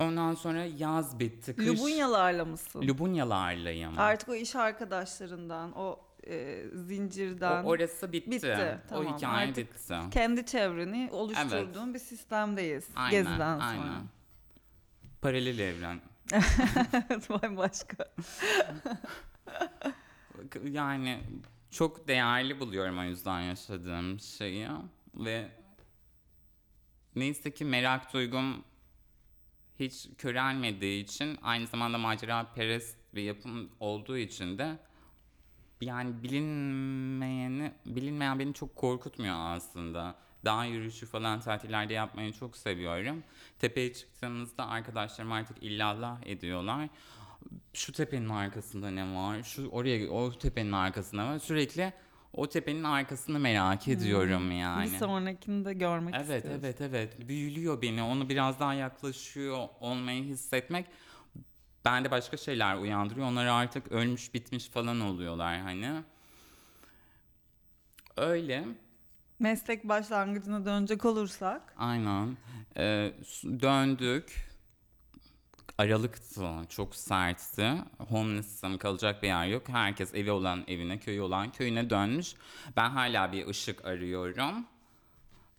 Ondan 0.00 0.34
sonra 0.34 0.64
yaz 0.64 1.18
bitti. 1.18 1.56
Kış, 1.56 1.68
Lubunyalarla 1.68 2.44
mısın? 2.44 2.82
Lubunyalarlayım. 2.82 3.98
Artık 3.98 4.28
o 4.28 4.34
iş 4.34 4.56
arkadaşlarından, 4.56 5.72
o 5.78 6.00
e, 6.26 6.64
zincirden 6.74 7.64
O, 7.64 7.68
orası 7.68 8.12
bitti. 8.12 8.30
Bitti, 8.30 8.78
o 8.84 8.88
tamam. 8.88 9.16
hikaye 9.16 9.48
Artık 9.48 9.74
bitti. 9.74 9.94
kendi 10.10 10.46
çevreni 10.46 11.08
oluşturduğun 11.12 11.94
bir 11.94 11.98
sistemdeyiz 11.98 12.88
Aynen, 12.96 13.10
geziden 13.10 13.58
sonra. 13.58 13.64
aynen. 13.64 14.02
Paralel 15.22 15.58
evren. 15.58 16.00
Evet, 16.32 17.30
Vay 17.30 17.56
başka. 17.56 17.96
Yani 20.64 21.20
çok 21.70 22.08
değerli 22.08 22.60
buluyorum 22.60 22.98
o 22.98 23.02
yüzden 23.02 23.40
yaşadığım 23.40 24.20
şeyi 24.20 24.68
ve 25.14 25.48
neyse 27.16 27.50
ki 27.50 27.64
merak 27.64 28.12
duygum 28.12 28.64
hiç 29.80 30.08
körelmediği 30.18 31.04
için 31.04 31.38
aynı 31.42 31.66
zamanda 31.66 31.98
macera 31.98 32.52
perest 32.54 32.96
bir 33.14 33.22
yapım 33.22 33.70
olduğu 33.80 34.18
için 34.18 34.58
de 34.58 34.78
yani 35.80 36.22
bilinmeyeni 36.22 37.72
bilinmeyen 37.86 38.38
beni 38.38 38.54
çok 38.54 38.76
korkutmuyor 38.76 39.36
aslında. 39.38 40.14
Dağ 40.44 40.64
yürüyüşü 40.64 41.06
falan 41.06 41.40
tatillerde 41.40 41.94
yapmayı 41.94 42.32
çok 42.32 42.56
seviyorum. 42.56 43.24
Tepeye 43.58 43.92
çıktığımızda 43.92 44.68
arkadaşlarım 44.68 45.32
artık 45.32 45.62
illallah 45.62 46.18
ediyorlar. 46.26 46.88
Şu 47.72 47.92
tepenin 47.92 48.28
arkasında 48.28 48.90
ne 48.90 49.14
var? 49.14 49.42
Şu 49.42 49.68
oraya 49.68 50.10
o 50.10 50.38
tepenin 50.38 50.72
arkasında 50.72 51.26
var. 51.26 51.38
Sürekli 51.38 51.92
o 52.32 52.48
tepenin 52.48 52.84
arkasını 52.84 53.38
merak 53.38 53.88
ediyorum 53.88 54.50
yani. 54.52 54.92
Bir 54.92 54.96
sonrakini 54.98 55.64
de 55.64 55.72
görmek 55.74 56.14
Evet 56.14 56.36
istiyoruz. 56.36 56.60
evet 56.64 56.80
evet. 56.80 57.28
Büyülüyor 57.28 57.82
beni. 57.82 58.02
Onu 58.02 58.28
biraz 58.28 58.60
daha 58.60 58.74
yaklaşıyor 58.74 59.68
olmayı 59.80 60.24
hissetmek 60.24 60.86
bende 61.84 62.10
başka 62.10 62.36
şeyler 62.36 62.76
uyandırıyor. 62.76 63.26
Onlar 63.26 63.46
artık 63.46 63.92
ölmüş 63.92 64.34
bitmiş 64.34 64.68
falan 64.68 65.00
oluyorlar 65.00 65.58
hani. 65.58 66.02
Öyle. 68.16 68.64
Meslek 69.38 69.84
başlangıcına 69.88 70.64
dönecek 70.64 71.04
olursak. 71.04 71.74
Aynen. 71.76 72.36
Ee, 72.76 73.12
döndük 73.44 74.47
Aralıktı 75.78 76.42
çok 76.68 76.96
sertti 76.96 77.72
homeless'ım 77.98 78.78
kalacak 78.78 79.22
bir 79.22 79.28
yer 79.28 79.46
yok 79.46 79.68
herkes 79.68 80.14
evi 80.14 80.30
olan 80.30 80.64
evine 80.68 80.98
köyü 80.98 81.20
olan 81.20 81.52
köyüne 81.52 81.90
dönmüş 81.90 82.34
ben 82.76 82.90
hala 82.90 83.32
bir 83.32 83.46
ışık 83.46 83.84
arıyorum 83.84 84.66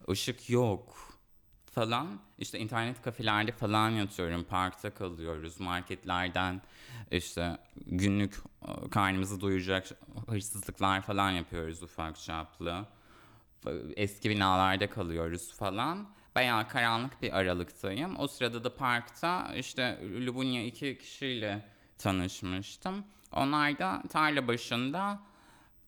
ışık 0.10 0.49
yok 0.49 0.97
falan. 1.71 2.19
İşte 2.39 2.60
internet 2.60 3.01
kafelerde 3.01 3.51
falan 3.51 3.89
yatıyorum. 3.89 4.43
Parkta 4.43 4.93
kalıyoruz. 4.93 5.60
Marketlerden 5.60 6.62
işte 7.12 7.58
günlük 7.86 8.36
e, 8.67 8.89
karnımızı 8.89 9.41
doyuracak 9.41 9.88
hırsızlıklar 10.27 11.01
falan 11.01 11.32
yapıyoruz 11.32 11.84
ufak 11.84 12.19
çaplı. 12.19 12.86
Eski 13.95 14.29
binalarda 14.29 14.89
kalıyoruz 14.89 15.53
falan. 15.53 16.10
Bayağı 16.36 16.68
karanlık 16.68 17.22
bir 17.22 17.38
aralıktayım. 17.38 18.20
O 18.20 18.28
sırada 18.28 18.63
da 18.63 18.76
parkta 18.76 19.54
işte 19.56 20.00
Lubunya 20.26 20.65
iki 20.65 20.98
kişiyle 20.98 21.65
tanışmıştım. 21.98 23.04
Onlar 23.32 23.80
da 23.80 24.04
tarla 24.10 24.48
başında 24.48 25.20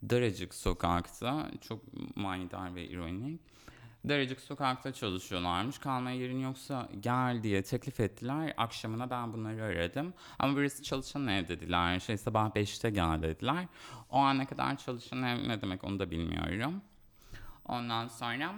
daracık 0.10 0.54
sokakta 0.54 1.52
çok 1.62 1.82
manidar 2.16 2.76
ve 2.76 2.88
ironik 2.88 3.42
Daracık 4.10 4.40
sokakta 4.40 4.94
çalışıyorlarmış. 4.94 5.78
Kalmaya 5.78 6.18
yerin 6.18 6.40
yoksa 6.40 6.90
gel 7.00 7.44
diye 7.44 7.64
teklif 7.64 8.00
ettiler. 8.00 8.54
Akşamına 8.58 9.10
ben 9.10 9.34
bunları 9.34 9.64
aradım. 9.64 10.14
Ama 10.40 10.58
birisi 10.58 10.84
çalışan 10.84 11.28
ev 11.28 11.48
dediler. 11.48 12.00
Şey 12.00 12.18
sabah 12.18 12.50
5'te 12.50 12.90
gel 12.90 13.22
dediler. 13.22 13.68
O 14.10 14.18
ana 14.18 14.46
kadar 14.46 14.78
çalışan 14.78 15.24
ev 15.24 15.48
ne 15.48 15.62
demek 15.62 15.84
onu 15.84 16.00
da 16.00 16.12
bilmiyorum. 16.12 16.82
Ondan 17.66 18.08
sonra 18.08 18.54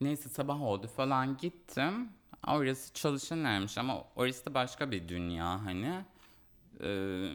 neyse 0.00 0.28
sabah 0.28 0.62
oldu 0.62 0.86
falan 0.86 1.36
gittim. 1.36 2.08
Orası 2.46 2.94
çalışan 2.94 3.44
evmiş 3.44 3.78
ama 3.78 4.04
orası 4.16 4.46
da 4.46 4.54
başka 4.54 4.90
bir 4.90 5.08
dünya 5.08 5.64
hani. 5.64 6.04
Ee, 6.80 7.32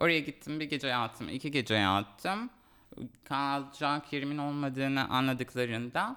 oraya 0.00 0.20
gittim 0.20 0.60
bir 0.60 0.64
gece 0.64 0.88
yattım, 0.88 1.28
iki 1.28 1.50
gece 1.50 1.74
yattım. 1.74 2.50
Kalacak 3.24 4.12
yerimin 4.12 4.38
olmadığını 4.38 5.08
anladıklarında 5.08 6.16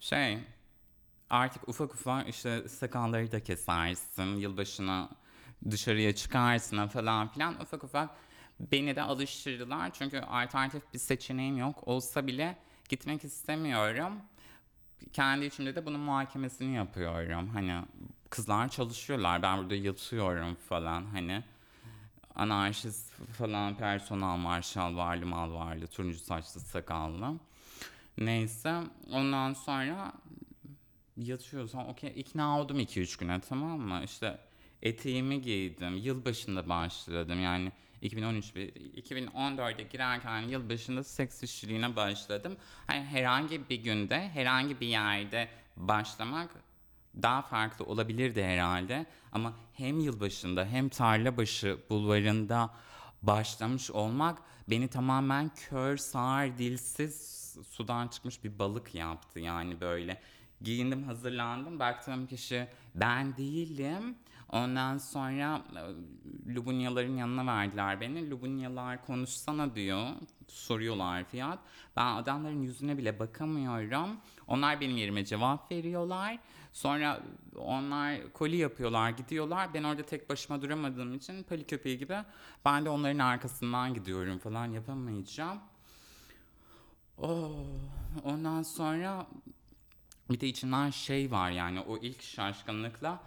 şey 0.00 0.38
artık 1.30 1.68
ufak 1.68 1.94
ufak 1.94 2.28
işte 2.28 2.68
sakalları 2.68 3.32
da 3.32 3.42
kesersin, 3.42 4.36
yılbaşına 4.36 5.08
dışarıya 5.70 6.14
çıkarsın 6.14 6.86
falan 6.88 7.28
filan 7.28 7.60
ufak 7.60 7.84
ufak 7.84 8.10
beni 8.60 8.96
de 8.96 9.02
alıştırdılar. 9.02 9.92
Çünkü 9.92 10.20
alternatif 10.20 10.82
bir 10.94 10.98
seçeneğim 10.98 11.56
yok. 11.56 11.88
Olsa 11.88 12.26
bile 12.26 12.56
gitmek 12.88 13.24
istemiyorum. 13.24 14.12
Kendi 15.12 15.44
içimde 15.44 15.74
de 15.74 15.86
bunun 15.86 16.00
muhakemesini 16.00 16.74
yapıyorum. 16.74 17.48
Hani 17.48 17.82
kızlar 18.30 18.68
çalışıyorlar, 18.68 19.42
ben 19.42 19.58
burada 19.58 19.74
yatıyorum 19.74 20.54
falan 20.54 21.04
hani 21.04 21.44
anarşist 22.34 23.10
falan 23.38 23.74
personel 23.76 24.36
marşal 24.36 24.96
varlı 24.96 25.26
mal 25.26 25.52
varlı 25.52 25.86
turuncu 25.86 26.18
saçlı 26.18 26.60
sakallı. 26.60 27.34
Neyse 28.18 28.82
ondan 29.12 29.52
sonra 29.52 30.12
yatıyoruz. 31.16 31.74
Ha, 31.74 31.86
Okey 31.86 32.12
ikna 32.16 32.60
oldum 32.60 32.80
2-3 32.80 33.20
güne 33.20 33.40
tamam 33.40 33.80
mı? 33.80 34.00
İşte 34.04 34.38
eteğimi 34.82 35.42
giydim. 35.42 35.96
Yılbaşında 35.96 36.68
başladım 36.68 37.42
yani 37.42 37.72
2013 38.02 38.56
ve 38.56 38.68
2014'e 38.68 39.82
girerken 39.82 40.40
yılbaşında 40.40 41.04
seks 41.04 41.42
işçiliğine 41.42 41.96
başladım. 41.96 42.56
Hani 42.86 43.04
herhangi 43.04 43.68
bir 43.70 43.76
günde 43.76 44.28
herhangi 44.28 44.80
bir 44.80 44.86
yerde 44.86 45.48
başlamak 45.76 46.50
daha 47.22 47.42
farklı 47.42 47.84
olabilirdi 47.84 48.44
herhalde. 48.44 49.06
Ama 49.32 49.52
hem 49.72 50.00
yılbaşında 50.00 50.64
hem 50.64 50.88
tarlabaşı 50.88 51.78
bulvarında 51.90 52.70
başlamış 53.22 53.90
olmak 53.90 54.38
beni 54.70 54.88
tamamen 54.88 55.50
kör, 55.54 55.96
sağır, 55.96 56.58
dilsiz 56.58 57.36
sudan 57.68 58.08
çıkmış 58.08 58.44
bir 58.44 58.58
balık 58.58 58.94
yaptı 58.94 59.40
yani 59.40 59.80
böyle. 59.80 60.20
Giyindim, 60.60 61.02
hazırlandım. 61.02 61.78
Baktığım 61.78 62.26
kişi 62.26 62.68
ben 62.94 63.36
değilim. 63.36 64.16
Ondan 64.48 64.98
sonra 64.98 65.62
e, 65.76 66.54
Lubunyaların 66.54 67.16
yanına 67.16 67.46
verdiler 67.46 68.00
beni. 68.00 68.30
Lubunyalar 68.30 69.06
konuşsana 69.06 69.74
diyor. 69.74 70.08
Soruyorlar 70.48 71.24
fiyat. 71.24 71.58
Ben 71.96 72.06
adamların 72.06 72.62
yüzüne 72.62 72.98
bile 72.98 73.18
bakamıyorum. 73.18 74.16
Onlar 74.46 74.80
benim 74.80 74.96
yerime 74.96 75.24
cevap 75.24 75.72
veriyorlar. 75.72 76.38
Sonra 76.72 77.22
onlar 77.56 78.32
koli 78.32 78.56
yapıyorlar, 78.56 79.10
gidiyorlar. 79.10 79.74
Ben 79.74 79.82
orada 79.82 80.02
tek 80.02 80.30
başıma 80.30 80.62
duramadığım 80.62 81.14
için 81.14 81.42
pali 81.42 81.66
köpeği 81.66 81.98
gibi 81.98 82.16
ben 82.64 82.84
de 82.84 82.90
onların 82.90 83.18
arkasından 83.18 83.94
gidiyorum 83.94 84.38
falan 84.38 84.66
yapamayacağım. 84.66 85.58
Oh, 87.18 87.50
ondan 88.24 88.62
sonra 88.62 89.26
bir 90.30 90.40
de 90.40 90.46
içinden 90.48 90.90
şey 90.90 91.30
var 91.30 91.50
yani 91.50 91.80
o 91.80 91.98
ilk 91.98 92.22
şaşkınlıkla 92.22 93.20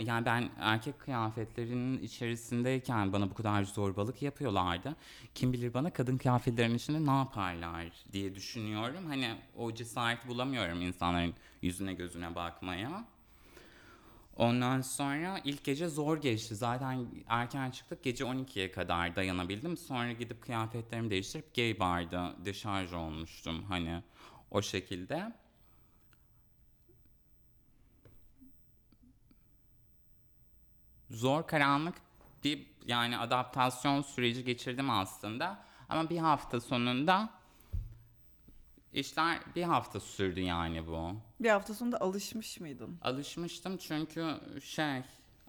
yani 0.00 0.26
ben 0.26 0.50
erkek 0.60 0.98
kıyafetlerinin 0.98 2.02
içerisindeyken 2.02 3.12
bana 3.12 3.30
bu 3.30 3.34
kadar 3.34 3.64
zorbalık 3.64 4.22
yapıyorlardı. 4.22 4.96
Kim 5.34 5.52
bilir 5.52 5.74
bana 5.74 5.90
kadın 5.90 6.18
kıyafetlerinin 6.18 6.74
içinde 6.74 7.06
ne 7.06 7.16
yaparlar 7.16 7.86
diye 8.12 8.34
düşünüyorum. 8.34 9.06
Hani 9.06 9.34
o 9.56 9.74
cesareti 9.74 10.28
bulamıyorum 10.28 10.82
insanların 10.82 11.34
yüzüne 11.62 11.94
gözüne 11.94 12.34
bakmaya. 12.34 13.04
Ondan 14.36 14.80
sonra 14.80 15.40
ilk 15.44 15.64
gece 15.64 15.88
zor 15.88 16.20
geçti. 16.20 16.54
Zaten 16.54 17.06
erken 17.28 17.70
çıktık. 17.70 18.02
Gece 18.02 18.24
12'ye 18.24 18.70
kadar 18.70 19.16
dayanabildim. 19.16 19.76
Sonra 19.76 20.12
gidip 20.12 20.42
kıyafetlerimi 20.42 21.10
değiştirip 21.10 21.54
gay 21.54 21.80
barda 21.80 22.34
deşarj 22.44 22.92
olmuştum. 22.92 23.64
Hani 23.68 24.02
o 24.50 24.62
şekilde. 24.62 25.32
Zor 31.10 31.46
karanlık 31.46 31.94
bir 32.44 32.66
yani 32.86 33.18
adaptasyon 33.18 34.02
süreci 34.02 34.44
geçirdim 34.44 34.90
aslında. 34.90 35.64
Ama 35.88 36.10
bir 36.10 36.18
hafta 36.18 36.60
sonunda 36.60 37.30
işler 38.92 39.38
bir 39.56 39.62
hafta 39.62 40.00
sürdü 40.00 40.40
yani 40.40 40.86
bu. 40.86 41.12
Bir 41.40 41.50
hafta 41.50 41.74
sonunda 41.74 42.00
alışmış 42.00 42.60
mıydın? 42.60 42.98
Alışmıştım 43.02 43.76
çünkü 43.76 44.40
şey 44.62 45.02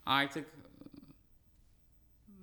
artık 0.06 0.50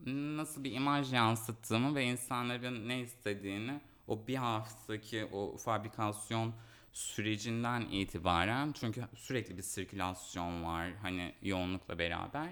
nasıl 0.06 0.64
bir 0.64 0.72
imaj 0.72 1.12
yansıttığımı 1.12 1.94
ve 1.94 2.04
insanların 2.04 2.88
ne 2.88 3.00
istediğini 3.00 3.80
o 4.08 4.26
bir 4.26 4.36
haftaki 4.36 5.24
o 5.32 5.56
fabrikasyon 5.56 6.54
sürecinden 6.92 7.80
itibaren 7.80 8.72
çünkü 8.72 9.04
sürekli 9.14 9.56
bir 9.56 9.62
sirkülasyon 9.62 10.64
var 10.64 10.90
hani 11.02 11.34
yoğunlukla 11.42 11.98
beraber 11.98 12.48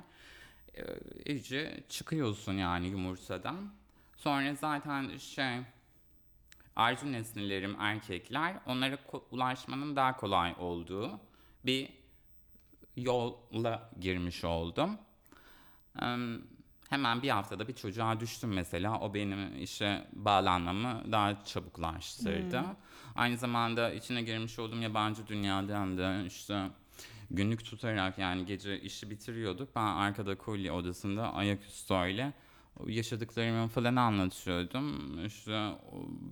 iyice 1.27 1.85
çıkıyorsun 1.89 2.53
yani 2.53 2.87
yumurtadan. 2.87 3.73
Sonra 4.17 4.55
zaten 4.55 5.17
şey 5.19 5.59
arzu 6.77 7.13
nesnelerim 7.13 7.77
erkekler 7.81 8.57
onlara 8.67 8.99
ulaşmanın 9.31 9.97
daha 9.97 10.17
kolay 10.17 10.55
olduğu 10.59 11.21
bir 11.67 11.89
yolla 12.97 13.91
girmiş 14.01 14.45
oldum. 14.45 14.99
Em, 16.03 16.43
hemen 16.91 17.23
bir 17.23 17.29
haftada 17.31 17.69
bir 17.69 17.75
çocuğa 17.75 18.21
düştüm 18.21 18.53
mesela. 18.53 19.01
O 19.01 19.15
benim 19.15 19.63
işe 19.63 20.07
bağlanmamı 20.13 21.13
daha 21.13 21.45
çabuklaştırdı. 21.45 22.65
Aynı 23.15 23.37
zamanda 23.37 23.93
içine 23.93 24.23
girmiş 24.23 24.59
olduğum 24.59 24.81
yabancı 24.81 25.27
dünyadan 25.27 25.99
da 25.99 26.23
işte 26.23 26.71
günlük 27.31 27.65
tutarak 27.65 28.19
yani 28.19 28.47
gece 28.47 28.81
işi 28.81 29.11
bitiriyorduk. 29.11 29.77
Ben 29.77 29.87
arkada 29.87 30.39
kolye 30.39 30.73
odasında 30.73 31.33
ayaküstü 31.35 31.95
öyle 31.95 32.33
yaşadıklarımı 32.87 33.69
falan 33.69 33.97
anlatıyordum. 33.97 35.19
İşte 35.27 35.73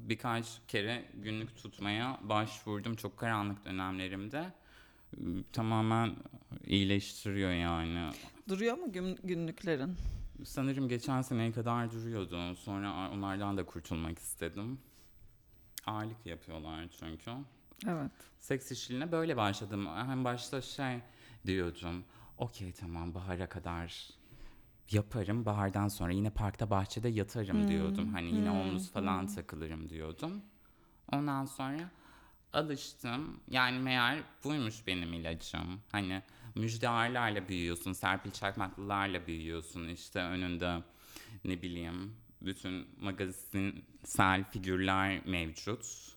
birkaç 0.09 0.47
kere 0.69 1.05
günlük 1.15 1.57
tutmaya 1.57 2.21
başvurdum 2.23 2.95
çok 2.97 3.17
karanlık 3.17 3.65
dönemlerimde. 3.65 4.53
Tamamen 5.53 6.17
iyileştiriyor 6.67 7.53
yani. 7.53 8.11
Duruyor 8.49 8.79
mu 8.79 8.93
gün- 8.93 9.19
günlüklerin? 9.25 9.97
Sanırım 10.45 10.89
geçen 10.89 11.23
seneye 11.23 11.53
kadar 11.53 11.93
duruyordu. 11.93 12.55
Sonra 12.57 13.11
onlardan 13.13 13.57
da 13.57 13.65
kurtulmak 13.67 14.19
istedim. 14.19 14.79
Ağırlık 15.87 16.27
yapıyorlar 16.27 16.89
çünkü. 17.01 17.31
Evet. 17.89 18.11
Seks 18.41 18.71
işçiliğine 18.73 19.13
böyle 19.13 19.37
başladım. 19.37 19.87
Hem 19.87 20.25
başta 20.25 20.61
şey 20.61 20.99
diyordum. 21.47 22.05
Okey 22.39 22.73
tamam 22.73 23.15
bahara 23.15 23.49
kadar 23.49 24.09
yaparım. 24.91 25.45
Bahardan 25.45 25.89
sonra 25.89 26.13
yine 26.13 26.31
parkta 26.31 26.71
bahçede 26.71 27.09
yatarım 27.09 27.69
diyordum. 27.69 28.09
Hani 28.13 28.27
yine 28.37 28.51
omuz 28.51 28.91
falan 28.91 29.27
takılırım 29.27 29.89
diyordum. 29.89 30.43
Ondan 31.13 31.45
sonra 31.45 31.91
alıştım. 32.53 33.41
Yani 33.51 33.79
meğer 33.79 34.19
buymuş 34.45 34.87
benim 34.87 35.13
ilacım. 35.13 35.81
Hani 35.93 36.23
müjdarlarla 36.55 37.49
büyüyorsun, 37.49 37.93
Serpil 37.93 38.31
Çakmaklılarla 38.31 39.27
büyüyorsun. 39.27 39.89
İşte 39.89 40.21
önünde 40.21 40.79
ne 41.45 41.63
bileyim 41.63 42.17
bütün 42.43 42.87
magazinsel 43.01 44.45
figürler 44.51 45.27
mevcut. 45.27 46.13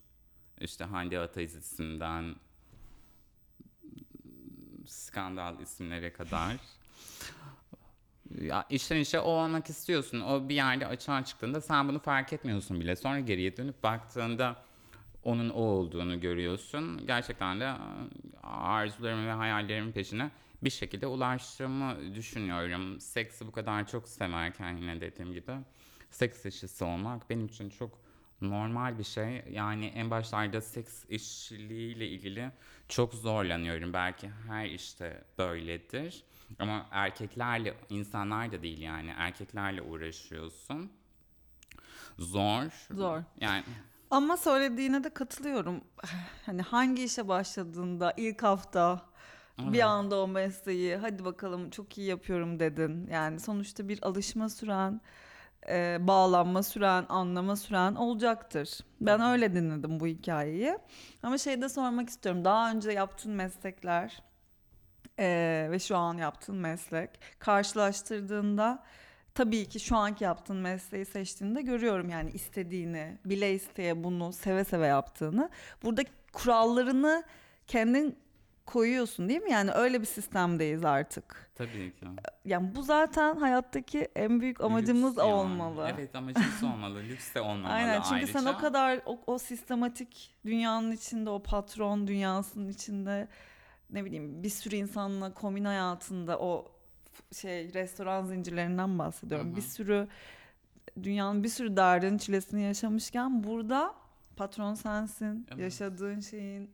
İşte 0.61 0.83
Hande 0.83 1.19
Ataizi'sinden 1.19 2.35
skandal 4.85 5.59
isimlere 5.59 6.13
kadar. 6.13 6.55
Ya 8.41 8.65
işten 8.69 8.97
işe 8.97 9.19
o 9.19 9.29
olmak 9.29 9.69
istiyorsun. 9.69 10.21
O 10.21 10.49
bir 10.49 10.55
yerde 10.55 10.87
açığa 10.87 11.25
çıktığında 11.25 11.61
sen 11.61 11.87
bunu 11.87 11.99
fark 11.99 12.33
etmiyorsun 12.33 12.79
bile. 12.81 12.95
Sonra 12.95 13.19
geriye 13.19 13.57
dönüp 13.57 13.83
baktığında 13.83 14.63
onun 15.23 15.49
o 15.49 15.61
olduğunu 15.61 16.19
görüyorsun. 16.21 17.07
Gerçekten 17.07 17.59
de 17.59 17.63
e, 17.63 17.77
arzularımın 18.43 19.27
ve 19.27 19.31
hayallerimin 19.31 19.91
peşine 19.91 20.31
bir 20.63 20.69
şekilde 20.69 21.07
ulaştığımı 21.07 22.15
düşünüyorum. 22.15 22.99
Seksi 22.99 23.47
bu 23.47 23.51
kadar 23.51 23.87
çok 23.87 24.07
severken 24.07 24.77
yine 24.77 25.01
dediğim 25.01 25.33
gibi 25.33 25.51
seks 26.11 26.45
işçisi 26.45 26.83
olmak 26.83 27.29
benim 27.29 27.45
için 27.45 27.69
çok 27.69 28.04
normal 28.41 28.99
bir 28.99 29.03
şey. 29.03 29.43
Yani 29.51 29.85
en 29.85 30.11
başlarda 30.11 30.61
seks 30.61 31.05
işçiliğiyle 31.09 32.07
ilgili 32.07 32.51
çok 32.89 33.13
zorlanıyorum. 33.13 33.93
Belki 33.93 34.29
her 34.47 34.65
işte 34.65 35.23
böyledir. 35.37 36.23
Ama 36.59 36.85
erkeklerle, 36.91 37.73
insanlar 37.89 38.51
da 38.51 38.61
değil 38.61 38.81
yani. 38.81 39.13
Erkeklerle 39.17 39.81
uğraşıyorsun. 39.81 40.91
Zor. 42.19 42.87
Zor. 42.91 43.21
Yani 43.41 43.63
Ama 44.11 44.37
söylediğine 44.37 45.03
de 45.03 45.09
katılıyorum. 45.09 45.83
Hani 46.45 46.61
hangi 46.61 47.03
işe 47.03 47.27
başladığında 47.27 48.13
ilk 48.17 48.43
hafta 48.43 49.05
bir 49.59 49.69
Evet. 49.69 49.83
anda 49.83 50.19
o 50.21 50.27
mesleği 50.27 50.95
hadi 50.95 51.25
bakalım 51.25 51.69
çok 51.69 51.97
iyi 51.97 52.07
yapıyorum 52.07 52.59
dedin. 52.59 53.07
Yani 53.11 53.39
sonuçta 53.39 53.87
bir 53.89 53.99
alışma 54.07 54.49
süren, 54.49 55.01
e, 55.69 55.97
bağlanma 56.07 56.63
süren, 56.63 57.05
anlama 57.09 57.55
süren 57.55 57.95
olacaktır. 57.95 58.79
Ben 59.01 59.21
öyle 59.21 59.53
dinledim 59.53 59.99
bu 59.99 60.07
hikayeyi. 60.07 60.77
Ama 61.23 61.37
şey 61.37 61.61
de 61.61 61.69
sormak 61.69 62.09
istiyorum. 62.09 62.45
Daha 62.45 62.71
önce 62.71 62.91
yaptığın 62.91 63.31
meslekler 63.31 64.23
e, 65.19 65.67
ve 65.71 65.79
şu 65.79 65.97
an 65.97 66.17
yaptığın 66.17 66.55
meslek 66.55 67.09
karşılaştırdığında 67.39 68.83
tabii 69.33 69.65
ki 69.65 69.79
şu 69.79 69.95
anki 69.97 70.23
yaptığın 70.23 70.57
mesleği 70.57 71.05
seçtiğinde 71.05 71.61
görüyorum 71.61 72.09
yani 72.09 72.31
istediğini, 72.31 73.17
bile 73.25 73.53
isteye 73.53 74.03
bunu 74.03 74.33
seve 74.33 74.63
seve 74.63 74.87
yaptığını. 74.87 75.49
Burada 75.83 76.01
kurallarını 76.33 77.23
kendin 77.67 78.24
koyuyorsun 78.65 79.29
değil 79.29 79.41
mi? 79.41 79.51
Yani 79.51 79.71
öyle 79.71 80.01
bir 80.01 80.05
sistemdeyiz 80.05 80.85
artık. 80.85 81.49
tabii 81.55 81.93
ki. 81.95 82.05
Yani 82.45 82.75
bu 82.75 82.83
zaten 82.83 83.35
hayattaki 83.35 84.07
en 84.15 84.41
büyük 84.41 84.61
amacımız 84.61 85.11
Lüks 85.11 85.17
yani. 85.17 85.33
olmalı. 85.33 85.91
Evet 85.95 86.15
amacımız 86.15 86.63
olmalı. 86.63 86.99
Lüks 87.03 87.35
de 87.35 87.41
olmamalı 87.41 87.73
Aynen 87.73 88.01
çünkü 88.01 88.15
ayrıca. 88.15 88.39
sen 88.39 88.45
o 88.45 88.57
kadar 88.57 88.99
o, 89.05 89.19
o 89.27 89.37
sistematik 89.37 90.35
dünyanın 90.45 90.91
içinde 90.91 91.29
o 91.29 91.43
patron 91.43 92.07
dünyasının 92.07 92.69
içinde 92.69 93.27
ne 93.89 94.05
bileyim 94.05 94.43
bir 94.43 94.49
sürü 94.49 94.75
insanla 94.75 95.33
komün 95.33 95.65
hayatında 95.65 96.39
o 96.39 96.71
şey 97.33 97.73
restoran 97.73 98.25
zincirlerinden 98.25 98.99
bahsediyorum. 98.99 99.47
Hı 99.47 99.51
hı. 99.51 99.55
Bir 99.55 99.61
sürü 99.61 100.07
dünyanın 101.03 101.43
bir 101.43 101.49
sürü 101.49 101.77
derdini 101.77 102.19
çilesini 102.19 102.61
yaşamışken 102.63 103.43
burada 103.43 103.93
patron 104.35 104.73
sensin. 104.73 105.47
Evet. 105.51 105.59
Yaşadığın 105.59 106.19
şeyin 106.19 106.69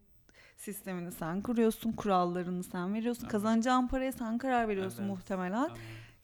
sistemini 0.66 1.12
sen 1.12 1.42
kuruyorsun, 1.42 1.92
kurallarını 1.92 2.64
sen 2.64 2.94
veriyorsun. 2.94 3.24
Evet. 3.24 3.32
Kazanacağın 3.32 3.88
paraya 3.88 4.12
sen 4.12 4.38
karar 4.38 4.68
veriyorsun 4.68 5.00
Evet. 5.00 5.10
muhtemelen 5.10 5.64
Tamam. 5.68 5.78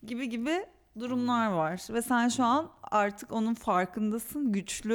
gibi 0.06 0.28
gibi 0.28 0.66
durumlar 1.00 1.50
var 1.52 1.80
ve 1.90 2.02
sen 2.02 2.28
şu 2.28 2.44
an 2.44 2.70
artık 2.82 3.32
onun 3.32 3.54
farkındasın, 3.54 4.52
güçlü, 4.52 4.94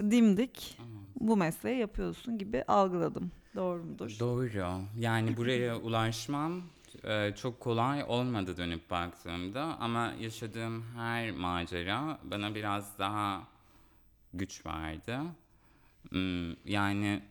Evet. 0.00 0.10
dimdik 0.10 0.78
Evet. 0.80 0.90
bu 1.20 1.36
mesleği 1.36 1.78
yapıyorsun 1.78 2.38
gibi 2.38 2.64
algıladım. 2.68 3.30
Doğru 3.54 3.84
mudur? 3.84 4.16
Doğru. 4.20 4.80
Yani 4.98 5.36
buraya 5.36 5.76
ulaşmam 5.76 6.62
e, 7.04 7.34
çok 7.36 7.60
kolay 7.60 8.04
olmadı 8.08 8.56
dönüp 8.56 8.90
baktığımda 8.90 9.62
ama 9.80 10.12
yaşadığım 10.20 10.84
her 10.96 11.30
macera 11.30 12.18
bana 12.24 12.54
biraz 12.54 12.98
daha 12.98 13.42
güç 14.34 14.66
verdi. 14.66 15.18
Hmm, 16.10 16.52
Yani 16.72 17.22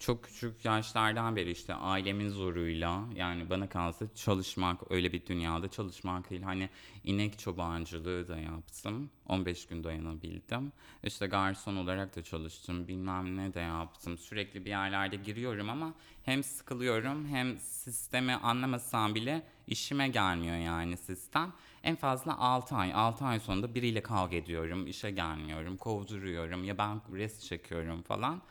çok 0.00 0.24
küçük 0.24 0.64
yaşlardan 0.64 1.36
beri 1.36 1.50
işte 1.50 1.74
ailemin 1.74 2.28
zoruyla 2.28 3.04
yani 3.14 3.50
bana 3.50 3.68
kalsa 3.68 4.06
çalışmak 4.14 4.90
öyle 4.90 5.12
bir 5.12 5.26
dünyada 5.26 5.68
çalışmak 5.68 6.30
değil. 6.30 6.42
Hani 6.42 6.68
inek 7.04 7.38
çobancılığı 7.38 8.28
da 8.28 8.36
yaptım. 8.36 9.10
15 9.26 9.66
gün 9.66 9.84
dayanabildim. 9.84 10.72
İşte 11.04 11.26
garson 11.26 11.76
olarak 11.76 12.16
da 12.16 12.22
çalıştım. 12.22 12.88
Bilmem 12.88 13.36
ne 13.36 13.54
de 13.54 13.60
yaptım. 13.60 14.18
Sürekli 14.18 14.64
bir 14.64 14.70
yerlerde 14.70 15.16
giriyorum 15.16 15.70
ama 15.70 15.94
hem 16.24 16.44
sıkılıyorum 16.44 17.28
hem 17.28 17.58
sistemi 17.58 18.34
anlamasam 18.34 19.14
bile 19.14 19.42
işime 19.66 20.08
gelmiyor 20.08 20.56
yani 20.56 20.96
sistem. 20.96 21.52
En 21.82 21.96
fazla 21.96 22.38
6 22.38 22.76
ay. 22.76 22.92
6 22.94 23.24
ay 23.24 23.40
sonunda 23.40 23.74
biriyle 23.74 24.02
kavga 24.02 24.36
ediyorum. 24.36 24.86
işe 24.86 25.10
gelmiyorum. 25.10 25.76
Kovduruyorum. 25.76 26.64
Ya 26.64 26.78
ben 26.78 27.00
rest 27.12 27.42
çekiyorum 27.42 28.02
falan. 28.02 28.42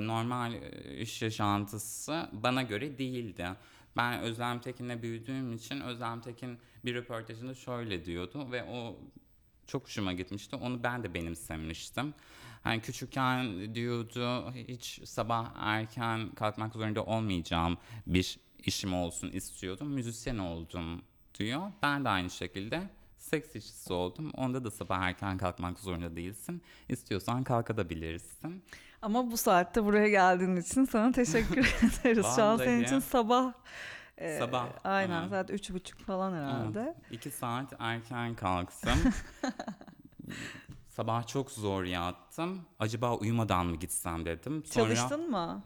Normal 0.00 0.52
e, 0.52 0.96
iş 0.96 1.22
yaşantısı 1.22 2.28
bana 2.32 2.62
göre 2.62 2.98
değildi. 2.98 3.48
Ben 3.96 4.20
Özlem 4.20 4.60
Tekin'le 4.60 5.02
büyüdüğüm 5.02 5.52
için 5.52 5.80
Özlem 5.80 6.20
Tekin 6.20 6.58
bir 6.84 6.94
röportajında 6.94 7.54
şöyle 7.54 8.04
diyordu 8.04 8.52
ve 8.52 8.64
o 8.64 8.96
çok 9.66 9.84
hoşuma 9.84 10.12
gitmişti. 10.12 10.56
Onu 10.56 10.82
ben 10.82 11.02
de 11.02 11.14
benimsemiştim. 11.14 12.14
Hani 12.62 12.80
küçükken 12.80 13.74
diyordu 13.74 14.52
hiç 14.52 15.00
sabah 15.08 15.52
erken 15.56 16.30
kalkmak 16.30 16.74
zorunda 16.74 17.04
olmayacağım 17.04 17.78
bir 18.06 18.38
işim 18.66 18.94
olsun 18.94 19.30
istiyordum. 19.30 19.88
Müzisyen 19.88 20.38
oldum 20.38 21.02
diyor. 21.38 21.72
Ben 21.82 22.04
de 22.04 22.08
aynı 22.08 22.30
şekilde 22.30 22.90
seks 23.18 23.56
işçisi 23.56 23.92
oldum. 23.92 24.30
Onda 24.30 24.64
da 24.64 24.70
sabah 24.70 25.00
erken 25.00 25.38
kalkmak 25.38 25.78
zorunda 25.78 26.16
değilsin. 26.16 26.62
İstiyorsan 26.88 27.44
kalkabilirsin. 27.44 28.64
Ama 29.04 29.30
bu 29.30 29.36
saatte 29.36 29.84
buraya 29.84 30.08
geldiğin 30.08 30.56
için 30.56 30.84
sana 30.84 31.12
teşekkür 31.12 31.58
ederiz. 31.82 32.26
Şu 32.36 32.42
an 32.42 32.56
senin 32.56 32.84
için 32.84 32.98
sabah. 32.98 33.52
e, 34.18 34.38
Sabah, 34.38 34.66
Aynen 34.84 35.20
evet. 35.20 35.30
saat 35.30 35.50
üç 35.50 35.70
buçuk 35.70 36.00
falan 36.00 36.32
herhalde. 36.32 36.94
İki 37.10 37.30
saat 37.30 37.72
erken 37.78 38.34
kalktım. 38.34 38.98
Sabah 40.88 41.26
çok 41.26 41.50
zor 41.50 41.84
yattım. 41.84 42.60
Acaba 42.78 43.16
uyumadan 43.16 43.66
mı 43.66 43.76
gitsem 43.76 44.24
dedim. 44.24 44.62
Sonra 44.66 44.86
Çalıştın 44.94 45.30
mı? 45.30 45.62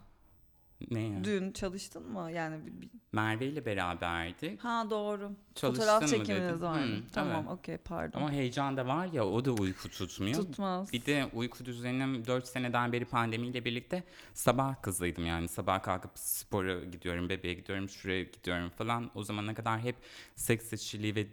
Neye? 0.91 1.25
Dün 1.25 1.53
çalıştın 1.53 2.13
mı? 2.13 2.31
Yani 2.33 2.67
bir- 2.67 2.81
bir- 2.81 2.91
Merve 3.13 3.47
ile 3.47 3.67
beraberdik. 3.67 4.61
ha 4.65 4.87
doğru. 4.91 5.31
Çalıştın 5.55 5.83
Fotoğraf 5.85 6.09
çekiminiz 6.11 6.63
vardı. 6.63 6.97
Hı, 6.97 7.03
Tamam 7.13 7.45
evet. 7.49 7.59
okey 7.59 7.77
pardon. 7.77 8.19
Ama 8.21 8.33
heyecan 8.33 8.77
da 8.77 8.87
var 8.87 9.07
ya 9.13 9.25
o 9.27 9.45
da 9.45 9.53
uyku 9.53 9.89
tutmuyor. 9.89 10.35
Tutmaz. 10.35 10.93
Bir 10.93 11.07
de 11.07 11.27
uyku 11.35 11.65
düzenim 11.65 12.27
4 12.27 12.47
seneden 12.47 12.93
beri 12.93 13.05
pandemiyle 13.05 13.65
birlikte 13.65 14.03
sabah 14.35 14.83
kızıydım 14.83 15.27
yani. 15.27 15.49
Sabah 15.49 15.83
kalkıp 15.83 16.11
spora 16.15 16.85
gidiyorum, 16.85 17.29
bebeğe 17.29 17.55
gidiyorum, 17.55 17.89
şuraya 17.89 18.23
gidiyorum 18.23 18.71
falan. 18.71 19.11
O 19.15 19.23
zamana 19.23 19.55
kadar 19.55 19.81
hep 19.81 19.97
seks 20.37 20.73
işçiliği 20.73 21.15
ve 21.15 21.27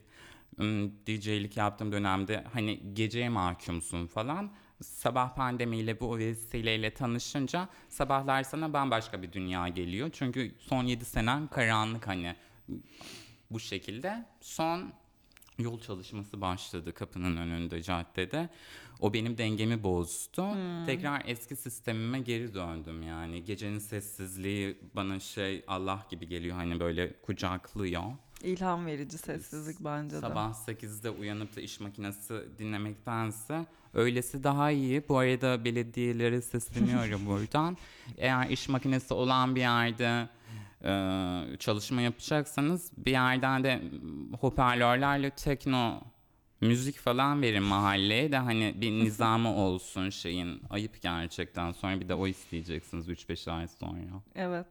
DJ'lik 1.08 1.58
yaptığım 1.58 1.92
dönemde 1.92 2.44
hani 2.54 2.94
geceye 2.94 3.30
mahkumsun 3.30 4.08
falan. 4.08 4.52
Sabah 4.82 5.36
pandemiyle 5.36 6.00
bu 6.00 6.18
vesileyle 6.18 6.94
tanışınca 6.94 7.70
sabahlar 7.90 8.44
sana 8.44 8.74
bambaşka 8.74 9.22
bir 9.22 9.32
dünya 9.32 9.68
geliyor. 9.68 10.10
Çünkü 10.14 10.56
son 10.60 10.84
7 10.84 11.06
senem 11.06 11.48
karanlık 11.48 12.08
hani 12.08 12.36
bu 13.52 13.60
şekilde. 13.60 14.26
Son 14.42 14.94
yol 15.60 15.80
çalışması 15.80 16.42
başladı 16.42 16.94
kapının 16.94 17.38
önünde 17.38 17.82
caddede. 17.84 18.50
O 19.00 19.14
benim 19.14 19.38
dengemi 19.38 19.84
bozdu. 19.84 20.48
Tekrar 20.86 21.24
eski 21.26 21.56
sistemime 21.56 22.20
geri 22.20 22.54
döndüm 22.54 23.04
yani. 23.04 23.46
Gecenin 23.46 23.80
sessizliği 23.80 24.78
bana 24.96 25.20
şey 25.20 25.64
Allah 25.68 26.06
gibi 26.10 26.28
geliyor 26.28 26.56
hani 26.56 26.80
böyle 26.80 27.22
kucaklıyor. 27.22 28.04
İlham 28.44 28.86
verici 28.86 29.18
sessizlik 29.18 29.80
bence 29.80 30.16
de. 30.16 30.20
Sabah 30.20 30.54
8'de 30.54 31.10
uyanıp 31.10 31.56
da 31.56 31.62
iş 31.62 31.80
makinesi 31.80 32.46
dinlemektense 32.60 33.66
öylesi 33.96 34.44
daha 34.44 34.72
iyi. 34.72 35.04
Bu 35.10 35.18
arada 35.18 35.66
belediyelere 35.66 36.42
sesleniyorum 36.42 37.26
buradan. 37.26 37.78
Eğer 38.18 38.50
iş 38.50 38.70
makinesi 38.70 39.14
olan 39.14 39.56
bir 39.56 39.62
yerde 39.62 40.30
e, 40.84 41.58
çalışma 41.58 42.02
yapacaksanız 42.02 42.92
bir 42.98 43.12
yerden 43.12 43.64
de 43.64 43.82
hoparlörlerle 44.40 45.30
tekno 45.30 46.02
müzik 46.62 46.98
falan 46.98 47.42
verin 47.42 47.64
mahalleye 47.64 48.32
de 48.32 48.38
hani 48.38 48.74
bir 48.82 48.92
nizamı 49.06 49.56
olsun 49.56 50.10
şeyin. 50.10 50.62
Ayıp 50.70 51.02
gerçekten. 51.02 51.72
Sonra 51.72 52.00
bir 52.00 52.10
de 52.10 52.14
o 52.14 52.28
isteyeceksiniz 52.28 53.10
3-5 53.10 53.52
ay 53.52 53.68
sonra. 53.68 54.22
Evet. 54.36 54.68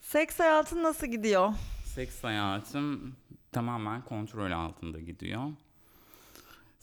Seks 0.00 0.38
hayatın 0.38 0.82
nasıl 0.82 1.06
gidiyor? 1.06 1.52
Seks 1.84 2.24
hayatım 2.24 3.16
tamamen 3.52 4.02
kontrol 4.02 4.50
altında 4.50 5.00
gidiyor. 5.00 5.42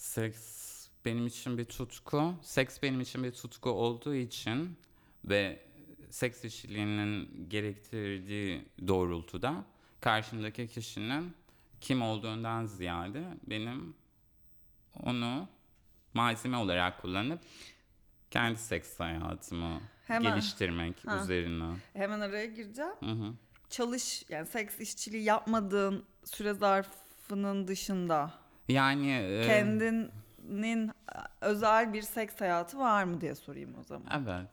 Seks 0.04 0.88
benim 1.06 1.28
için 1.28 1.58
bir 1.58 1.66
tutku. 1.66 2.36
Seks 2.41 2.84
benim 2.84 3.01
için 3.01 3.24
bir 3.24 3.32
tutku 3.32 3.70
olduğu 3.70 4.16
için 4.16 4.78
ve 5.26 5.60
seks 6.10 6.45
işçiliğinin 6.45 7.49
gerektirdiği 7.49 8.66
doğrultuda 8.88 9.66
karşımdaki 10.01 10.68
kişinin 10.68 11.34
kim 11.82 12.01
olduğundan 12.01 12.66
ziyade 12.66 13.24
benim 13.43 13.95
onu 15.04 15.47
malzeme 16.14 16.58
olarak 16.58 17.01
kullanıp 17.01 17.39
kendi 18.32 18.60
seks 18.60 18.99
hayatımı 18.99 19.82
Hemen. 20.08 20.32
geliştirmek 20.32 21.08
Ha. 21.08 21.22
üzerine. 21.24 21.76
Hemen 21.93 22.20
araya 22.20 22.45
gireceğim. 22.45 22.95
Hı 22.99 23.12
hı. 23.12 23.34
Çalış 23.70 24.26
yani 24.30 24.47
seks 24.47 24.80
işçiliği 24.80 25.24
yapmadığın 25.24 26.06
süre 26.26 26.54
zarfının 26.54 27.68
dışında 27.68 28.43
Yani 28.68 29.11
e, 29.11 29.45
kendin 29.45 30.11
senin 30.47 30.88
e, 30.88 30.91
özel 31.41 31.93
bir 31.93 32.01
seks 32.01 32.41
hayatı 32.41 32.80
var 32.80 33.03
mı 33.03 33.22
diye 33.22 33.36
sorayım 33.36 33.76
o 33.80 33.84
zaman. 33.84 34.07
Evet. 34.24 34.47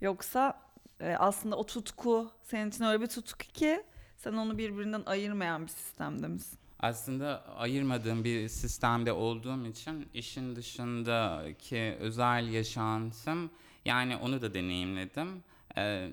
Yoksa 0.00 0.60
e, 1.00 1.14
aslında 1.14 1.56
o 1.56 1.66
tutku 1.66 2.30
senin 2.44 2.70
için 2.70 2.84
öyle 2.84 3.00
bir 3.00 3.06
tutku 3.06 3.46
ki 3.52 3.82
sen 4.16 4.32
onu 4.32 4.58
birbirinden 4.58 5.02
ayırmayan 5.06 5.62
bir 5.62 5.70
sistemde 5.70 6.28
misin? 6.28 6.58
Aslında 6.80 7.44
ayırmadığım 7.56 8.24
bir 8.24 8.48
sistemde 8.48 9.12
olduğum 9.12 9.66
için 9.66 10.08
işin 10.14 10.56
dışındaki 10.56 11.96
özel 12.00 12.48
yaşantım 12.48 13.50
yani 13.84 14.16
onu 14.16 14.42
da 14.42 14.54
deneyimledim. 14.54 15.42
Ee, 15.76 16.10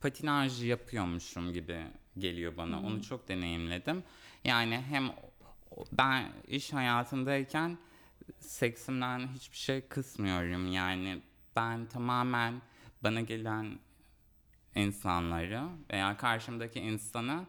patinaj 0.00 0.64
yapıyormuşum 0.64 1.52
gibi 1.52 1.84
geliyor 2.18 2.56
bana. 2.56 2.80
Onu 2.80 3.02
çok 3.02 3.28
deneyimledim. 3.28 4.02
Yani 4.44 4.84
hem 4.88 5.12
ben 5.92 6.32
iş 6.46 6.72
hayatındayken 6.72 7.78
seksimden 8.38 9.28
hiçbir 9.34 9.56
şey 9.56 9.88
kısmıyorum. 9.88 10.72
Yani 10.72 11.22
ben 11.56 11.86
tamamen 11.86 12.62
bana 13.02 13.20
gelen 13.20 13.78
insanları 14.74 15.68
veya 15.92 16.16
karşımdaki 16.16 16.80
insanı 16.80 17.46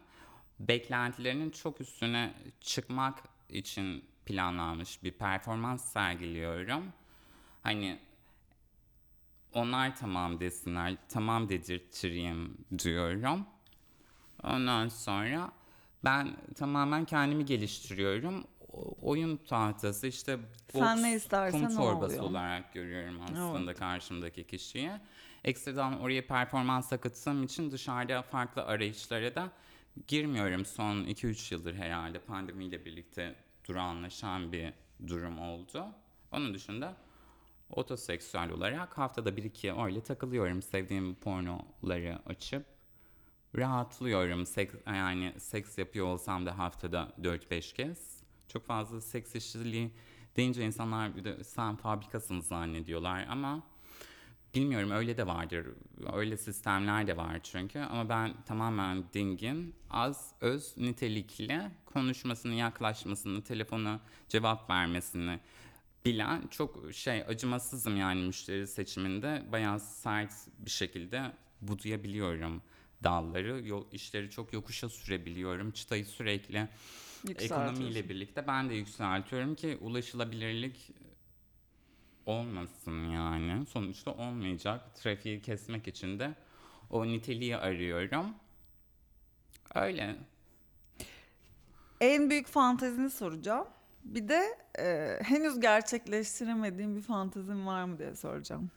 beklentilerinin 0.60 1.50
çok 1.50 1.80
üstüne 1.80 2.34
çıkmak 2.60 3.22
için 3.48 4.04
planlanmış 4.26 5.02
bir 5.02 5.12
performans 5.12 5.92
sergiliyorum. 5.92 6.92
Hani 7.62 8.00
onlar 9.52 9.96
tamam 9.96 10.40
desinler, 10.40 10.96
tamam 11.08 11.48
dedirttireyim 11.48 12.64
diyorum. 12.78 13.46
Ondan 14.42 14.88
sonra 14.88 15.52
ben 16.04 16.36
tamamen 16.54 17.04
kendimi 17.04 17.44
geliştiriyorum. 17.44 18.44
O- 18.72 18.94
oyun 19.10 19.36
tahtası 19.36 20.06
işte 20.06 20.38
Sen 20.72 20.82
boks, 20.82 21.02
ne 21.02 21.14
istersen 21.14 21.66
kum 21.66 21.76
o 21.78 21.80
torbası 21.80 22.14
oluyor. 22.14 22.30
olarak 22.30 22.74
görüyorum 22.74 23.20
aslında 23.22 23.74
karşımdaki 23.74 24.44
kişiyi. 24.46 24.90
Ekstradan 25.44 26.00
oraya 26.00 26.26
performans 26.26 26.92
akıttığım 26.92 27.42
için 27.42 27.70
dışarıda 27.70 28.22
farklı 28.22 28.62
arayışlara 28.64 29.34
da 29.34 29.50
girmiyorum. 30.08 30.64
Son 30.64 30.96
2-3 31.04 31.54
yıldır 31.54 31.74
herhalde 31.74 32.18
pandemiyle 32.18 32.84
birlikte 32.84 33.34
durağanlaşan 33.68 34.52
bir 34.52 34.72
durum 35.06 35.38
oldu. 35.38 35.86
Onun 36.32 36.54
dışında 36.54 36.96
otoseksüel 37.70 38.50
olarak 38.50 38.98
haftada 38.98 39.36
bir 39.36 39.44
iki 39.44 39.72
öyle 39.72 40.00
takılıyorum. 40.02 40.62
Sevdiğim 40.62 41.14
pornoları 41.14 42.18
açıp 42.26 42.64
rahatlıyorum. 43.56 44.46
Seks, 44.46 44.74
yani 44.86 45.32
seks 45.38 45.78
yapıyor 45.78 46.06
olsam 46.06 46.46
da 46.46 46.58
haftada 46.58 47.12
4-5 47.22 47.74
kez. 47.74 48.22
Çok 48.48 48.66
fazla 48.66 49.00
seks 49.00 49.34
işçiliği 49.34 49.90
deyince 50.36 50.66
insanlar 50.66 51.16
bir 51.16 51.24
de 51.24 51.44
sen 51.44 51.76
fabrikasın 51.76 52.40
zannediyorlar 52.40 53.26
ama 53.28 53.62
bilmiyorum 54.54 54.90
öyle 54.90 55.16
de 55.16 55.26
vardır. 55.26 55.66
Öyle 56.12 56.36
sistemler 56.36 57.06
de 57.06 57.16
var 57.16 57.40
çünkü 57.42 57.78
ama 57.78 58.08
ben 58.08 58.42
tamamen 58.42 59.04
dingin, 59.14 59.74
az, 59.90 60.32
öz, 60.40 60.76
nitelikli 60.76 61.60
konuşmasını, 61.86 62.54
yaklaşmasını, 62.54 63.42
telefona 63.42 64.00
cevap 64.28 64.70
vermesini 64.70 65.40
bilen 66.04 66.46
çok 66.46 66.92
şey 66.92 67.22
acımasızım 67.22 67.96
yani 67.96 68.22
müşteri 68.22 68.66
seçiminde 68.66 69.42
bayağı 69.52 69.80
sert 69.80 70.32
bir 70.58 70.70
şekilde 70.70 71.32
budayabiliyorum 71.60 72.62
dalları. 73.04 73.66
Yo, 73.66 73.84
işleri 73.92 74.30
çok 74.30 74.52
yokuşa 74.52 74.88
sürebiliyorum. 74.88 75.70
Çıtayı 75.70 76.04
sürekli 76.06 76.68
ekonomiyle 77.28 78.08
birlikte 78.08 78.46
ben 78.46 78.70
de 78.70 78.74
yükseltiyorum 78.74 79.54
ki 79.54 79.78
ulaşılabilirlik 79.80 80.90
olmasın 82.26 83.10
yani. 83.10 83.66
Sonuçta 83.66 84.10
olmayacak. 84.10 84.94
Trafiği 84.94 85.42
kesmek 85.42 85.88
için 85.88 86.18
de 86.18 86.34
o 86.90 87.06
niteliği 87.06 87.56
arıyorum. 87.56 88.26
Öyle. 89.74 90.16
En 92.00 92.30
büyük 92.30 92.46
fantezini 92.46 93.10
soracağım. 93.10 93.66
Bir 94.04 94.28
de 94.28 94.58
e, 94.78 95.18
henüz 95.22 95.60
gerçekleştiremediğim 95.60 96.96
bir 96.96 97.02
fantezin 97.02 97.66
var 97.66 97.84
mı 97.84 97.98
diye 97.98 98.14
soracağım. 98.14 98.70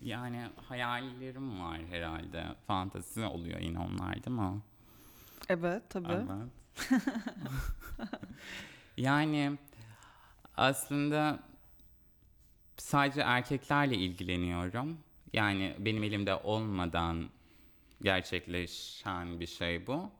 Yani 0.00 0.48
hayallerim 0.68 1.60
var 1.60 1.80
herhalde. 1.90 2.44
Fantezi 2.66 3.24
oluyor 3.24 3.60
yine 3.60 3.78
onlar 3.78 4.14
değil 4.14 4.36
mi? 4.36 4.60
Evet 5.48 5.82
tabii. 5.90 6.12
Evet. 6.12 7.00
yani 8.96 9.58
aslında 10.56 11.38
sadece 12.76 13.20
erkeklerle 13.20 13.94
ilgileniyorum. 13.94 14.98
Yani 15.32 15.76
benim 15.78 16.04
elimde 16.04 16.34
olmadan 16.34 17.28
gerçekleşen 18.02 19.40
bir 19.40 19.46
şey 19.46 19.86
bu. 19.86 20.10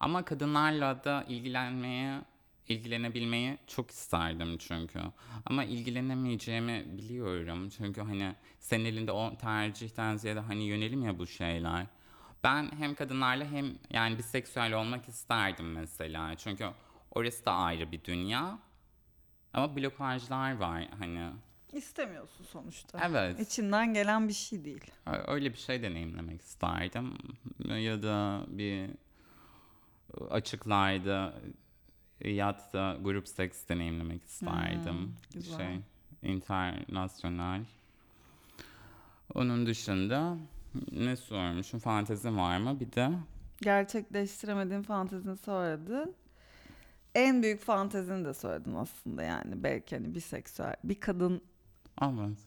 Ama 0.00 0.24
kadınlarla 0.24 1.04
da 1.04 1.24
ilgilenmeye, 1.28 2.20
ilgilenebilmeyi 2.68 3.58
çok 3.66 3.90
isterdim 3.90 4.58
çünkü. 4.58 5.00
Ama 5.46 5.64
ilgilenemeyeceğimi 5.64 6.84
biliyorum. 6.98 7.68
Çünkü 7.68 8.00
hani 8.00 8.34
senin 8.60 8.84
elinde 8.84 9.12
o 9.12 9.36
tercihten 9.38 10.16
ziyade 10.16 10.40
hani 10.40 10.64
yönelim 10.64 11.04
ya 11.04 11.18
bu 11.18 11.26
şeyler. 11.26 11.86
Ben 12.44 12.70
hem 12.78 12.94
kadınlarla 12.94 13.44
hem 13.44 13.66
yani 13.90 14.18
biseksüel 14.18 14.72
olmak 14.72 15.08
isterdim 15.08 15.72
mesela. 15.72 16.34
Çünkü 16.36 16.68
orası 17.10 17.46
da 17.46 17.52
ayrı 17.52 17.92
bir 17.92 18.04
dünya. 18.04 18.58
Ama 19.52 19.76
blokajlar 19.76 20.56
var 20.56 20.88
hani. 20.98 21.30
İstemiyorsun 21.72 22.44
sonuçta. 22.44 23.00
Evet. 23.08 23.40
İçinden 23.40 23.94
gelen 23.94 24.28
bir 24.28 24.32
şey 24.32 24.64
değil. 24.64 24.84
Öyle 25.26 25.52
bir 25.52 25.58
şey 25.58 25.82
deneyimlemek 25.82 26.42
isterdim. 26.42 27.14
Ya 27.68 28.02
da 28.02 28.44
bir 28.48 28.90
açıklarda 30.30 31.34
yatta 32.30 32.98
grup 33.02 33.28
seks 33.28 33.68
deneyimlemek 33.68 34.24
isterdim. 34.24 34.94
Hmm, 34.94 35.10
güzel. 35.34 35.56
Şey, 35.56 35.80
internasyonel. 36.32 37.64
Onun 39.34 39.66
dışında 39.66 40.36
ne 40.92 41.16
sormuşum? 41.16 41.80
Fantezi 41.80 42.36
var 42.36 42.58
mı? 42.58 42.80
Bir 42.80 42.92
de 42.92 43.10
Gerçekleştiremediğin 43.62 44.82
fantezini 44.82 45.36
söyledin. 45.36 46.14
En 47.14 47.42
büyük 47.42 47.60
fantezini 47.60 48.24
de 48.24 48.34
söyledin 48.34 48.74
aslında 48.74 49.22
yani 49.22 49.62
belki 49.62 49.96
hani 49.96 50.14
biseksüel 50.14 50.76
bir 50.84 51.00
kadın 51.00 51.42
evet. 52.02 52.38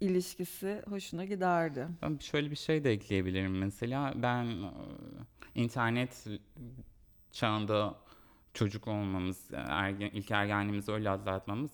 ilişkisi 0.00 0.82
hoşuna 0.88 1.24
giderdi. 1.24 1.88
Ben 2.02 2.18
şöyle 2.18 2.50
bir 2.50 2.56
şey 2.56 2.84
de 2.84 2.92
ekleyebilirim 2.92 3.58
mesela. 3.58 4.12
Ben 4.16 4.44
e, 4.44 4.70
internet 5.54 6.26
çağında 7.32 7.94
çocuk 8.54 8.88
olmamız, 8.88 9.50
ergen, 9.52 10.10
ilk 10.10 10.30
ergenliğimizi 10.30 10.92
öyle 10.92 11.10
atlatmamız 11.10 11.70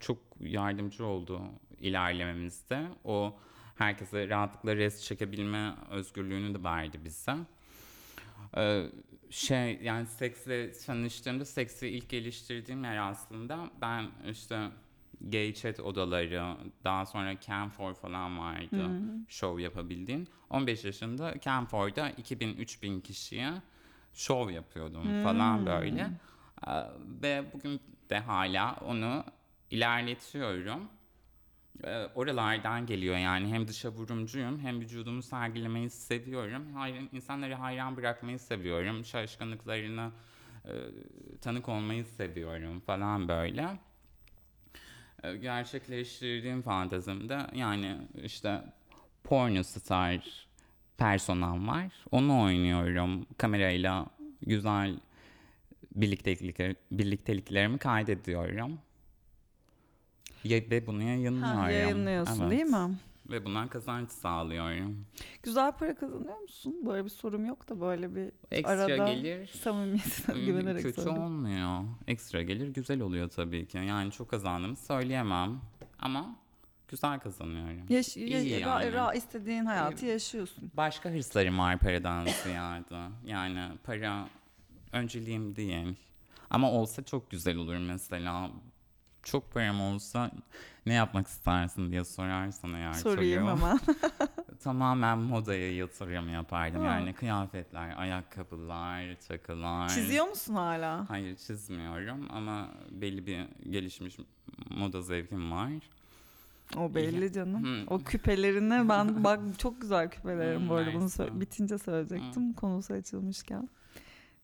çok 0.00 0.18
yardımcı 0.40 1.06
oldu 1.06 1.40
ilerlememizde. 1.80 2.86
O 3.04 3.36
herkese 3.76 4.28
rahatlıkla 4.28 4.76
res 4.76 5.04
çekebilme 5.04 5.74
özgürlüğünü 5.90 6.54
de 6.54 6.64
verdi 6.64 7.00
bize. 7.04 7.36
Ee, 8.56 8.86
şey 9.30 9.80
yani 9.82 10.06
seksle 10.06 10.72
tanıştığımda 10.72 11.44
seksi 11.44 11.88
ilk 11.88 12.08
geliştirdiğim 12.08 12.84
yer 12.84 13.10
aslında 13.10 13.70
ben 13.80 14.06
işte 14.30 14.68
gay 15.20 15.54
chat 15.54 15.80
odaları 15.80 16.56
daha 16.84 17.06
sonra 17.06 17.40
Canfor 17.40 17.94
falan 17.94 18.38
vardı 18.38 18.90
show 19.28 19.62
yapabildiğin 19.62 20.28
15 20.50 20.84
yaşında 20.84 21.34
Canfor'da 21.40 22.10
2000-3000 22.10 23.02
kişiye 23.02 23.52
show 24.18 24.52
yapıyordum 24.54 25.22
falan 25.22 25.66
böyle 25.66 26.10
Ee, 26.66 26.70
ve 27.22 27.44
bugün 27.52 27.80
de 28.10 28.18
hala 28.18 28.76
onu 28.86 29.24
ilerletiyorum 29.70 30.88
ee, 31.84 32.06
oralardan 32.14 32.86
geliyor 32.86 33.16
yani 33.16 33.48
hem 33.52 33.68
dışa 33.68 33.88
vurumcuyum 33.88 34.60
hem 34.60 34.80
vücudumu 34.80 35.22
sergilemeyi 35.22 35.90
seviyorum. 35.90 36.72
Hayran, 36.74 37.08
insanları 37.12 37.54
hayran 37.54 37.96
bırakmayı 37.96 38.38
seviyorum. 38.38 39.04
Şaşkınlıklarına 39.04 40.12
e, 40.64 40.72
tanık 41.40 41.68
olmayı 41.68 42.04
seviyorum 42.04 42.80
falan 42.80 43.28
böyle. 43.28 43.78
E, 45.22 45.36
gerçekleştirdiğim 45.36 46.62
fantezimde 46.62 47.46
yani 47.54 47.98
işte 48.22 48.64
porno 49.24 49.62
star 49.62 50.47
personam 50.98 51.68
var. 51.68 51.92
Onu 52.10 52.42
oynuyorum. 52.42 53.26
Kamerayla 53.38 54.06
güzel 54.46 55.00
birliktelikler, 55.96 56.74
birlikteliklerimi 56.92 57.78
kaydediyorum. 57.78 58.78
Ya- 60.44 60.70
Ve 60.70 60.86
bunu 60.86 61.02
yayınlıyorum. 61.02 61.42
Ha, 61.42 61.70
yayınlıyorsun 61.70 62.40
Evet. 62.42 62.50
değil 62.50 62.64
mi? 62.64 62.98
ve 63.30 63.44
bundan 63.44 63.68
kazanç 63.68 64.10
sağlıyorum. 64.10 65.06
Güzel 65.42 65.72
para 65.72 65.94
kazanıyor 65.94 66.38
musun? 66.40 66.74
Böyle 66.86 67.04
bir 67.04 67.10
sorum 67.10 67.46
yok 67.46 67.68
da 67.68 67.80
böyle 67.80 68.14
bir 68.14 68.32
Ekstra 68.50 68.72
arada 68.84 69.12
gelir 69.12 69.46
samimiyetine 69.46 70.34
ım, 70.36 70.44
güvenerek 70.46 70.82
kötü 70.82 70.94
söylüyorum. 71.02 71.22
olmuyor. 71.24 71.80
Ekstra 72.06 72.42
gelir 72.42 72.68
güzel 72.68 73.00
oluyor 73.00 73.28
tabii 73.28 73.66
ki. 73.66 73.78
Yani 73.78 74.12
çok 74.12 74.28
kazandığımı 74.30 74.76
söyleyemem 74.76 75.60
ama 75.98 76.36
güzel 76.88 77.18
kazanıyorum. 77.18 77.86
Yaş- 77.88 78.16
ya- 78.16 78.40
İyi 78.40 78.54
ra- 78.56 78.60
yani. 78.84 78.84
ra- 78.84 79.16
istediğin 79.16 79.64
hayatı 79.64 80.06
yaşıyorsun. 80.06 80.70
Başka 80.76 81.10
hırslarım 81.10 81.58
var 81.58 81.78
paradan 81.78 82.26
ziyade. 82.44 83.12
Yani 83.24 83.68
para 83.84 84.28
önceliğim 84.92 85.56
değil. 85.56 85.94
Ama 86.50 86.70
olsa 86.72 87.02
çok 87.04 87.30
güzel 87.30 87.56
olur 87.56 87.76
mesela. 87.76 88.50
Çok 89.22 89.52
param 89.54 89.80
olsa 89.80 90.30
ne 90.86 90.94
yapmak 90.94 91.26
istersin 91.26 91.90
diye 91.90 92.04
sorarsan 92.04 92.74
eğer 92.74 92.92
Sorayım 92.92 93.46
çocuğu. 93.46 93.56
hemen. 93.56 93.78
Tamamen 94.62 95.18
modaya 95.18 95.74
yatırım 95.76 96.32
yapardım. 96.32 96.80
Ha. 96.80 96.86
Yani 96.86 97.12
kıyafetler, 97.14 97.94
ayakkabılar, 97.98 99.14
takılar. 99.28 99.88
Çiziyor 99.88 100.26
musun 100.28 100.54
hala? 100.54 101.10
Hayır 101.10 101.36
çizmiyorum 101.36 102.26
ama 102.30 102.68
belli 102.90 103.26
bir 103.26 103.44
gelişmiş 103.70 104.16
moda 104.70 105.02
zevkim 105.02 105.52
var. 105.52 105.70
O 106.76 106.94
belli 106.94 107.32
canım. 107.32 107.64
Hı. 107.64 107.84
O 107.94 107.98
küpelerine 107.98 108.88
ben 108.88 109.24
bak 109.24 109.40
çok 109.58 109.80
güzel 109.80 110.10
küpelerim 110.10 110.68
bu 110.68 110.74
arada 110.74 110.94
bunu 110.94 111.04
sö- 111.04 111.40
bitince 111.40 111.78
söyleyecektim 111.78 112.52
konusu 112.52 112.94
açılmışken. 112.94 113.68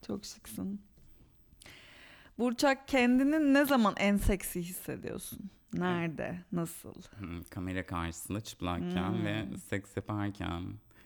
Çok 0.07 0.25
şıksın. 0.25 0.81
Burçak 2.39 2.89
kendini 2.89 3.55
ne 3.55 3.65
zaman 3.65 3.95
en 3.97 4.17
seksi 4.17 4.63
hissediyorsun? 4.63 5.51
Nerede? 5.73 6.39
Nasıl? 6.53 6.95
Hı, 6.95 7.27
Kamera 7.51 7.87
karşısında 7.87 8.41
çıplakken 8.41 9.09
Hmm. 9.13 9.25
ve 9.25 9.47
seks 9.69 9.97
yaparken. 9.97 10.63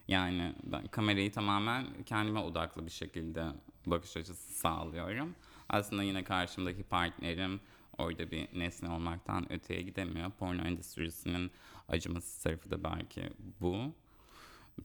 Yani 0.08 0.54
ben 0.64 0.86
kamerayı 0.86 1.32
tamamen 1.32 1.86
kendime 2.06 2.38
odaklı 2.40 2.86
bir 2.86 2.90
şekilde 2.90 3.46
bakış 3.86 4.16
açısı 4.16 4.52
sağlıyorum. 4.52 5.34
Aslında 5.68 6.02
yine 6.02 6.24
karşımdaki 6.24 6.82
partnerim 6.82 7.60
orada 7.98 8.30
bir 8.30 8.48
nesne 8.58 8.88
olmaktan 8.90 9.52
öteye 9.52 9.82
gidemiyor. 9.82 10.30
Porno 10.30 10.62
endüstrisinin 10.62 11.50
acımasız 11.88 12.42
tarafı 12.42 12.70
da 12.70 12.84
belki 12.84 13.22
bu. 13.60 13.94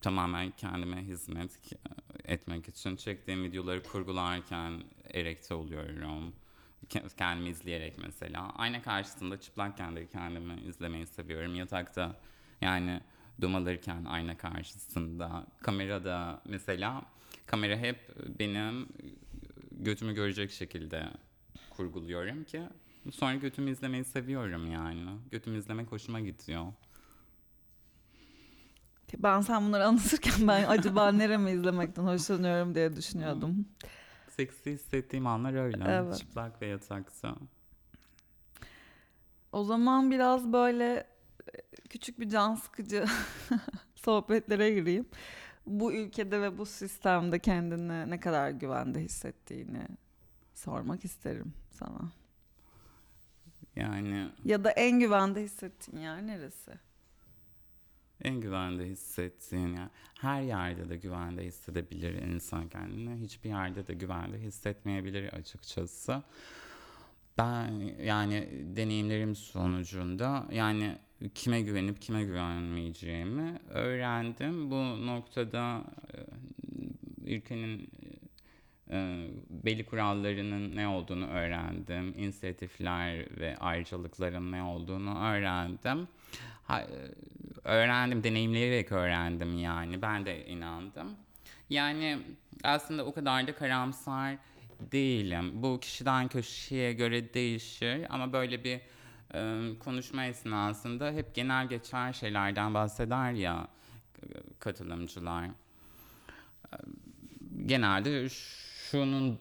Tamamen 0.01 0.51
kendime 0.51 1.01
hizmet 1.03 1.59
etmek 2.26 2.70
için 2.70 2.95
çektiğim 2.95 3.43
videoları 3.43 3.84
kurgularken 3.84 4.84
erekte 5.14 5.53
oluyorum. 5.53 6.34
Ke- 6.89 7.16
Kendimi 7.18 7.49
izleyerek 7.49 7.97
mesela. 7.97 8.49
Ayna 8.49 8.82
karşısında 8.82 9.39
çıplakken 9.39 9.95
de 9.95 10.07
kendimi 10.07 10.61
izlemeyi 10.61 11.07
seviyorum. 11.07 11.55
Yatakta 11.55 12.16
yani 12.61 13.01
dum 13.41 13.55
alırken 13.55 14.05
ayna 14.05 14.38
karşısında. 14.38 15.47
Kamerada 15.61 16.41
mesela 16.45 17.01
kamera 17.45 17.78
hep 17.78 17.99
benim 18.39 18.88
götümü 19.72 20.14
görecek 20.14 20.51
şekilde 20.51 21.07
kurguluyorum 21.70 22.43
ki 22.43 22.61
sonra 23.11 23.35
götümü 23.35 23.71
izlemeyi 23.71 24.03
seviyorum 24.03 24.71
yani. 24.71 25.05
Götümü 25.31 25.57
izlemek 25.57 25.91
hoşuma 25.91 26.19
gidiyor. 26.19 26.65
Ben 29.17 29.41
sen 29.41 29.65
bunları 29.65 29.85
anlatırken 29.85 30.47
ben 30.47 30.63
acaba 30.63 31.11
neremi 31.11 31.51
izlemekten 31.51 32.03
hoşlanıyorum 32.03 32.75
diye 32.75 32.95
düşünüyordum. 32.95 33.65
Seksi 34.29 34.71
hissettiğim 34.71 35.27
anlar 35.27 35.53
öyle. 35.53 35.83
Evet. 35.87 36.17
Çıplak 36.17 36.61
ve 36.61 36.67
yatakta. 36.67 37.35
O 39.51 39.63
zaman 39.63 40.11
biraz 40.11 40.53
böyle 40.53 41.07
e, 41.53 41.61
küçük 41.89 42.19
bir 42.19 42.29
can 42.29 42.55
sıkıcı 42.55 43.05
sohbetlere 43.95 44.71
gireyim. 44.73 45.05
Bu 45.65 45.93
ülkede 45.93 46.41
ve 46.41 46.57
bu 46.57 46.65
sistemde 46.65 47.39
kendini 47.39 48.09
ne 48.09 48.19
kadar 48.19 48.49
güvende 48.49 48.99
hissettiğini 48.99 49.87
sormak 50.53 51.05
isterim 51.05 51.53
sana. 51.71 52.11
Yani 53.76 54.30
Ya 54.45 54.63
da 54.63 54.71
en 54.71 54.99
güvende 54.99 55.41
hissettiğin 55.41 56.01
yer 56.03 56.28
neresi? 56.28 56.71
en 58.24 58.41
güvende 58.41 58.86
hissettiğin 58.86 59.67
yani 59.67 59.89
her 60.19 60.41
yerde 60.41 60.89
de 60.89 60.97
güvende 60.97 61.45
hissedebilir 61.45 62.13
insan 62.13 62.69
kendini. 62.69 63.24
Hiçbir 63.24 63.49
yerde 63.49 63.88
de 63.88 63.93
güvende 63.93 64.39
hissetmeyebilir 64.39 65.34
açıkçası. 65.34 66.24
Ben 67.38 67.71
yani 68.03 68.49
deneyimlerim 68.76 69.36
sonucunda 69.36 70.47
yani 70.51 70.97
kime 71.36 71.61
güvenip 71.61 72.01
kime 72.01 72.24
güvenmeyeceğimi 72.24 73.59
öğrendim. 73.69 74.71
Bu 74.71 75.05
noktada 75.07 75.84
e, 76.13 76.17
ülkenin 77.36 77.89
e, 78.93 79.27
belli 79.49 79.85
kurallarının 79.85 80.75
ne 80.75 80.87
olduğunu 80.87 81.27
öğrendim. 81.27 82.13
İnisiyatifler 82.17 83.39
ve 83.39 83.57
ayrıcalıkların 83.57 84.51
ne 84.51 84.63
olduğunu 84.63 85.23
öğrendim. 85.25 86.07
Ha, 86.63 86.81
e, 86.81 86.87
öğrendim, 87.63 88.23
deneyimleyerek 88.23 88.91
öğrendim 88.91 89.57
yani. 89.57 90.01
Ben 90.01 90.25
de 90.25 90.45
inandım. 90.45 91.15
Yani 91.69 92.19
aslında 92.63 93.05
o 93.05 93.13
kadar 93.13 93.47
da 93.47 93.55
karamsar 93.55 94.35
değilim. 94.91 95.63
Bu 95.63 95.79
kişiden 95.79 96.27
kişiye 96.27 96.93
göre 96.93 97.33
değişir 97.33 98.05
ama 98.09 98.33
böyle 98.33 98.63
bir 98.63 98.79
e, 99.33 99.69
konuşma 99.79 100.25
esnasında 100.25 101.11
hep 101.11 101.35
genel 101.35 101.67
geçer 101.67 102.13
şeylerden 102.13 102.73
bahseder 102.73 103.31
ya 103.31 103.67
katılımcılar. 104.59 105.49
Genelde 107.65 108.29
şunun 108.93 109.39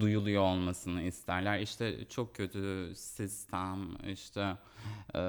duyuluyor 0.00 0.42
olmasını 0.42 1.02
isterler. 1.02 1.58
İşte 1.58 2.08
çok 2.08 2.34
kötü 2.34 2.92
sistem, 2.96 3.96
işte 4.06 4.56
e, 5.14 5.20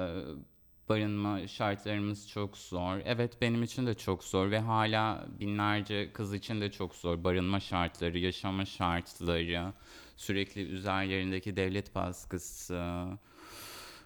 barınma 0.88 1.48
şartlarımız 1.48 2.28
çok 2.28 2.58
zor. 2.58 3.00
Evet 3.04 3.40
benim 3.40 3.62
için 3.62 3.86
de 3.86 3.94
çok 3.94 4.24
zor 4.24 4.50
ve 4.50 4.58
hala 4.58 5.26
binlerce 5.40 6.12
kız 6.12 6.34
için 6.34 6.60
de 6.60 6.70
çok 6.70 6.94
zor. 6.94 7.24
Barınma 7.24 7.60
şartları, 7.60 8.18
yaşama 8.18 8.64
şartları, 8.64 9.72
sürekli 10.16 10.60
üzerlerindeki 10.62 11.56
devlet 11.56 11.94
baskısı, 11.94 13.06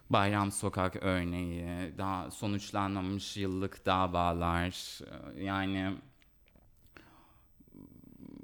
Bayram 0.09 0.51
Sokak 0.51 0.95
örneği, 0.95 1.97
daha 1.97 2.31
sonuçlanmamış 2.31 3.37
yıllık 3.37 3.85
davalar, 3.85 4.99
e, 5.35 5.43
yani 5.43 5.97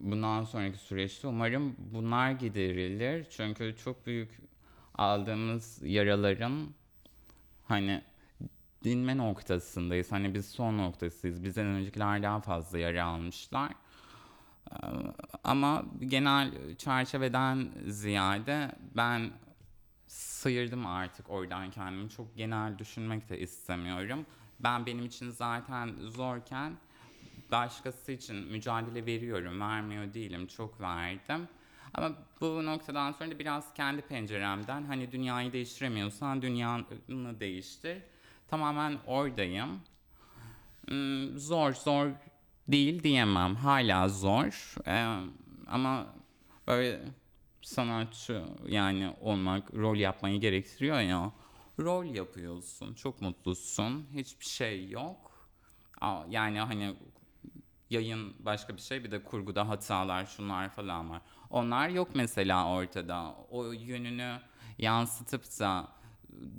bundan 0.03 0.43
sonraki 0.43 0.77
süreçte 0.77 1.27
umarım 1.27 1.75
bunlar 1.77 2.31
giderilir. 2.31 3.27
Çünkü 3.29 3.75
çok 3.83 4.05
büyük 4.05 4.29
aldığımız 4.95 5.79
yaraların 5.83 6.67
hani 7.67 8.01
dinme 8.83 9.17
noktasındayız. 9.17 10.11
Hani 10.11 10.33
biz 10.33 10.45
son 10.49 10.77
noktasıyız. 10.77 11.43
Bizden 11.43 11.65
öncekiler 11.65 12.23
daha 12.23 12.41
fazla 12.41 12.79
yara 12.79 13.05
almışlar. 13.05 13.71
Ee, 14.71 14.75
Ama 15.43 15.85
genel 16.07 16.51
çerçeveden 16.77 17.71
ziyade 17.87 18.71
ben 18.95 19.31
sıyırdım 20.07 20.85
artık 20.85 21.29
oradan 21.29 21.71
kendimi. 21.71 22.09
Çok 22.09 22.37
genel 22.37 22.77
düşünmek 22.77 23.29
de 23.29 23.39
istemiyorum. 23.39 24.25
Ben 24.59 24.85
benim 24.85 25.05
için 25.05 25.29
zaten 25.29 25.89
zorken 25.99 26.73
başkası 27.53 28.11
için 28.11 28.35
mücadele 28.35 29.05
veriyorum, 29.05 29.61
vermiyor 29.61 30.13
değilim, 30.13 30.47
çok 30.47 30.81
verdim. 30.81 31.47
Ama 31.93 32.11
bu 32.41 32.65
noktadan 32.65 33.11
sonra 33.11 33.31
da 33.31 33.39
biraz 33.39 33.73
kendi 33.73 34.01
penceremden 34.01 34.83
hani 34.83 35.11
dünyayı 35.11 35.53
değiştiremiyorsan 35.53 36.41
dünyanı 36.41 36.85
değiştir. 37.39 37.97
Tamamen 38.47 38.97
oradayım. 39.07 39.79
Hmm, 40.87 41.39
Zor, 41.39 41.73
zor 41.73 42.07
değil 42.67 43.03
diyemem. 43.03 43.55
Hala 43.55 44.09
zor. 44.09 44.75
Ee, 44.87 45.17
ama 45.67 46.07
böyle 46.67 47.01
sanatçı 47.61 48.43
yani 48.67 49.13
olmak, 49.21 49.73
rol 49.73 49.95
yapmayı 49.95 50.39
gerektiriyor 50.39 50.99
ya. 50.99 51.31
Rol 51.79 52.05
yapıyorsun, 52.05 52.93
çok 52.93 53.21
mutlusun, 53.21 54.07
hiçbir 54.13 54.45
şey 54.45 54.89
yok. 54.89 55.31
Yani 56.29 56.59
hani 56.59 56.95
yayın 57.93 58.33
başka 58.39 58.75
bir 58.75 58.81
şey 58.81 59.03
bir 59.03 59.11
de 59.11 59.23
kurguda 59.23 59.69
hatalar 59.69 60.25
şunlar 60.25 60.69
falan 60.69 61.09
var. 61.09 61.21
Onlar 61.49 61.89
yok 61.89 62.09
mesela 62.13 62.69
ortada. 62.69 63.35
O 63.51 63.71
yönünü 63.71 64.39
yansıtıp 64.77 65.43
da 65.59 65.87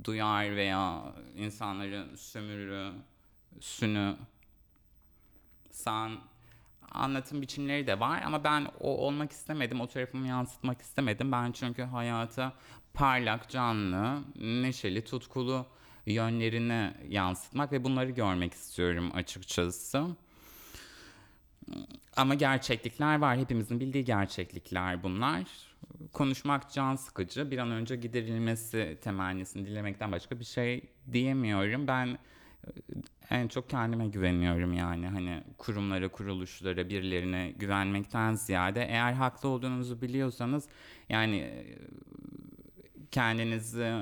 duyar 0.05 0.57
veya 0.57 1.03
insanların 1.37 2.17
sömürüsünü 2.17 4.17
san 5.71 6.19
anlatım 6.93 7.43
biçimleri 7.43 7.87
de 7.87 8.01
var 8.01 8.23
ama 8.23 8.45
ben 8.45 8.67
o 8.81 9.07
olmak 9.07 9.33
istemedim. 9.33 9.81
O 9.81 9.87
tarafımı 9.87 10.27
yansıtmak 10.27 10.81
istemedim. 10.81 11.33
Ben 11.33 11.53
çünkü 11.53 11.83
hayata 11.83 12.53
parlak, 12.95 13.51
canlı, 13.51 14.23
neşeli, 14.37 15.05
tutkulu 15.05 15.67
yönlerini 16.07 16.95
yansıtmak 17.09 17.73
ve 17.73 17.85
bunları 17.85 18.11
görmek 18.11 18.55
istiyorum 18.55 19.11
açıkçası. 19.15 20.07
Ama 22.17 22.35
gerçeklikler 22.35 23.19
var. 23.19 23.39
Hepimizin 23.39 23.81
bildiği 23.81 24.05
gerçeklikler 24.05 25.03
bunlar. 25.03 25.45
Konuşmak 26.13 26.73
can 26.73 26.97
sıkıcı. 26.97 27.51
Bir 27.51 27.59
an 27.59 27.71
önce 27.71 27.97
giderilmesi 27.97 28.99
temennisini 29.03 29.67
dilemekten 29.67 30.13
başka 30.13 30.41
bir 30.41 30.45
şey 30.45 30.83
diyemiyorum. 31.13 31.87
Ben 31.87 32.07
e, 32.07 32.19
en 33.31 33.49
çok 33.49 33.71
kendime 33.71 34.09
güveniyorum 34.09 34.73
yani. 34.73 35.07
Hani 35.07 35.43
kurumlara, 35.59 36.09
kuruluşlara, 36.09 36.89
birilerine 36.89 37.53
güvenmekten 37.59 38.35
ziyade 38.35 38.85
eğer 38.85 39.13
haklı 39.13 39.49
olduğunuzu 39.49 40.03
biliyorsanız 40.03 40.69
yani 41.09 41.37
e, 41.37 41.79
kendinizi 43.11 43.93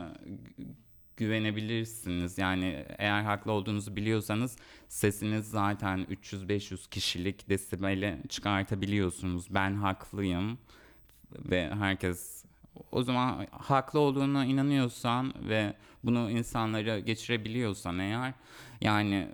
güvenebilirsiniz. 1.17 2.39
Yani 2.39 2.85
eğer 2.99 3.23
haklı 3.23 3.53
olduğunuzu 3.53 3.97
biliyorsanız 3.97 4.57
sesiniz 4.89 5.51
zaten 5.51 6.07
300-500 6.11 6.91
kişilik 6.91 7.49
desibeli 7.49 8.19
çıkartabiliyorsunuz. 8.29 9.47
Ben 9.55 9.75
haklıyım 9.75 10.59
ve 11.33 11.71
herkes 11.75 12.45
o 12.93 13.03
zaman 13.03 13.47
haklı 13.51 13.99
olduğuna 13.99 14.45
inanıyorsan 14.45 15.35
ve 15.49 15.75
bunu 16.05 16.31
insanlara 16.31 16.99
geçirebiliyorsan 16.99 17.99
eğer 17.99 18.35
yani 18.81 19.29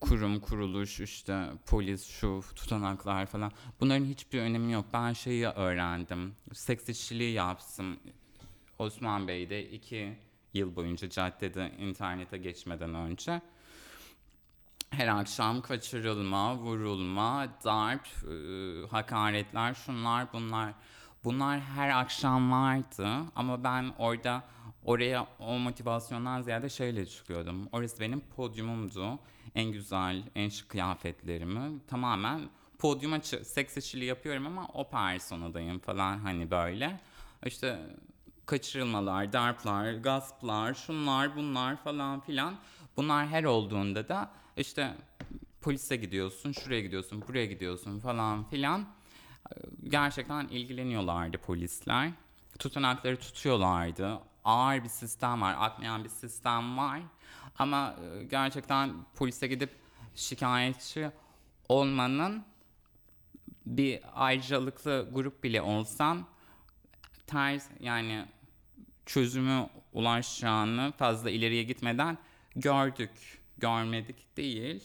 kurum 0.00 0.40
kuruluş 0.40 1.00
işte 1.00 1.44
polis 1.66 2.06
şu 2.06 2.42
tutanaklar 2.54 3.26
falan 3.26 3.52
bunların 3.80 4.04
hiçbir 4.04 4.40
önemi 4.40 4.72
yok. 4.72 4.84
Ben 4.92 5.12
şeyi 5.12 5.46
öğrendim. 5.46 6.34
Seks 6.52 6.88
işçiliği 6.88 7.32
yapsın. 7.32 7.96
Osman 8.78 9.28
Bey'de 9.28 9.70
iki 9.70 10.16
yıl 10.58 10.76
boyunca 10.76 11.10
caddede 11.10 11.72
internete 11.78 12.38
geçmeden 12.38 12.94
önce 12.94 13.40
her 14.90 15.08
akşam 15.08 15.62
kaçırılma, 15.62 16.56
vurulma, 16.56 17.48
darp, 17.64 18.06
e, 18.06 18.86
hakaretler, 18.90 19.74
şunlar 19.74 20.32
bunlar. 20.32 20.74
Bunlar 21.24 21.60
her 21.60 22.00
akşam 22.00 22.52
vardı 22.52 23.08
ama 23.36 23.64
ben 23.64 23.92
orada 23.98 24.44
oraya 24.84 25.26
o 25.38 25.58
motivasyondan 25.58 26.42
ziyade 26.42 26.68
şeyle 26.68 27.06
çıkıyordum. 27.06 27.68
Orası 27.72 28.00
benim 28.00 28.20
podyumumdu. 28.20 29.18
En 29.54 29.72
güzel, 29.72 30.22
en 30.34 30.48
şık 30.48 30.68
kıyafetlerimi 30.68 31.86
tamamen 31.86 32.40
podyuma 32.78 33.20
seks 33.20 33.76
işçiliği 33.76 34.08
yapıyorum 34.08 34.46
ama 34.46 34.68
o 34.74 34.90
personadayım 34.90 35.78
falan 35.78 36.18
hani 36.18 36.50
böyle. 36.50 37.00
İşte 37.46 37.78
kaçırılmalar, 38.48 39.32
darplar, 39.32 39.92
gasplar, 39.92 40.74
şunlar 40.74 41.36
bunlar 41.36 41.76
falan 41.76 42.20
filan. 42.20 42.56
Bunlar 42.96 43.26
her 43.26 43.44
olduğunda 43.44 44.08
da 44.08 44.30
işte 44.56 44.94
polise 45.60 45.96
gidiyorsun, 45.96 46.52
şuraya 46.52 46.80
gidiyorsun, 46.80 47.24
buraya 47.28 47.46
gidiyorsun 47.46 48.00
falan 48.00 48.44
filan. 48.44 48.86
Gerçekten 49.88 50.48
ilgileniyorlardı 50.48 51.38
polisler. 51.38 52.10
Tutanakları 52.58 53.16
tutuyorlardı. 53.16 54.18
Ağır 54.44 54.84
bir 54.84 54.88
sistem 54.88 55.42
var, 55.42 55.56
akmayan 55.58 56.04
bir 56.04 56.08
sistem 56.08 56.78
var. 56.78 57.00
Ama 57.58 57.94
e, 58.02 58.24
gerçekten 58.24 58.92
polise 59.14 59.46
gidip 59.46 59.70
şikayetçi 60.14 61.10
olmanın 61.68 62.44
bir 63.66 64.00
ayrıcalıklı 64.14 65.08
grup 65.12 65.44
bile 65.44 65.62
olsan 65.62 66.26
ters 67.26 67.66
yani 67.80 68.26
çözümü 69.08 69.66
ulaşacağını 69.92 70.92
fazla 70.98 71.30
ileriye 71.30 71.62
gitmeden 71.62 72.18
gördük. 72.56 73.10
Görmedik 73.58 74.36
değil. 74.36 74.82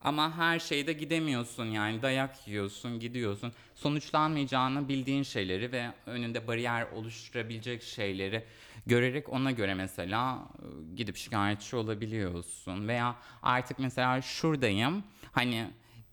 Ama 0.00 0.36
her 0.36 0.58
şeyde 0.58 0.92
gidemiyorsun 0.92 1.64
yani 1.64 2.02
dayak 2.02 2.48
yiyorsun, 2.48 3.00
gidiyorsun. 3.00 3.52
Sonuçlanmayacağını 3.74 4.88
bildiğin 4.88 5.22
şeyleri 5.22 5.72
ve 5.72 5.90
önünde 6.06 6.46
bariyer 6.46 6.86
oluşturabilecek 6.92 7.82
şeyleri 7.82 8.44
görerek 8.86 9.28
ona 9.28 9.50
göre 9.50 9.74
mesela 9.74 10.48
e, 10.58 10.96
gidip 10.96 11.16
şikayetçi 11.16 11.76
olabiliyorsun. 11.76 12.88
Veya 12.88 13.16
artık 13.42 13.78
mesela 13.78 14.22
şuradayım 14.22 15.04
hani 15.32 15.70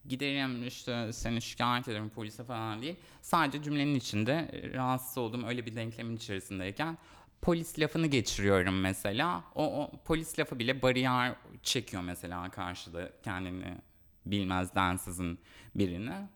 giderim 0.07 0.67
işte 0.67 1.13
seni 1.13 1.41
şikayet 1.41 1.87
ederim 1.87 2.09
polise 2.09 2.43
falan 2.43 2.81
değil. 2.81 2.95
Sadece 3.21 3.63
cümlenin 3.63 3.95
içinde 3.95 4.33
e, 4.33 4.73
rahatsız 4.73 5.17
olduğum 5.17 5.47
öyle 5.47 5.65
bir 5.65 5.75
denklemin 5.75 6.15
içerisindeyken 6.17 6.97
polis 7.41 7.79
lafını 7.79 8.07
geçiriyorum 8.07 8.79
mesela. 8.79 9.43
O, 9.55 9.83
o 9.83 9.91
polis 10.05 10.39
lafı 10.39 10.59
bile 10.59 10.81
bariyer 10.81 11.35
çekiyor 11.63 12.03
mesela 12.03 12.49
karşıda 12.49 13.11
kendini 13.23 13.77
bilmez 14.25 14.75
densizin 14.75 15.39
birini. 15.75 16.27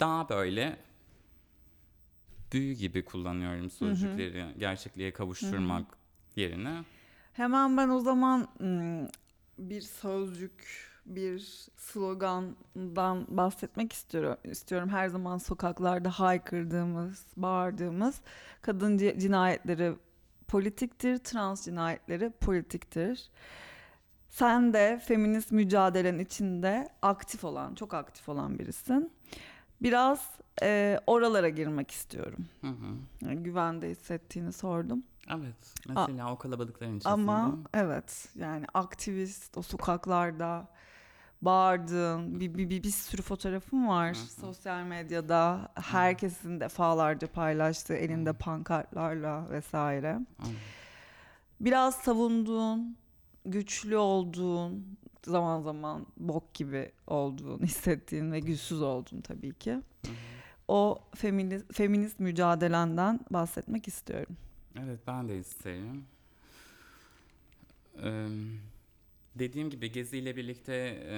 Daha 0.00 0.28
böyle 0.28 0.76
büyü 2.52 2.74
gibi 2.74 3.04
kullanıyorum 3.04 3.70
sözcükleri 3.70 4.54
gerçekliğe 4.58 5.12
kavuşturmak 5.12 5.86
yerine. 6.36 6.84
Hemen 7.32 7.76
ben 7.76 7.88
o 7.88 8.00
zaman 8.00 8.48
bir 9.58 9.80
sözcük, 9.80 10.90
bir 11.06 11.66
slogandan 11.76 13.26
bahsetmek 13.28 13.92
istiyorum. 13.92 14.36
istiyorum. 14.44 14.88
Her 14.88 15.08
zaman 15.08 15.38
sokaklarda 15.38 16.10
haykırdığımız, 16.10 17.26
bağırdığımız 17.36 18.20
kadın 18.62 18.98
ci- 18.98 19.18
cinayetleri 19.20 19.94
politiktir, 20.48 21.18
trans 21.18 21.64
cinayetleri 21.64 22.30
politiktir. 22.30 23.30
Sen 24.28 24.72
de 24.72 25.00
feminist 25.04 25.52
mücadelenin 25.52 26.18
içinde 26.18 26.88
aktif 27.02 27.44
olan, 27.44 27.74
çok 27.74 27.94
aktif 27.94 28.28
olan 28.28 28.58
birisin. 28.58 29.12
Biraz 29.82 30.30
e, 30.62 31.00
oralara 31.06 31.48
girmek 31.48 31.90
istiyorum. 31.90 32.46
Hı 32.60 32.66
hı. 32.66 32.96
Yani 33.20 33.42
güvende 33.42 33.90
hissettiğini 33.90 34.52
sordum. 34.52 35.02
Evet. 35.30 35.74
Mesela 35.88 36.32
o 36.32 36.38
kalabalıkların 36.38 36.98
içerisinde. 36.98 37.12
Ama 37.32 37.58
evet 37.74 38.28
yani 38.34 38.66
aktivist 38.74 39.58
o 39.58 39.62
sokaklarda 39.62 40.68
bağırdığın 41.44 42.40
bir, 42.40 42.54
bir, 42.54 42.70
bir, 42.70 42.82
bir 42.82 42.90
sürü 42.90 43.22
fotoğrafım 43.22 43.88
var 43.88 44.16
Hı 44.16 44.20
hı. 44.20 44.40
sosyal 44.40 44.82
medyada 44.82 45.68
herkesin 45.74 46.60
defalarca 46.60 47.26
paylaştığı 47.28 47.94
elinde 47.94 48.32
pankartlarla 48.32 49.50
vesaire. 49.50 50.18
Evet. 50.46 50.56
Biraz 51.60 51.94
savunduğun, 51.94 52.96
güçlü 53.44 53.96
olduğun, 53.96 54.96
zaman 55.26 55.62
zaman 55.62 56.06
bok 56.16 56.54
gibi 56.54 56.92
olduğun, 57.06 57.58
hissettiğin 57.62 58.32
ve 58.32 58.40
güçsüz 58.40 58.82
olduğun 58.82 59.20
tabii 59.20 59.54
ki. 59.54 59.80
O 60.68 60.98
feminist, 61.14 61.74
feminist 61.74 62.20
mücadelenden 62.20 63.20
bahsetmek 63.30 63.88
istiyorum. 63.88 64.36
Evet 64.84 65.00
ben 65.06 65.28
de 65.28 65.38
isterim. 65.38 66.04
Ee, 68.02 68.26
dediğim 69.34 69.70
gibi 69.70 69.92
Gezi 69.92 70.18
ile 70.18 70.36
birlikte 70.36 70.74
e, 71.10 71.16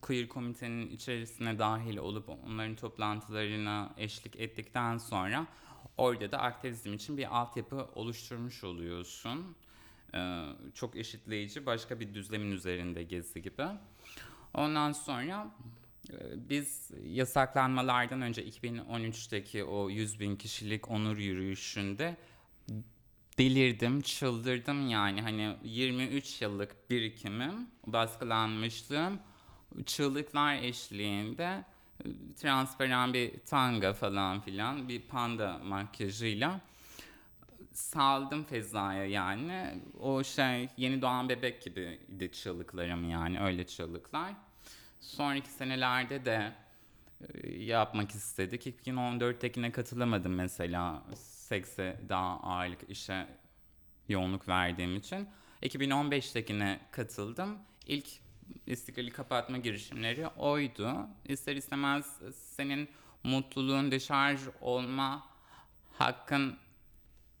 queer 0.00 0.28
komitenin 0.28 0.90
içerisine 0.90 1.58
dahil 1.58 1.96
olup 1.96 2.28
onların 2.28 2.76
toplantılarına 2.76 3.94
eşlik 3.96 4.40
ettikten 4.40 4.98
sonra 4.98 5.46
orada 5.96 6.32
da 6.32 6.38
aktivizm 6.38 6.92
için 6.92 7.16
bir 7.16 7.36
altyapı 7.38 7.88
oluşturmuş 7.94 8.64
oluyorsun. 8.64 9.56
Ee, 10.14 10.46
çok 10.74 10.96
eşitleyici 10.96 11.66
başka 11.66 12.00
bir 12.00 12.14
düzlemin 12.14 12.52
üzerinde 12.52 13.02
Gezi 13.02 13.42
gibi. 13.42 13.66
Ondan 14.54 14.92
sonra 14.92 15.54
e, 16.10 16.14
biz 16.48 16.90
yasaklanmalardan 17.04 18.22
önce 18.22 18.48
2013'teki 18.48 19.64
o 19.64 19.90
100 19.90 20.20
bin 20.20 20.36
kişilik 20.36 20.90
onur 20.90 21.18
yürüyüşünde 21.18 22.16
delirdim, 23.40 24.00
çıldırdım 24.00 24.88
yani. 24.88 25.22
Hani 25.22 25.56
23 25.64 26.42
yıllık 26.42 26.90
birikimim, 26.90 27.66
baskılanmışlığım, 27.86 29.18
çığlıklar 29.86 30.54
eşliğinde 30.54 31.64
e, 32.04 32.08
transparan 32.36 33.14
bir 33.14 33.38
tanga 33.38 33.92
falan 33.92 34.40
filan, 34.40 34.88
bir 34.88 35.00
panda 35.00 35.58
makyajıyla 35.64 36.60
saldım 37.72 38.44
fezaya 38.44 39.06
yani. 39.06 39.80
O 40.00 40.24
şey 40.24 40.68
yeni 40.76 41.02
doğan 41.02 41.28
bebek 41.28 41.62
gibiydi 41.62 42.32
çığlıklarım 42.32 43.10
yani 43.10 43.40
öyle 43.40 43.66
çığlıklar. 43.66 44.32
Sonraki 45.00 45.50
senelerde 45.50 46.24
de 46.24 46.52
e, 47.34 47.50
yapmak 47.50 48.10
istedik. 48.10 48.66
2014'tekine 48.66 49.72
katılamadım 49.72 50.34
mesela. 50.34 51.02
Sekse 51.50 52.00
daha 52.08 52.40
ağırlık 52.40 52.90
işe 52.90 53.26
yoğunluk 54.08 54.48
verdiğim 54.48 54.96
için. 54.96 55.28
2015'tekine 55.62 56.78
katıldım. 56.90 57.58
İlk 57.86 58.06
istiklali 58.66 59.10
kapatma 59.10 59.58
girişimleri 59.58 60.26
oydu. 60.26 61.06
İster 61.24 61.56
istemez 61.56 62.18
senin 62.34 62.88
mutluluğun 63.24 63.90
deşarj 63.90 64.40
olma 64.60 65.26
hakkın 65.92 66.58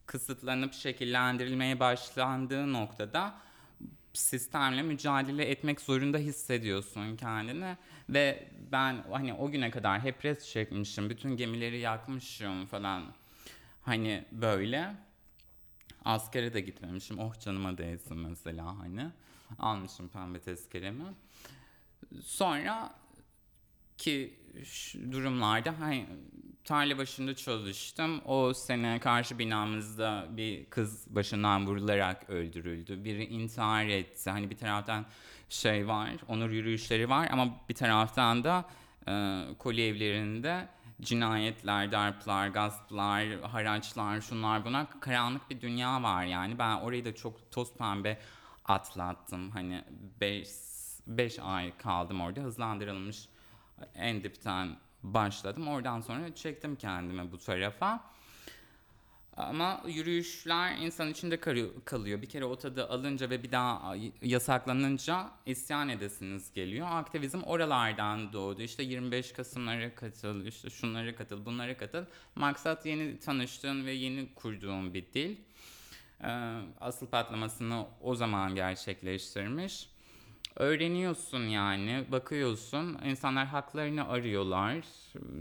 kısıtlanıp 0.06 0.74
şekillendirilmeye 0.74 1.80
başlandığı 1.80 2.72
noktada 2.72 3.34
sistemle 4.12 4.82
mücadele 4.82 5.44
etmek 5.44 5.80
zorunda 5.80 6.18
hissediyorsun 6.18 7.16
kendini 7.16 7.76
ve 8.08 8.48
ben 8.72 9.04
hani 9.10 9.34
o 9.34 9.50
güne 9.50 9.70
kadar 9.70 10.00
hep 10.00 10.24
res 10.24 10.52
çekmişim, 10.52 11.10
bütün 11.10 11.36
gemileri 11.36 11.78
yakmışım 11.78 12.66
falan 12.66 13.19
hani 13.82 14.24
böyle 14.32 14.94
askere 16.04 16.54
de 16.54 16.60
gitmemişim. 16.60 17.18
Oh 17.18 17.40
canıma 17.40 17.78
değsin 17.78 18.16
mesela 18.16 18.78
hani. 18.78 19.06
Almışım 19.58 20.08
pembe 20.08 20.40
tezkeremi. 20.40 21.04
Sonra 22.22 22.94
ki 23.98 24.34
durumlarda 25.12 25.80
hani 25.80 26.06
tarla 26.64 26.98
başında 26.98 27.36
çalıştım. 27.36 28.20
O 28.24 28.54
sene 28.54 29.00
karşı 29.00 29.38
binamızda 29.38 30.26
bir 30.30 30.64
kız 30.64 31.06
başından 31.16 31.66
vurularak 31.66 32.30
öldürüldü. 32.30 33.04
Biri 33.04 33.24
intihar 33.24 33.86
etti. 33.86 34.30
Hani 34.30 34.50
bir 34.50 34.56
taraftan 34.56 35.06
şey 35.48 35.88
var, 35.88 36.10
onur 36.28 36.50
yürüyüşleri 36.50 37.08
var 37.08 37.28
ama 37.32 37.60
bir 37.68 37.74
taraftan 37.74 38.44
da 38.44 38.64
e, 39.08 39.44
koli 39.58 39.82
evlerinde 39.82 40.68
cinayetler, 41.00 41.92
darplar, 41.92 42.48
gasplar, 42.48 43.40
haraçlar, 43.40 44.20
şunlar 44.20 44.64
bunlar 44.64 45.00
karanlık 45.00 45.50
bir 45.50 45.60
dünya 45.60 46.02
var 46.02 46.24
yani. 46.24 46.58
Ben 46.58 46.76
orayı 46.76 47.04
da 47.04 47.14
çok 47.14 47.50
toz 47.50 47.74
pembe 47.74 48.18
atlattım. 48.64 49.50
Hani 49.50 49.84
5 50.20 50.48
5 51.06 51.38
ay 51.38 51.76
kaldım 51.76 52.20
orada 52.20 52.40
hızlandırılmış 52.40 53.28
en 53.94 54.22
dipten 54.22 54.76
başladım. 55.02 55.68
Oradan 55.68 56.00
sonra 56.00 56.34
çektim 56.34 56.76
kendimi 56.76 57.32
bu 57.32 57.38
tarafa. 57.38 58.04
Ama 59.36 59.82
yürüyüşler 59.86 60.76
insan 60.76 61.10
içinde 61.10 61.40
kalıyor. 61.84 62.22
Bir 62.22 62.28
kere 62.28 62.44
o 62.44 62.56
tadı 62.56 62.88
alınca 62.88 63.30
ve 63.30 63.42
bir 63.42 63.52
daha 63.52 63.94
yasaklanınca 64.22 65.30
isyan 65.46 65.88
edesiniz 65.88 66.52
geliyor. 66.54 66.86
Aktivizm 66.90 67.42
oralardan 67.42 68.32
doğdu. 68.32 68.62
İşte 68.62 68.82
25 68.82 69.32
Kasım'lara 69.32 69.94
katıl, 69.94 70.46
işte 70.46 70.70
şunlara 70.70 71.14
katıl, 71.14 71.44
bunlara 71.44 71.76
katıl. 71.76 72.04
Maksat 72.34 72.86
yeni 72.86 73.18
tanıştığın 73.18 73.86
ve 73.86 73.92
yeni 73.92 74.34
kurduğun 74.34 74.94
bir 74.94 75.04
dil. 75.14 75.36
Ee, 76.24 76.60
asıl 76.80 77.06
patlamasını 77.06 77.86
o 78.00 78.14
zaman 78.14 78.54
gerçekleştirmiş. 78.54 79.88
Öğreniyorsun 80.56 81.42
yani, 81.42 82.04
bakıyorsun. 82.12 82.98
İnsanlar 83.04 83.46
haklarını 83.46 84.08
arıyorlar. 84.08 84.76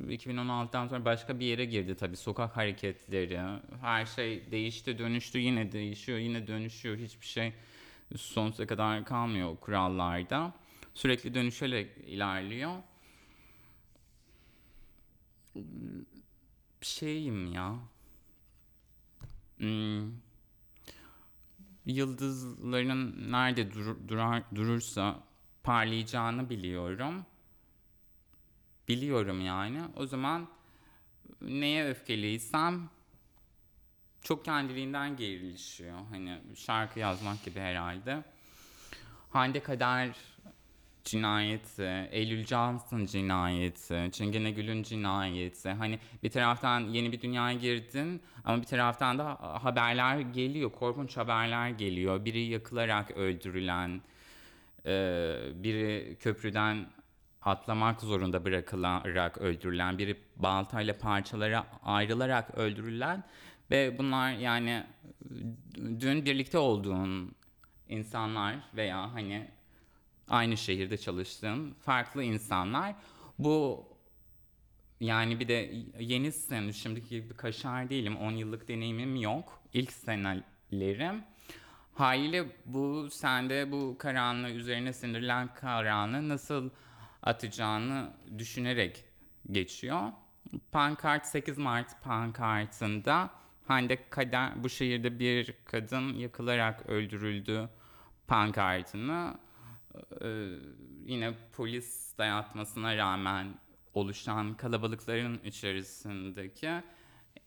2016'dan 0.09 0.87
sonra 0.87 1.05
başka 1.05 1.39
bir 1.39 1.45
yere 1.45 1.65
girdi 1.65 1.95
tabii 1.95 2.17
sokak 2.17 2.57
hareketleri. 2.57 3.39
Her 3.81 4.05
şey 4.05 4.51
değişti, 4.51 4.97
dönüştü, 4.97 5.39
yine 5.39 5.71
değişiyor, 5.71 6.17
yine 6.17 6.47
dönüşüyor. 6.47 6.97
Hiçbir 6.97 7.25
şey 7.25 7.53
sonsuza 8.17 8.67
kadar 8.67 9.05
kalmıyor 9.05 9.57
kurallarda. 9.57 10.53
Sürekli 10.93 11.33
dönüşerek 11.33 11.97
ilerliyor. 12.07 12.71
Şeyim 16.81 17.53
ya. 17.53 17.75
Hmm 19.57 20.28
yıldızların 21.85 23.31
nerede 23.31 23.73
dur- 23.73 24.07
durar 24.07 24.43
durursa 24.55 25.23
parlayacağını 25.63 26.49
biliyorum. 26.49 27.25
Biliyorum 28.87 29.41
yani. 29.45 29.81
O 29.95 30.05
zaman 30.05 30.47
neye 31.41 31.85
öfkeliysem 31.89 32.89
çok 34.21 34.45
kendiliğinden 34.45 35.17
gelişiyor. 35.17 35.99
Hani 36.09 36.41
şarkı 36.55 36.99
yazmak 36.99 37.45
gibi 37.45 37.59
herhalde. 37.59 38.23
Hande 39.29 39.63
Kader 39.63 40.15
cinayeti, 41.11 42.07
Eylül 42.11 42.45
Johnson 42.45 43.05
cinayeti, 43.05 44.09
Çingene 44.11 44.51
Gül'ün 44.51 44.83
cinayeti. 44.83 45.69
Hani 45.69 45.99
bir 46.23 46.29
taraftan 46.29 46.79
yeni 46.79 47.11
bir 47.11 47.21
dünyaya 47.21 47.57
girdin 47.57 48.21
ama 48.43 48.61
bir 48.61 48.67
taraftan 48.67 49.17
da 49.17 49.37
haberler 49.63 50.19
geliyor, 50.19 50.71
korkunç 50.71 51.17
haberler 51.17 51.69
geliyor. 51.69 52.25
Biri 52.25 52.41
yakılarak 52.41 53.11
öldürülen, 53.11 54.01
e, 54.85 54.91
biri 55.55 56.17
köprüden 56.19 56.85
atlamak 57.41 58.01
zorunda 58.01 58.45
bırakılarak 58.45 59.37
öldürülen, 59.37 59.97
biri 59.97 60.17
baltayla 60.35 60.97
parçalara 60.97 61.65
ayrılarak 61.83 62.57
öldürülen 62.57 63.23
ve 63.71 63.97
bunlar 63.97 64.31
yani 64.31 64.83
dün 65.99 66.25
birlikte 66.25 66.57
olduğun 66.57 67.35
insanlar 67.89 68.55
veya 68.75 69.13
hani 69.13 69.47
aynı 70.29 70.57
şehirde 70.57 70.97
çalıştığın 70.97 71.73
farklı 71.73 72.23
insanlar. 72.23 72.95
Bu 73.39 73.85
yani 74.99 75.39
bir 75.39 75.47
de 75.47 75.71
yenisin. 75.99 76.71
Şimdiki 76.71 77.09
gibi 77.09 77.33
kaşar 77.33 77.89
değilim. 77.89 78.17
10 78.17 78.31
yıllık 78.31 78.67
deneyimim 78.67 79.15
yok. 79.15 79.61
İlk 79.73 79.91
senelerim. 79.91 81.23
Haliyle 81.93 82.45
bu 82.65 83.09
sende 83.11 83.71
bu 83.71 83.95
karanlığı 83.99 84.49
üzerine 84.49 84.93
sindirilen 84.93 85.53
karanlığı 85.53 86.29
nasıl 86.29 86.69
atacağını 87.23 88.13
düşünerek 88.37 89.05
geçiyor. 89.51 90.11
Pankart 90.71 91.25
8 91.25 91.57
Mart 91.57 92.03
pankartında 92.03 93.29
Hande 93.67 94.09
Kader 94.09 94.63
bu 94.63 94.69
şehirde 94.69 95.19
bir 95.19 95.53
kadın 95.65 96.13
yakılarak 96.13 96.89
öldürüldü 96.89 97.69
pankartını 98.27 99.33
ee, 100.21 100.49
yine 101.05 101.33
polis 101.51 102.17
dayatmasına 102.17 102.97
rağmen 102.97 103.47
oluşan 103.93 104.53
kalabalıkların 104.53 105.39
içerisindeki 105.43 106.69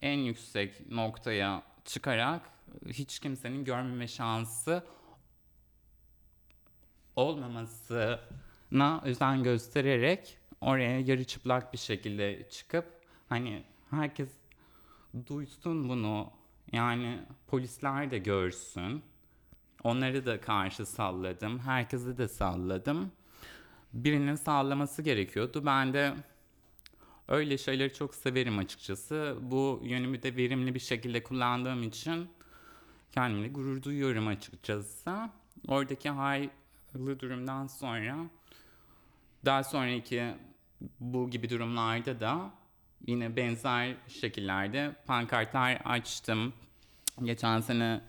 en 0.03 0.19
yüksek 0.19 0.91
noktaya 0.91 1.63
çıkarak 1.85 2.43
hiç 2.87 3.19
kimsenin 3.19 3.65
görmeme 3.65 4.09
şansı 4.09 4.85
olmamasına 7.17 9.01
özen 9.05 9.43
göstererek 9.43 10.39
oraya 10.61 11.01
yarı 11.01 11.25
çıplak 11.25 11.73
bir 11.73 11.79
şekilde 11.79 12.49
çıkıp 12.49 12.87
hani 13.29 13.65
herkes 13.91 14.29
duysun 15.27 15.89
bunu 15.89 16.31
yani 16.73 17.21
polisler 17.47 18.11
de 18.11 18.19
görsün 18.19 19.03
Onları 19.85 20.27
da 20.27 20.41
karşı 20.41 20.87
salladım. 20.87 21.59
Herkesi 21.59 22.19
de 22.19 22.29
salladım. 22.29 23.13
Birinin 23.93 24.35
sallaması 24.35 25.03
gerekiyordu. 25.03 25.63
Ben 25.67 25.93
de 25.93 26.15
öyle 27.29 27.59
şeyleri 27.59 27.95
çok 27.95 28.15
severim 28.15 28.59
açıkçası. 28.59 29.37
Bu 29.41 29.81
yönümü 29.85 30.23
de 30.23 30.37
verimli 30.37 30.75
bir 30.75 30.81
şekilde 30.81 31.23
kullandığım 31.23 31.83
için 31.83 32.29
kendimle 33.13 33.49
gurur 33.49 33.83
duyuyorum 33.83 34.29
açıkçası. 34.29 35.31
Oradaki 35.69 36.11
hayırlı 36.11 37.21
durumdan 37.21 37.67
sonra 37.67 38.17
daha 39.45 39.65
sonraki 39.65 40.35
bu 41.01 41.31
gibi 41.31 41.51
durumlarda 41.51 42.21
da 42.21 42.51
yine 43.07 43.37
benzer 43.37 43.97
şekillerde 44.09 44.97
pankartlar 45.07 45.81
açtım. 45.85 46.53
Geçen 47.23 47.61
sene 47.61 48.01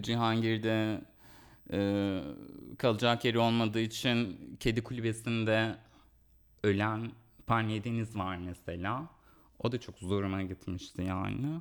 Cihangir'de 0.00 1.00
e, 1.72 2.20
kalacak 2.78 3.24
yeri 3.24 3.38
olmadığı 3.38 3.80
için 3.80 4.38
kedi 4.60 4.82
kulübesinde 4.82 5.76
ölen 6.62 7.12
Paniye 7.46 7.84
Deniz 7.84 8.16
var 8.16 8.36
mesela. 8.36 9.08
O 9.58 9.72
da 9.72 9.80
çok 9.80 9.98
zoruma 9.98 10.42
gitmişti 10.42 11.02
yani. 11.02 11.60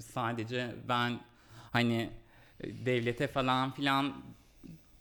Sadece 0.00 0.74
ben 0.88 1.20
hani 1.70 2.10
devlete 2.64 3.26
falan 3.26 3.70
filan 3.70 4.14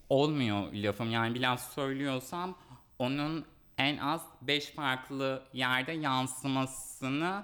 olmuyor 0.09 0.73
lafım. 0.73 1.11
Yani 1.11 1.35
bir 1.35 1.41
laf 1.41 1.73
söylüyorsam 1.73 2.57
onun 2.99 3.45
en 3.77 3.97
az 3.97 4.21
beş 4.41 4.69
farklı 4.69 5.43
yerde 5.53 5.91
yansımasını 5.91 7.43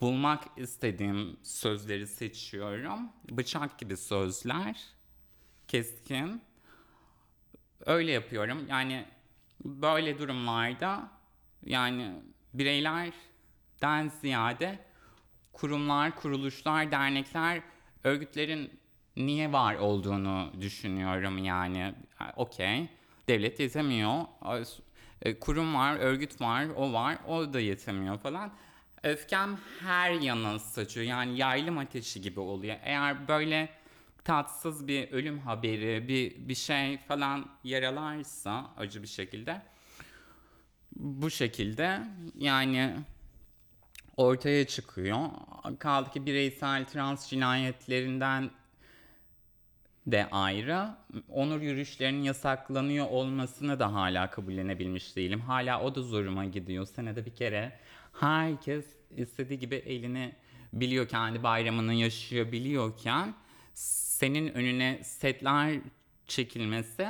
bulmak 0.00 0.44
istediğim 0.56 1.36
sözleri 1.42 2.06
seçiyorum. 2.06 3.00
Bıçak 3.30 3.78
gibi 3.78 3.96
sözler, 3.96 4.84
keskin. 5.68 6.42
Öyle 7.86 8.12
yapıyorum. 8.12 8.66
Yani 8.68 9.04
böyle 9.64 10.18
durumlarda 10.18 11.10
yani 11.64 12.22
bireylerden 12.54 14.08
ziyade 14.20 14.78
kurumlar, 15.52 16.16
kuruluşlar, 16.16 16.92
dernekler, 16.92 17.62
örgütlerin 18.04 18.80
niye 19.16 19.52
var 19.52 19.74
olduğunu 19.74 20.52
düşünüyorum 20.60 21.38
yani. 21.38 21.94
Okey, 22.36 22.88
devlet 23.28 23.60
yetemiyor. 23.60 24.24
E, 25.22 25.38
kurum 25.38 25.74
var, 25.74 25.96
örgüt 25.96 26.40
var, 26.40 26.66
o 26.76 26.92
var, 26.92 27.18
o 27.28 27.52
da 27.52 27.60
yetemiyor 27.60 28.18
falan 28.18 28.52
Öfkem 29.02 29.58
her 29.80 30.10
yana 30.10 30.58
saçıyor. 30.58 31.06
Yani 31.06 31.38
yaylım 31.38 31.78
ateşi 31.78 32.20
gibi 32.20 32.40
oluyor. 32.40 32.76
Eğer 32.82 33.28
böyle 33.28 33.68
tatsız 34.24 34.88
bir 34.88 35.12
ölüm 35.12 35.38
haberi, 35.38 36.08
bir 36.08 36.48
bir 36.48 36.54
şey 36.54 36.98
falan 36.98 37.50
yaralarsa 37.64 38.70
acı 38.76 39.02
bir 39.02 39.08
şekilde 39.08 39.62
bu 40.96 41.30
şekilde 41.30 42.00
yani 42.38 42.94
ortaya 44.16 44.66
çıkıyor. 44.66 45.28
Kaldı 45.78 46.10
ki 46.10 46.26
bireysel 46.26 46.84
trans 46.84 47.30
cinayetlerinden 47.30 48.50
de 50.06 50.28
ayrı. 50.30 50.88
Onur 51.28 51.60
yürüyüşlerinin 51.60 52.22
yasaklanıyor 52.22 53.06
olmasını 53.06 53.78
da 53.78 53.94
hala 53.94 54.30
kabullenebilmiş 54.30 55.16
değilim. 55.16 55.40
Hala 55.40 55.82
o 55.82 55.94
da 55.94 56.02
zoruma 56.02 56.44
gidiyor. 56.44 56.86
Senede 56.86 57.26
bir 57.26 57.34
kere 57.34 57.78
herkes 58.20 58.86
istediği 59.16 59.58
gibi 59.58 59.74
elini 59.74 60.32
biliyor, 60.72 61.08
kendi 61.08 61.42
bayramını 61.42 61.94
yaşayabiliyorken 61.94 63.34
senin 63.74 64.54
önüne 64.54 65.00
setler 65.04 65.80
çekilmesi 66.26 67.08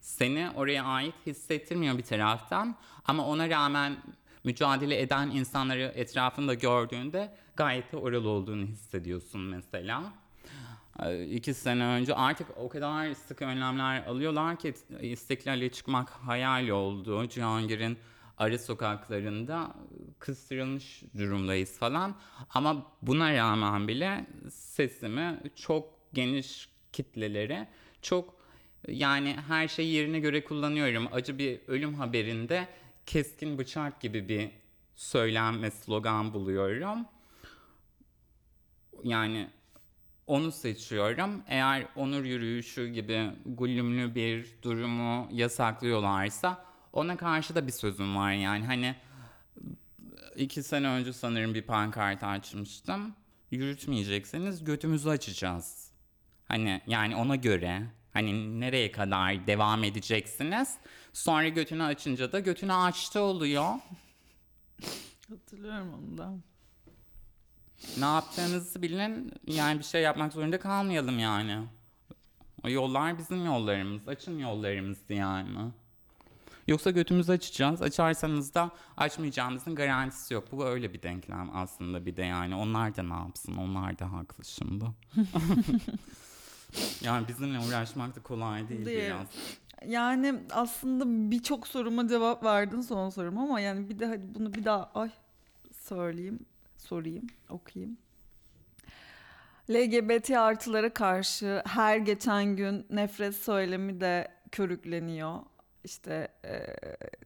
seni 0.00 0.50
oraya 0.54 0.84
ait 0.84 1.14
hissettirmiyor 1.26 1.98
bir 1.98 2.02
taraftan 2.02 2.76
ama 3.04 3.26
ona 3.26 3.50
rağmen 3.50 3.96
mücadele 4.44 5.00
eden 5.00 5.30
insanları 5.30 5.92
etrafında 5.94 6.54
gördüğünde 6.54 7.34
gayet 7.56 7.92
de 7.92 7.96
oralı 7.96 8.28
olduğunu 8.28 8.64
hissediyorsun 8.66 9.40
mesela. 9.40 10.12
Ee, 11.02 11.24
iki 11.24 11.54
sene 11.54 11.84
önce 11.84 12.14
artık 12.14 12.46
o 12.56 12.68
kadar 12.68 13.14
sıkı 13.14 13.44
önlemler 13.44 14.06
alıyorlar 14.06 14.58
ki 14.58 14.74
İstiklal'e 15.00 15.68
çıkmak 15.68 16.10
hayal 16.10 16.68
oldu. 16.68 17.28
Cihangir'in 17.28 17.98
arı 18.38 18.58
sokaklarında 18.58 19.74
kıstırılmış 20.18 21.02
durumdayız 21.18 21.78
falan. 21.78 22.16
Ama 22.50 22.86
buna 23.02 23.34
rağmen 23.34 23.88
bile 23.88 24.26
sesimi 24.50 25.40
çok 25.56 25.88
geniş 26.12 26.68
kitlelere 26.92 27.68
çok 28.02 28.36
yani 28.88 29.36
her 29.48 29.68
şeyi 29.68 29.92
yerine 29.94 30.20
göre 30.20 30.44
kullanıyorum. 30.44 31.08
Acı 31.12 31.38
bir 31.38 31.60
ölüm 31.66 31.94
haberinde 31.94 32.68
keskin 33.06 33.58
bıçak 33.58 34.00
gibi 34.00 34.28
bir 34.28 34.50
söylem 34.96 35.62
ve 35.62 35.70
slogan 35.70 36.34
buluyorum. 36.34 36.98
Yani 39.04 39.50
onu 40.26 40.52
seçiyorum. 40.52 41.42
Eğer 41.48 41.86
onur 41.96 42.24
yürüyüşü 42.24 42.88
gibi 42.88 43.30
gülümlü 43.46 44.14
bir 44.14 44.54
durumu 44.62 45.28
yasaklıyorlarsa 45.32 46.64
ona 46.96 47.16
karşı 47.16 47.54
da 47.54 47.66
bir 47.66 47.72
sözüm 47.72 48.16
var 48.16 48.32
yani. 48.32 48.66
Hani 48.66 48.94
iki 50.36 50.62
sene 50.62 50.88
önce 50.88 51.12
sanırım 51.12 51.54
bir 51.54 51.62
pankart 51.62 52.24
açmıştım. 52.24 53.14
Yürütmeyecekseniz 53.50 54.64
götümüzü 54.64 55.08
açacağız. 55.08 55.90
Hani 56.48 56.82
yani 56.86 57.16
ona 57.16 57.36
göre 57.36 57.82
hani 58.12 58.60
nereye 58.60 58.92
kadar 58.92 59.46
devam 59.46 59.84
edeceksiniz? 59.84 60.74
Sonra 61.12 61.48
götünü 61.48 61.82
açınca 61.82 62.32
da 62.32 62.40
götünü 62.40 62.72
açtı 62.72 63.20
oluyor. 63.20 63.74
Hatırlıyorum 65.28 65.94
onu 65.94 66.18
da. 66.18 66.32
Ne 67.98 68.04
yapacağınızı 68.04 68.82
bilin. 68.82 69.32
Yani 69.46 69.78
bir 69.78 69.84
şey 69.84 70.02
yapmak 70.02 70.32
zorunda 70.32 70.60
kalmayalım 70.60 71.18
yani. 71.18 71.58
O 72.64 72.68
yollar 72.68 73.18
bizim 73.18 73.46
yollarımız. 73.46 74.08
Açın 74.08 74.38
yollarımızı 74.38 75.14
yani. 75.14 75.72
Yoksa 76.66 76.90
götümüzü 76.90 77.32
açacağız. 77.32 77.82
Açarsanız 77.82 78.54
da 78.54 78.70
açmayacağımızın 78.96 79.74
garantisi 79.74 80.34
yok. 80.34 80.52
Bu 80.52 80.64
öyle 80.64 80.92
bir 80.92 81.02
denklem 81.02 81.50
aslında 81.56 82.06
bir 82.06 82.16
de 82.16 82.22
yani. 82.22 82.54
Onlar 82.54 82.96
da 82.96 83.02
ne 83.02 83.14
yapsın? 83.14 83.56
Onlar 83.56 83.98
da 83.98 84.12
haklı 84.12 84.44
şimdi. 84.44 84.84
yani 87.00 87.28
bizimle 87.28 87.58
uğraşmak 87.58 88.16
da 88.16 88.22
kolay 88.22 88.68
değil 88.68 88.86
Değil. 88.86 89.04
biraz. 89.04 89.26
Yani 89.86 90.34
aslında 90.50 91.30
birçok 91.30 91.66
soruma 91.66 92.08
cevap 92.08 92.44
verdin 92.44 92.80
son 92.80 93.10
soruma 93.10 93.42
ama 93.42 93.60
yani 93.60 93.88
bir 93.88 93.98
de 93.98 94.06
hadi 94.06 94.34
bunu 94.34 94.54
bir 94.54 94.64
daha 94.64 94.90
ay 94.94 95.10
söyleyeyim, 95.72 96.38
sorayım, 96.78 97.26
okuyayım. 97.50 97.96
LGBT 99.70 100.30
artılara 100.30 100.94
karşı 100.94 101.62
her 101.66 101.96
geçen 101.96 102.56
gün 102.56 102.86
nefret 102.90 103.36
söylemi 103.36 104.00
de 104.00 104.28
körükleniyor. 104.52 105.38
İşte 105.86 106.28
e, 106.44 106.66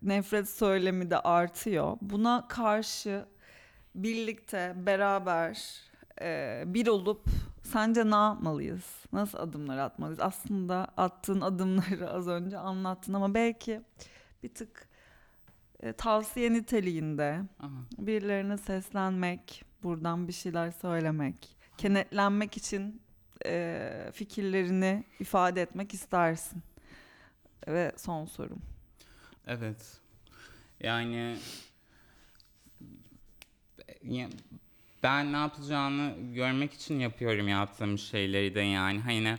nefret 0.03 0.49
söylemi 0.49 1.11
de 1.11 1.21
artıyor. 1.21 1.97
Buna 2.01 2.49
karşı 2.49 3.25
birlikte, 3.95 4.75
beraber 4.77 5.81
e, 6.21 6.63
bir 6.67 6.87
olup 6.87 7.25
sence 7.63 8.11
ne 8.11 8.15
yapmalıyız? 8.15 8.85
Nasıl 9.13 9.39
adımlar 9.39 9.79
atmalıyız? 9.79 10.21
Aslında 10.21 10.89
attığın 10.97 11.41
adımları 11.41 12.11
az 12.11 12.29
önce 12.29 12.59
anlattın 12.59 13.13
ama 13.13 13.35
belki 13.35 13.81
bir 14.43 14.55
tık 14.55 14.89
e, 15.81 15.93
tavsiye 15.93 16.53
niteliğinde 16.53 17.41
Aha. 17.61 17.71
birilerine 17.99 18.59
seslenmek, 18.59 19.65
buradan 19.83 20.29
bir 20.29 20.33
şeyler 20.33 20.71
söylemek, 20.71 21.57
kenetlenmek 21.79 22.57
için 22.57 23.03
e, 23.47 24.11
fikirlerini 24.13 25.05
ifade 25.21 25.63
etmek 25.63 25.95
istersin. 25.95 26.63
Ve 27.73 27.93
son 27.97 28.25
sorum. 28.27 28.63
Evet. 29.47 30.01
Yani 30.81 31.37
ya- 34.05 34.29
ben 35.03 35.33
ne 35.33 35.37
yapacağını 35.37 36.15
görmek 36.35 36.73
için 36.73 36.99
yapıyorum 37.01 37.49
yaptığım 37.49 37.99
şeyleri 37.99 38.55
de 38.55 38.61
yani. 38.61 39.01
Hani 39.01 39.37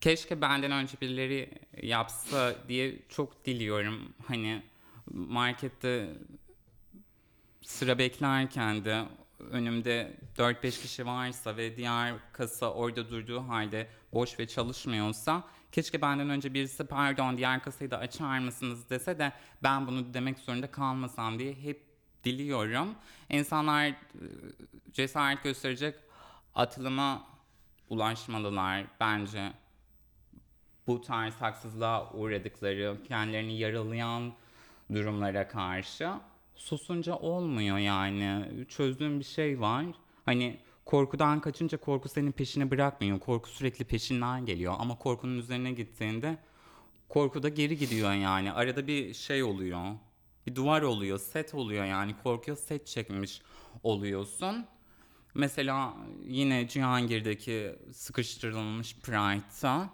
keşke 0.00 0.40
benden 0.40 0.70
önce 0.72 0.92
birileri 1.00 1.50
yapsa 1.82 2.54
diye 2.68 2.94
çok 3.08 3.46
diliyorum. 3.46 4.12
Hani 4.26 4.62
markette 5.14 6.08
sıra 7.62 7.98
beklerken 7.98 8.84
de 8.84 9.04
önümde 9.50 10.16
4-5 10.38 10.80
kişi 10.82 11.06
varsa 11.06 11.56
ve 11.56 11.76
diğer 11.76 12.14
kasa 12.32 12.72
orada 12.72 13.10
durduğu 13.10 13.40
halde 13.40 13.88
boş 14.12 14.38
ve 14.38 14.48
çalışmıyorsa 14.48 15.44
keşke 15.74 16.02
benden 16.02 16.30
önce 16.30 16.54
birisi 16.54 16.84
pardon 16.84 17.36
diğer 17.36 17.62
kasayı 17.62 17.90
da 17.90 17.98
açar 17.98 18.38
mısınız 18.38 18.90
dese 18.90 19.18
de 19.18 19.32
ben 19.62 19.86
bunu 19.86 20.14
demek 20.14 20.38
zorunda 20.38 20.70
kalmasam 20.70 21.38
diye 21.38 21.54
hep 21.54 21.82
diliyorum. 22.24 22.94
İnsanlar 23.30 23.86
e, 23.86 23.94
cesaret 24.92 25.42
gösterecek 25.42 25.94
atılıma 26.54 27.26
ulaşmalılar 27.88 28.84
bence. 29.00 29.52
Bu 30.86 31.00
tarz 31.00 31.34
haksızlığa 31.34 32.12
uğradıkları, 32.12 32.96
kendilerini 33.08 33.58
yaralayan 33.58 34.32
durumlara 34.92 35.48
karşı 35.48 36.10
susunca 36.54 37.16
olmuyor 37.16 37.78
yani. 37.78 38.44
Çözdüğüm 38.68 39.20
bir 39.20 39.24
şey 39.24 39.60
var. 39.60 39.84
Hani 40.24 40.60
korkudan 40.84 41.40
kaçınca 41.40 41.78
korku 41.78 42.08
senin 42.08 42.32
peşini 42.32 42.70
bırakmıyor. 42.70 43.20
Korku 43.20 43.50
sürekli 43.50 43.84
peşinden 43.84 44.46
geliyor 44.46 44.74
ama 44.78 44.98
korkunun 44.98 45.38
üzerine 45.38 45.72
gittiğinde 45.72 46.38
korku 47.08 47.42
da 47.42 47.48
geri 47.48 47.78
gidiyor 47.78 48.12
yani. 48.12 48.52
Arada 48.52 48.86
bir 48.86 49.14
şey 49.14 49.42
oluyor. 49.42 49.84
Bir 50.46 50.54
duvar 50.54 50.82
oluyor, 50.82 51.18
set 51.18 51.54
oluyor 51.54 51.84
yani. 51.84 52.14
Korkuya 52.22 52.56
set 52.56 52.86
çekmiş 52.86 53.42
oluyorsun. 53.82 54.66
Mesela 55.34 55.94
yine 56.24 56.68
Cihangir'deki 56.68 57.74
sıkıştırılmış 57.92 58.96
Pride'da 58.96 59.90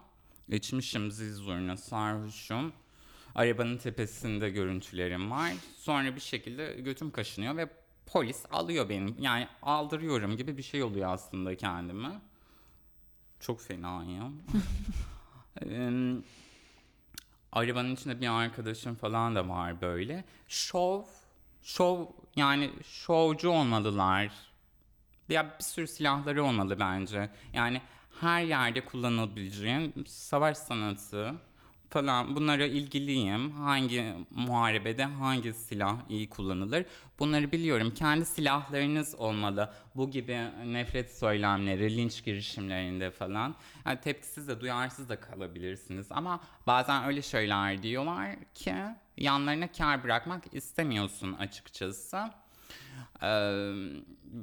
içmişim 0.49 1.11
zil 1.11 1.35
zurna 1.35 1.77
sarhoşum. 1.77 2.73
Arabanın 3.35 3.79
tepesinde 3.79 4.51
görüntülerim 4.51 5.31
var. 5.31 5.53
Sonra 5.77 6.17
bir 6.17 6.21
şekilde 6.21 6.73
götüm 6.73 7.11
kaşınıyor 7.11 7.57
ve 7.57 7.69
polis 8.13 8.45
alıyor 8.51 8.89
beni. 8.89 9.15
Yani 9.19 9.49
aldırıyorum 9.63 10.37
gibi 10.37 10.57
bir 10.57 10.63
şey 10.63 10.83
oluyor 10.83 11.13
aslında 11.13 11.57
kendime. 11.57 12.21
Çok 13.41 13.61
fenayım. 13.61 14.43
Em, 15.63 16.23
Arabanın 17.53 17.95
içinde 17.95 18.21
bir 18.21 18.29
arkadaşım 18.29 18.95
falan 18.95 19.35
da 19.35 19.49
var 19.49 19.81
böyle. 19.81 20.25
Şov, 20.49 21.03
şov 21.63 22.07
yani 22.37 22.71
şovcu 22.85 23.51
olmalılar. 23.51 24.33
Ya 25.29 25.57
bir 25.59 25.65
sürü 25.65 25.87
silahları 25.87 26.45
olmalı 26.45 26.81
bence. 26.81 27.31
Yani 27.53 27.83
her 28.21 28.43
yerde 28.43 28.85
kullanılabileceğin 28.85 30.05
savaş 30.07 30.59
sanatı 30.59 31.35
falan 31.91 32.37
bunlara 32.37 32.65
ilgiliyim. 32.65 33.51
Hangi 33.51 34.15
muharebede 34.31 35.05
hangi 35.05 35.53
silah 35.53 35.97
iyi 36.09 36.29
kullanılır? 36.29 36.85
Bunları 37.19 37.53
biliyorum. 37.53 37.95
Kendi 37.95 38.25
silahlarınız 38.25 39.15
olmalı. 39.15 39.73
Bu 39.95 40.11
gibi 40.11 40.39
nefret 40.65 41.19
söylemleri, 41.19 41.97
linç 41.97 42.25
girişimlerinde 42.25 43.11
falan. 43.11 43.55
Yani 43.87 44.01
tepkisiz 44.01 44.49
de 44.49 44.61
duyarsız 44.61 45.09
da 45.09 45.21
kalabilirsiniz. 45.21 46.07
Ama 46.11 46.41
bazen 46.67 47.05
öyle 47.05 47.23
şeyler 47.23 47.83
diyorlar 47.83 48.37
ki 48.55 48.75
yanlarına 49.17 49.73
kar 49.73 50.05
bırakmak 50.05 50.43
istemiyorsun 50.55 51.33
açıkçası. 51.33 52.31
Ee, 53.23 53.27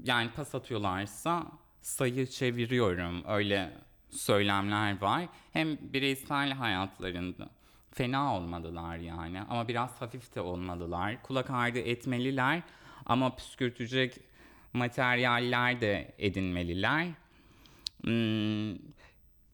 yani 0.03 0.29
pas 0.35 0.55
atıyorlarsa 0.55 1.45
sayı 1.81 2.27
çeviriyorum. 2.27 3.23
Öyle 3.27 3.86
söylemler 4.09 5.01
var. 5.01 5.27
Hem 5.53 5.77
bireysel 5.93 6.51
hayatlarında 6.51 7.49
fena 7.91 8.35
olmadılar 8.35 8.97
yani 8.97 9.41
ama 9.41 9.67
biraz 9.67 10.01
hafif 10.01 10.35
de 10.35 10.41
olmalılar. 10.41 11.23
Kulak 11.23 11.49
ardı 11.49 11.79
etmeliler 11.79 12.61
ama 13.05 13.35
püskürtecek 13.35 14.19
materyaller 14.73 15.81
de 15.81 16.15
edinmeliler. 16.19 17.07
Hmm, 18.03 18.75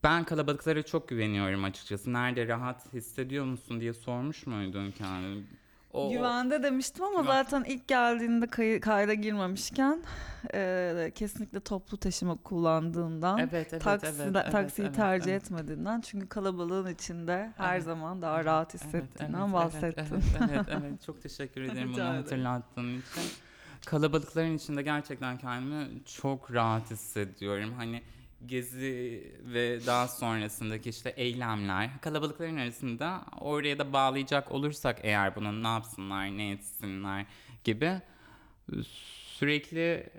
ben 0.04 0.24
kalabalıklara 0.24 0.84
çok 0.84 1.08
güveniyorum 1.10 1.64
açıkçası. 1.64 2.14
Nerede 2.14 2.48
rahat 2.48 2.94
hissediyor 2.94 3.46
musun 3.46 3.82
diye 3.82 3.94
sormuş 3.94 4.48
muydun 4.48 4.92
kendini? 4.92 5.44
O- 5.94 6.12
Güvende 6.12 6.64
demiştim 6.64 7.06
ama 7.06 7.22
Güven- 7.22 7.26
zaten 7.44 7.64
ilk 7.64 7.88
geldiğinde 7.88 8.48
kay- 8.48 8.80
kayda 8.80 9.14
girmemişken 9.14 10.04
e, 10.54 11.12
kesinlikle 11.16 11.60
toplu 11.60 11.98
taşıma 11.98 12.36
kullandığından 12.36 13.38
Evet, 13.40 13.54
evet, 13.74 13.84
taksi- 13.84 14.06
evet, 14.08 14.36
evet, 14.36 14.52
taksiyi 14.52 14.86
evet, 14.86 14.96
tercih 14.96 15.32
evet. 15.32 15.44
etmediğinden 15.44 16.02
çünkü 16.02 16.28
kalabalığın 16.28 16.94
içinde 16.94 17.52
her 17.58 17.74
Evet. 17.76 17.84
zaman 17.84 18.22
daha 18.22 18.46
rahat 18.46 18.74
hissettiğinden 18.74 19.42
evet, 19.42 19.54
bahsettin. 19.54 20.06
Evet, 20.16 20.24
evet, 20.40 20.50
evet, 20.52 20.66
evet. 20.82 21.04
Çok 21.06 21.22
teşekkür 21.24 21.62
ederim 21.62 21.88
bunu 21.88 21.94
Rica 21.94 22.04
ederim. 22.10 22.22
hatırlattığın 22.24 22.90
için. 23.00 23.24
Kalabalıkların 23.86 24.56
içinde 24.58 24.82
gerçekten 24.82 25.38
kendimi 25.38 25.88
çok 26.06 26.54
rahat 26.54 26.92
hissediyorum. 26.92 27.74
Hani 27.78 28.02
gezi 28.46 29.32
ve 29.42 29.86
daha 29.86 30.08
sonrasındaki 30.08 30.90
işte 30.90 31.10
eylemler 31.10 31.90
kalabalıkların 32.02 32.58
arasında 32.58 33.26
oraya 33.40 33.80
da 33.80 33.94
bağlayacak 33.94 34.52
olursak 34.52 35.00
eğer 35.04 35.36
bunu 35.36 35.64
ne 35.64 35.68
yapsınlar 35.68 36.38
ne 36.38 36.52
etsinler 36.52 37.26
gibi 37.64 38.02
sürekli 39.38 40.10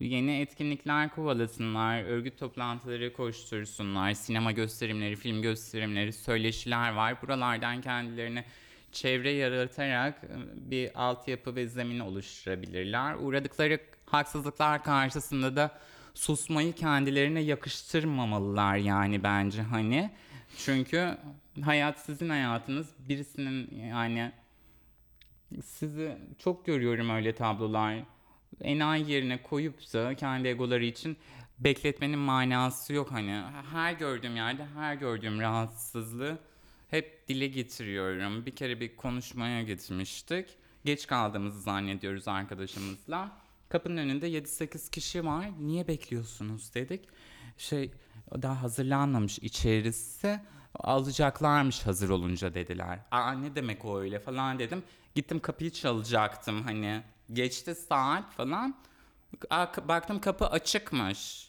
yeni 0.00 0.40
etkinlikler 0.40 1.14
kovalasınlar, 1.14 2.04
örgüt 2.04 2.38
toplantıları 2.38 3.12
koştursunlar, 3.12 4.12
sinema 4.12 4.52
gösterimleri, 4.52 5.16
film 5.16 5.42
gösterimleri, 5.42 6.12
söyleşiler 6.12 6.92
var. 6.92 7.22
Buralardan 7.22 7.80
kendilerine 7.80 8.44
çevre 8.92 9.30
yaratarak 9.30 10.24
e, 10.24 10.70
bir 10.70 11.02
altyapı 11.02 11.56
ve 11.56 11.68
zemin 11.68 11.98
oluşturabilirler. 11.98 13.14
Uğradıkları 13.14 13.78
haksızlıklar 14.06 14.84
karşısında 14.84 15.56
da 15.56 15.78
susmayı 16.14 16.72
kendilerine 16.72 17.40
yakıştırmamalılar 17.40 18.76
yani 18.76 19.22
bence 19.22 19.62
hani. 19.62 20.10
Çünkü 20.58 21.18
hayat 21.64 21.98
sizin 22.00 22.28
hayatınız. 22.28 22.86
Birisinin 23.08 23.80
yani 23.80 24.32
sizi 25.64 26.18
çok 26.38 26.66
görüyorum 26.66 27.10
öyle 27.10 27.34
tablolar. 27.34 27.96
Enayi 28.60 29.10
yerine 29.10 29.42
koyup 29.42 29.92
da 29.94 30.14
kendi 30.14 30.48
egoları 30.48 30.84
için 30.84 31.16
bekletmenin 31.58 32.18
manası 32.18 32.92
yok 32.92 33.12
hani. 33.12 33.42
Her 33.72 33.92
gördüğüm 33.92 34.36
yerde 34.36 34.66
her 34.74 34.94
gördüğüm 34.94 35.40
rahatsızlığı 35.40 36.38
hep 36.90 37.28
dile 37.28 37.46
getiriyorum. 37.46 38.46
Bir 38.46 38.56
kere 38.56 38.80
bir 38.80 38.96
konuşmaya 38.96 39.62
gitmiştik. 39.62 40.48
Geç 40.84 41.06
kaldığımızı 41.06 41.60
zannediyoruz 41.60 42.28
arkadaşımızla. 42.28 43.32
Kapının 43.68 43.96
önünde 43.96 44.30
7-8 44.30 44.90
kişi 44.90 45.26
var. 45.26 45.50
Niye 45.60 45.88
bekliyorsunuz 45.88 46.74
dedik. 46.74 47.08
Şey 47.58 47.92
daha 48.42 48.62
hazırlanmamış 48.62 49.38
içerisi. 49.38 50.40
Alacaklarmış 50.74 51.86
hazır 51.86 52.10
olunca 52.10 52.54
dediler. 52.54 52.98
Aa 53.10 53.32
ne 53.32 53.54
demek 53.54 53.84
o 53.84 54.00
öyle 54.00 54.20
falan 54.20 54.58
dedim. 54.58 54.82
Gittim 55.14 55.40
kapıyı 55.40 55.70
çalacaktım 55.70 56.62
hani. 56.62 57.02
Geçti 57.32 57.74
saat 57.74 58.32
falan. 58.32 58.76
Aa, 59.50 59.88
baktım 59.88 60.20
kapı 60.20 60.46
açıkmış. 60.46 61.48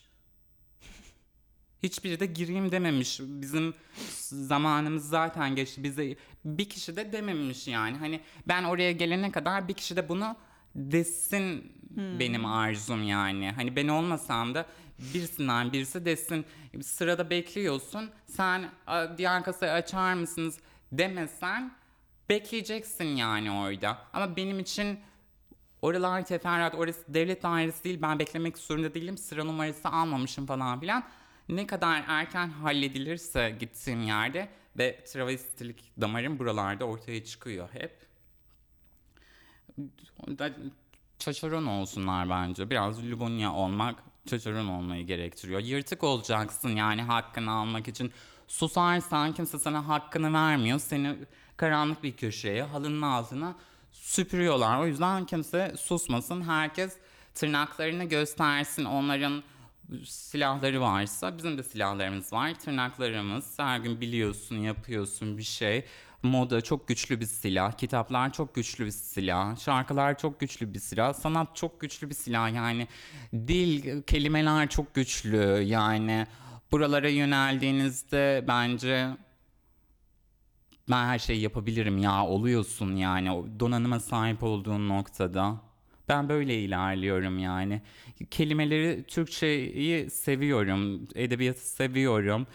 Hiçbiri 1.84 2.20
de 2.20 2.26
gireyim 2.26 2.72
dememiş. 2.72 3.20
Bizim 3.24 3.74
zamanımız 4.20 5.10
zaten 5.10 5.56
geçti. 5.56 5.84
Bize 5.84 6.16
bir 6.46 6.70
kişi 6.70 6.96
de 6.96 7.12
dememiş 7.12 7.68
yani. 7.68 7.98
Hani 7.98 8.22
ben 8.48 8.64
oraya 8.64 8.92
gelene 8.92 9.32
kadar 9.32 9.68
bir 9.68 9.74
kişi 9.74 9.96
de 9.96 10.10
bunu 10.10 10.36
desin 10.76 11.74
benim 12.20 12.46
arzum 12.46 13.04
yani. 13.04 13.52
Hani 13.52 13.76
ben 13.76 13.88
olmasam 13.88 14.56
da 14.56 14.66
birisinden 15.14 15.74
birisi 15.74 16.06
desin. 16.06 16.46
Sırada 16.82 17.30
bekliyorsun. 17.30 18.10
Sen 18.26 18.70
"Aa, 18.88 19.18
diğer 19.18 19.44
kasayı 19.44 19.72
açar 19.72 20.14
mısınız 20.14 20.60
demesen 20.92 21.72
bekleyeceksin 22.30 23.06
yani 23.06 23.52
orada. 23.52 23.98
Ama 24.14 24.36
benim 24.36 24.60
için 24.60 25.00
Oralar 25.82 26.26
teferruat, 26.26 26.76
orası 26.76 27.14
devlet 27.14 27.44
dairesi 27.44 27.84
değil. 27.84 28.02
Ben 28.02 28.20
beklemek 28.20 28.58
zorunda 28.58 28.94
değilim. 28.94 29.18
Sıra 29.18 29.44
numarası 29.44 29.90
almamışım 29.90 30.46
falan 30.46 30.80
filan. 30.80 31.04
Ne 31.50 31.68
kadar 31.68 32.04
erken 32.08 32.48
halledilirse 32.50 33.56
gittiğim 33.60 34.02
yerde 34.02 34.50
ve 34.78 35.04
travestilik 35.04 35.92
damarım 36.02 36.40
buralarda 36.40 36.86
ortaya 36.86 37.24
çıkıyor 37.24 37.70
hep. 37.74 38.09
Çaçaron 41.20 41.66
olsunlar 41.66 42.30
bence. 42.30 42.70
Biraz 42.70 43.04
Lubunya 43.04 43.54
olmak 43.54 43.96
çaçaron 44.26 44.68
olmayı 44.68 45.06
gerektiriyor. 45.06 45.60
Yırtık 45.60 46.04
olacaksın 46.04 46.70
yani 46.70 47.02
hakkını 47.02 47.52
almak 47.52 47.88
için. 47.88 48.12
Susarsan 48.48 49.34
kimse 49.34 49.60
sana 49.60 49.88
hakkını 49.88 50.34
vermiyor. 50.34 50.80
Seni 50.80 51.16
karanlık 51.58 52.04
bir 52.04 52.16
köşeye, 52.16 52.64
halının 52.64 53.02
altına 53.02 53.56
süpürüyorlar. 53.92 54.80
O 54.80 54.88
yüzden 54.88 55.26
kimse 55.26 55.76
susmasın. 55.80 56.42
Herkes 56.42 56.98
tırnaklarını 57.36 58.04
göstersin. 58.04 58.86
Onların 58.86 59.44
silahları 60.06 60.82
varsa 60.82 61.38
bizim 61.38 61.58
de 61.58 61.64
silahlarımız 61.64 62.34
var. 62.34 62.60
Tırnaklarımız 62.60 63.60
her 63.60 63.80
gün 63.80 64.02
biliyorsun, 64.02 64.56
yapıyorsun 64.56 65.38
bir 65.38 65.44
şey. 65.44 65.86
Moda 66.24 66.62
çok 66.62 66.88
güçlü 66.88 67.20
bir 67.20 67.26
silah. 67.26 67.72
Kitaplar 67.72 68.34
çok 68.34 68.56
güçlü 68.56 68.86
bir 68.86 68.92
silah. 68.92 69.58
Şarkılar 69.58 70.18
çok 70.18 70.40
güçlü 70.40 70.74
bir 70.74 70.80
silah. 70.80 71.14
Sanat 71.14 71.56
çok 71.56 71.82
güçlü 71.82 72.10
bir 72.10 72.16
silah. 72.16 72.54
Yani 72.54 72.88
dil, 73.34 74.02
kelimeler 74.02 74.70
çok 74.70 74.96
güçlü. 74.96 75.62
Yani 75.62 76.28
buralara 76.72 77.10
yöneldiğinizde 77.10 78.46
bence 78.48 79.08
ben 80.90 81.06
her 81.06 81.20
şeyi 81.20 81.42
yapabilirim 81.42 81.98
ya 81.98 82.26
oluyorsun 82.26 82.96
yani 82.96 83.32
o 83.32 83.46
donanıma 83.60 84.00
sahip 84.00 84.44
olduğun 84.44 84.90
noktada. 84.90 85.62
Ben 86.10 86.30
böyle 86.30 86.60
ilerliyorum 86.62 87.40
yani. 87.40 87.82
Kelimeleri, 88.32 89.04
Türkçeyi 89.04 90.10
seviyorum, 90.10 91.08
edebiyatı 91.16 91.70
seviyorum. 91.70 92.48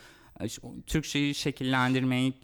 Türkçeyi 0.87 1.35
şekillendirmeyi, 1.35 2.35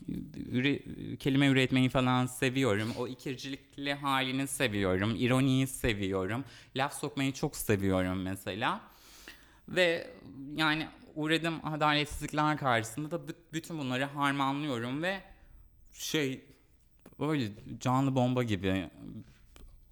üre- 0.53 1.17
kelime 1.17 1.47
üretmeyi 1.47 1.89
falan 1.89 2.27
seviyorum. 2.27 2.93
O 2.99 3.09
ikircilikli 3.09 3.95
halini 3.95 4.47
seviyorum, 4.47 5.17
ironiyi 5.19 5.67
seviyorum. 5.67 6.45
Laf 6.77 6.95
sokmayı 6.95 7.33
çok 7.33 7.57
seviyorum 7.57 8.23
mesela. 8.23 8.81
Ve 9.69 10.11
yani 10.57 10.89
uğradığım 11.15 11.67
adaletsizlikler 11.67 12.57
karşısında 12.59 13.11
da 13.11 13.17
bü- 13.17 13.35
bütün 13.53 13.79
bunları 13.79 14.05
harmanlıyorum 14.05 15.03
ve 15.03 15.21
şey 15.93 16.45
öyle 17.19 17.49
canlı 17.81 18.15
bomba 18.15 18.43
gibi 18.43 18.91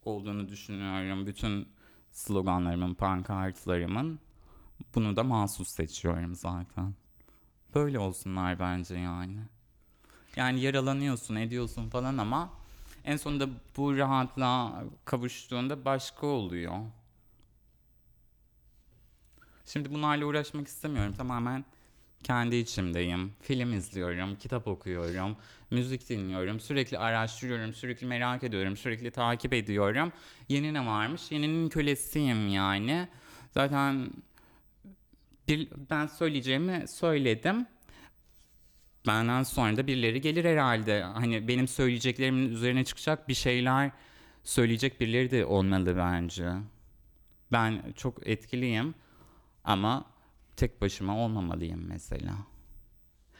olduğunu 0.04 0.48
düşünüyorum. 0.48 1.26
Bütün 1.26 1.68
sloganlarımın, 2.12 2.94
pankartlarımın 2.94 4.20
bunu 4.94 5.16
da 5.16 5.22
mahsus 5.22 5.68
seçiyorum 5.68 6.34
zaten. 6.34 6.94
Böyle 7.74 7.98
olsunlar 7.98 8.58
bence 8.58 8.94
yani. 8.94 9.38
Yani 10.36 10.60
yaralanıyorsun, 10.60 11.36
ediyorsun 11.36 11.90
falan 11.90 12.18
ama 12.18 12.50
en 13.04 13.16
sonunda 13.16 13.48
bu 13.76 13.96
rahatlığa 13.96 14.84
kavuştuğunda 15.04 15.84
başka 15.84 16.26
oluyor. 16.26 16.74
Şimdi 19.66 19.94
bunlarla 19.94 20.26
uğraşmak 20.26 20.68
istemiyorum. 20.68 21.14
Tamamen 21.16 21.64
kendi 22.24 22.56
içimdeyim. 22.56 23.32
Film 23.42 23.72
izliyorum, 23.72 24.36
kitap 24.36 24.68
okuyorum, 24.68 25.36
müzik 25.70 26.08
dinliyorum, 26.08 26.60
sürekli 26.60 26.98
araştırıyorum, 26.98 27.74
sürekli 27.74 28.06
merak 28.06 28.44
ediyorum, 28.44 28.76
sürekli 28.76 29.10
takip 29.10 29.52
ediyorum. 29.54 30.12
Yeni 30.48 30.74
ne 30.74 30.86
varmış? 30.86 31.32
Yeninin 31.32 31.68
kölesiyim 31.68 32.48
yani. 32.48 33.08
Zaten 33.54 34.10
bir, 35.48 35.68
ben 35.90 36.06
söyleyeceğimi 36.06 36.84
söyledim. 36.88 37.66
Benden 39.06 39.42
sonra 39.42 39.76
da 39.76 39.86
birileri 39.86 40.20
gelir 40.20 40.44
herhalde. 40.44 41.02
Hani 41.02 41.48
benim 41.48 41.68
söyleyeceklerimin 41.68 42.50
üzerine 42.50 42.84
çıkacak 42.84 43.28
bir 43.28 43.34
şeyler 43.34 43.90
söyleyecek 44.44 45.00
birileri 45.00 45.30
de 45.30 45.44
olmalı 45.44 45.96
bence. 45.96 46.52
Ben 47.52 47.92
çok 47.96 48.26
etkiliyim 48.28 48.94
ama 49.64 50.04
tek 50.56 50.80
başıma 50.80 51.18
olmamalıyım 51.18 51.84
mesela. 51.88 52.34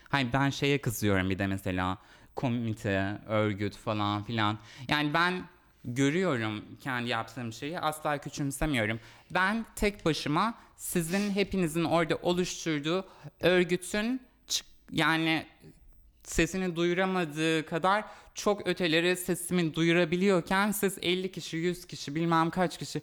Hayır 0.09 0.29
ben 0.33 0.51
şeye 0.51 0.81
kızıyorum 0.81 1.31
bir 1.31 1.39
de 1.39 1.47
mesela 1.47 1.99
komite, 2.37 3.19
örgüt 3.27 3.77
falan 3.77 4.25
filan. 4.25 4.59
Yani 4.89 5.15
ben 5.15 5.45
görüyorum 5.85 6.65
kendi 6.81 7.09
yaptığım 7.09 7.53
şeyi 7.53 7.81
asla 7.81 8.19
küçümsemiyorum. 8.19 9.01
Ben 9.31 9.67
tek 9.77 10.05
başıma 10.05 10.55
sizin 10.77 11.31
hepinizin 11.31 11.85
orada 11.85 12.17
oluşturduğu 12.17 13.09
örgütün 13.41 14.23
yani 14.93 15.47
sesini 16.23 16.77
duyuramadığı 16.77 17.67
kadar 17.67 18.05
çok 18.35 18.67
öteleri 18.67 19.17
sesimi 19.17 19.75
duyurabiliyorken 19.75 20.71
siz 20.71 20.99
50 21.03 21.33
kişi, 21.33 21.57
100 21.57 21.87
kişi 21.87 22.15
bilmem 22.15 22.51
kaç 22.51 22.79
kişi 22.79 23.03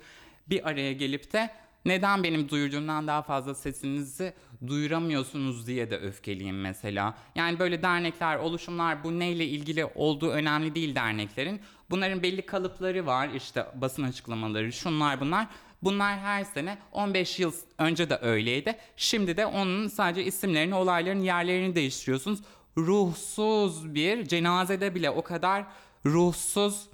bir 0.49 0.69
araya 0.69 0.93
gelip 0.93 1.33
de 1.33 1.49
neden 1.85 2.23
benim 2.23 2.49
duyurduğumdan 2.49 3.07
daha 3.07 3.21
fazla 3.21 3.55
sesinizi 3.55 4.33
duyuramıyorsunuz 4.67 5.67
diye 5.67 5.91
de 5.91 5.97
öfkeliyim 5.97 6.61
mesela. 6.61 7.17
Yani 7.35 7.59
böyle 7.59 7.81
dernekler, 7.81 8.37
oluşumlar 8.37 9.03
bu 9.03 9.19
neyle 9.19 9.45
ilgili 9.45 9.85
olduğu 9.85 10.29
önemli 10.29 10.75
değil 10.75 10.95
derneklerin. 10.95 11.61
Bunların 11.89 12.23
belli 12.23 12.45
kalıpları 12.45 13.05
var 13.05 13.29
işte 13.35 13.65
basın 13.75 14.03
açıklamaları 14.03 14.73
şunlar 14.73 15.19
bunlar. 15.19 15.47
Bunlar 15.83 16.19
her 16.19 16.43
sene 16.43 16.77
15 16.91 17.39
yıl 17.39 17.53
önce 17.77 18.09
de 18.09 18.19
öyleydi. 18.21 18.77
Şimdi 18.97 19.37
de 19.37 19.45
onun 19.45 19.87
sadece 19.87 20.23
isimlerini, 20.23 20.75
olayların 20.75 21.21
yerlerini 21.21 21.75
değiştiriyorsunuz. 21.75 22.39
Ruhsuz 22.77 23.95
bir 23.95 24.25
cenazede 24.25 24.95
bile 24.95 25.09
o 25.09 25.21
kadar 25.21 25.65
ruhsuz 26.05 26.87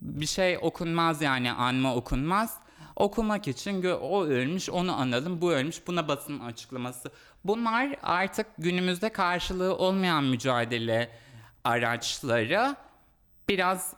bir 0.00 0.26
şey 0.26 0.58
okunmaz 0.62 1.22
yani 1.22 1.52
anma 1.52 1.94
okunmaz. 1.94 2.63
Okumak 2.96 3.48
için 3.48 3.84
o 3.84 4.24
ölmüş 4.24 4.70
onu 4.70 4.96
analım 4.96 5.40
bu 5.40 5.52
ölmüş 5.52 5.86
buna 5.86 6.08
basın 6.08 6.40
açıklaması. 6.40 7.10
Bunlar 7.44 7.96
artık 8.02 8.46
günümüzde 8.58 9.08
karşılığı 9.08 9.76
olmayan 9.76 10.24
mücadele 10.24 11.10
araçları 11.64 12.76
biraz 13.48 13.94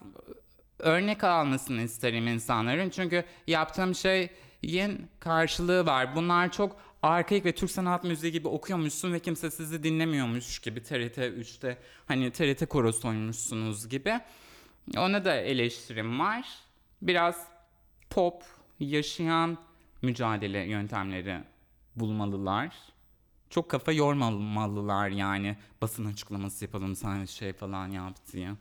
örnek 0.79 1.23
almasını 1.23 1.81
isterim 1.81 2.27
insanların. 2.27 2.89
Çünkü 2.89 3.23
yaptığım 3.47 3.95
şeyin 3.95 5.07
karşılığı 5.19 5.85
var. 5.85 6.15
Bunlar 6.15 6.51
çok 6.51 6.75
arkaik 7.03 7.45
ve 7.45 7.55
Türk 7.55 7.71
sanat 7.71 8.03
müziği 8.03 8.31
gibi 8.31 8.47
okuyormuşsun 8.47 9.13
ve 9.13 9.19
kimse 9.19 9.51
sizi 9.51 9.83
dinlemiyormuş 9.83 10.59
gibi 10.59 10.83
TRT 10.83 11.17
3'te 11.17 11.77
hani 12.07 12.31
TRT 12.31 12.69
korosuymuşsunuz 12.69 13.89
gibi. 13.89 14.19
Ona 14.97 15.25
da 15.25 15.35
eleştirim 15.35 16.19
var. 16.19 16.47
Biraz 17.01 17.47
pop, 18.09 18.43
yaşayan 18.79 19.57
mücadele 20.01 20.59
yöntemleri 20.59 21.43
bulmalılar. 21.95 22.75
Çok 23.49 23.69
kafa 23.69 23.91
yormamalılar 23.91 25.09
yani 25.09 25.57
basın 25.81 26.05
açıklaması 26.05 26.65
yapalım 26.65 26.95
sen 26.95 27.25
şey 27.25 27.53
falan 27.53 27.87
yap 27.87 28.15
diye. 28.33 28.51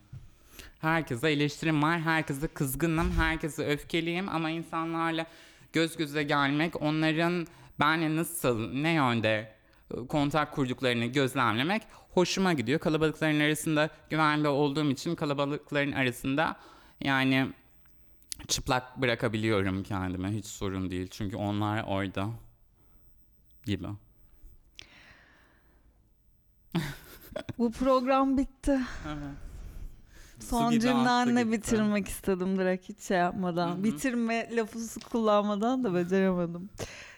Herkese 0.80 1.30
eleştirim 1.30 1.82
var, 1.82 2.00
herkese 2.00 2.48
kızgınım, 2.48 3.10
herkese 3.10 3.66
öfkeliyim 3.66 4.28
ama 4.28 4.50
insanlarla 4.50 5.26
göz 5.72 5.96
göze 5.96 6.22
gelmek, 6.22 6.82
onların 6.82 7.46
benle 7.80 8.16
nasıl, 8.16 8.72
ne 8.72 8.90
yönde 8.92 9.52
e, 9.94 10.06
kontak 10.06 10.52
kurduklarını 10.54 11.06
gözlemlemek 11.06 11.82
hoşuma 12.10 12.52
gidiyor. 12.52 12.80
Kalabalıkların 12.80 13.40
arasında 13.40 13.90
güvenli 14.10 14.48
olduğum 14.48 14.90
için 14.90 15.14
kalabalıkların 15.14 15.92
arasında 15.92 16.56
yani 17.00 17.52
çıplak 18.48 19.00
bırakabiliyorum 19.00 19.82
kendime 19.82 20.32
hiç 20.32 20.46
sorun 20.46 20.90
değil. 20.90 21.08
Çünkü 21.10 21.36
onlar 21.36 21.84
orada 21.86 22.30
gibi. 23.64 23.86
Bu 27.58 27.72
program 27.72 28.38
bitti. 28.38 28.80
Son 30.40 30.70
gibi 30.70 30.88
aktı 30.90 30.96
cümlenle 30.96 31.52
bitirmek 31.52 32.08
istedim 32.08 32.58
direkt 32.58 32.88
hiç 32.88 33.00
şey 33.00 33.18
yapmadan. 33.18 33.68
Hı 33.68 33.78
hı. 33.78 33.84
Bitirme 33.84 34.56
lafı 34.56 35.00
kullanmadan 35.00 35.84
da 35.84 35.94
beceremedim. 35.94 36.70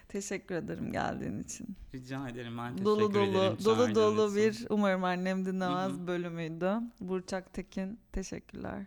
Teşekkür 0.09 0.55
ederim 0.55 0.93
geldiğin 0.93 1.43
için. 1.43 1.77
Rica 1.95 2.29
ederim 2.29 2.59
ben 2.59 2.73
teşekkür 2.73 2.85
dolu 2.85 3.15
dolu 3.15 3.25
ederim. 3.25 3.57
dolu 3.65 3.95
dolu 3.95 4.39
için. 4.39 4.65
bir 4.65 4.67
umarım 4.71 5.05
annem 5.05 5.47
dinlemez 5.47 5.93
Hı 5.93 5.97
hı. 5.97 6.07
bölümüydü. 6.07 6.73
Burçak 7.01 7.53
Tekin 7.53 7.99
teşekkürler. 8.13 8.87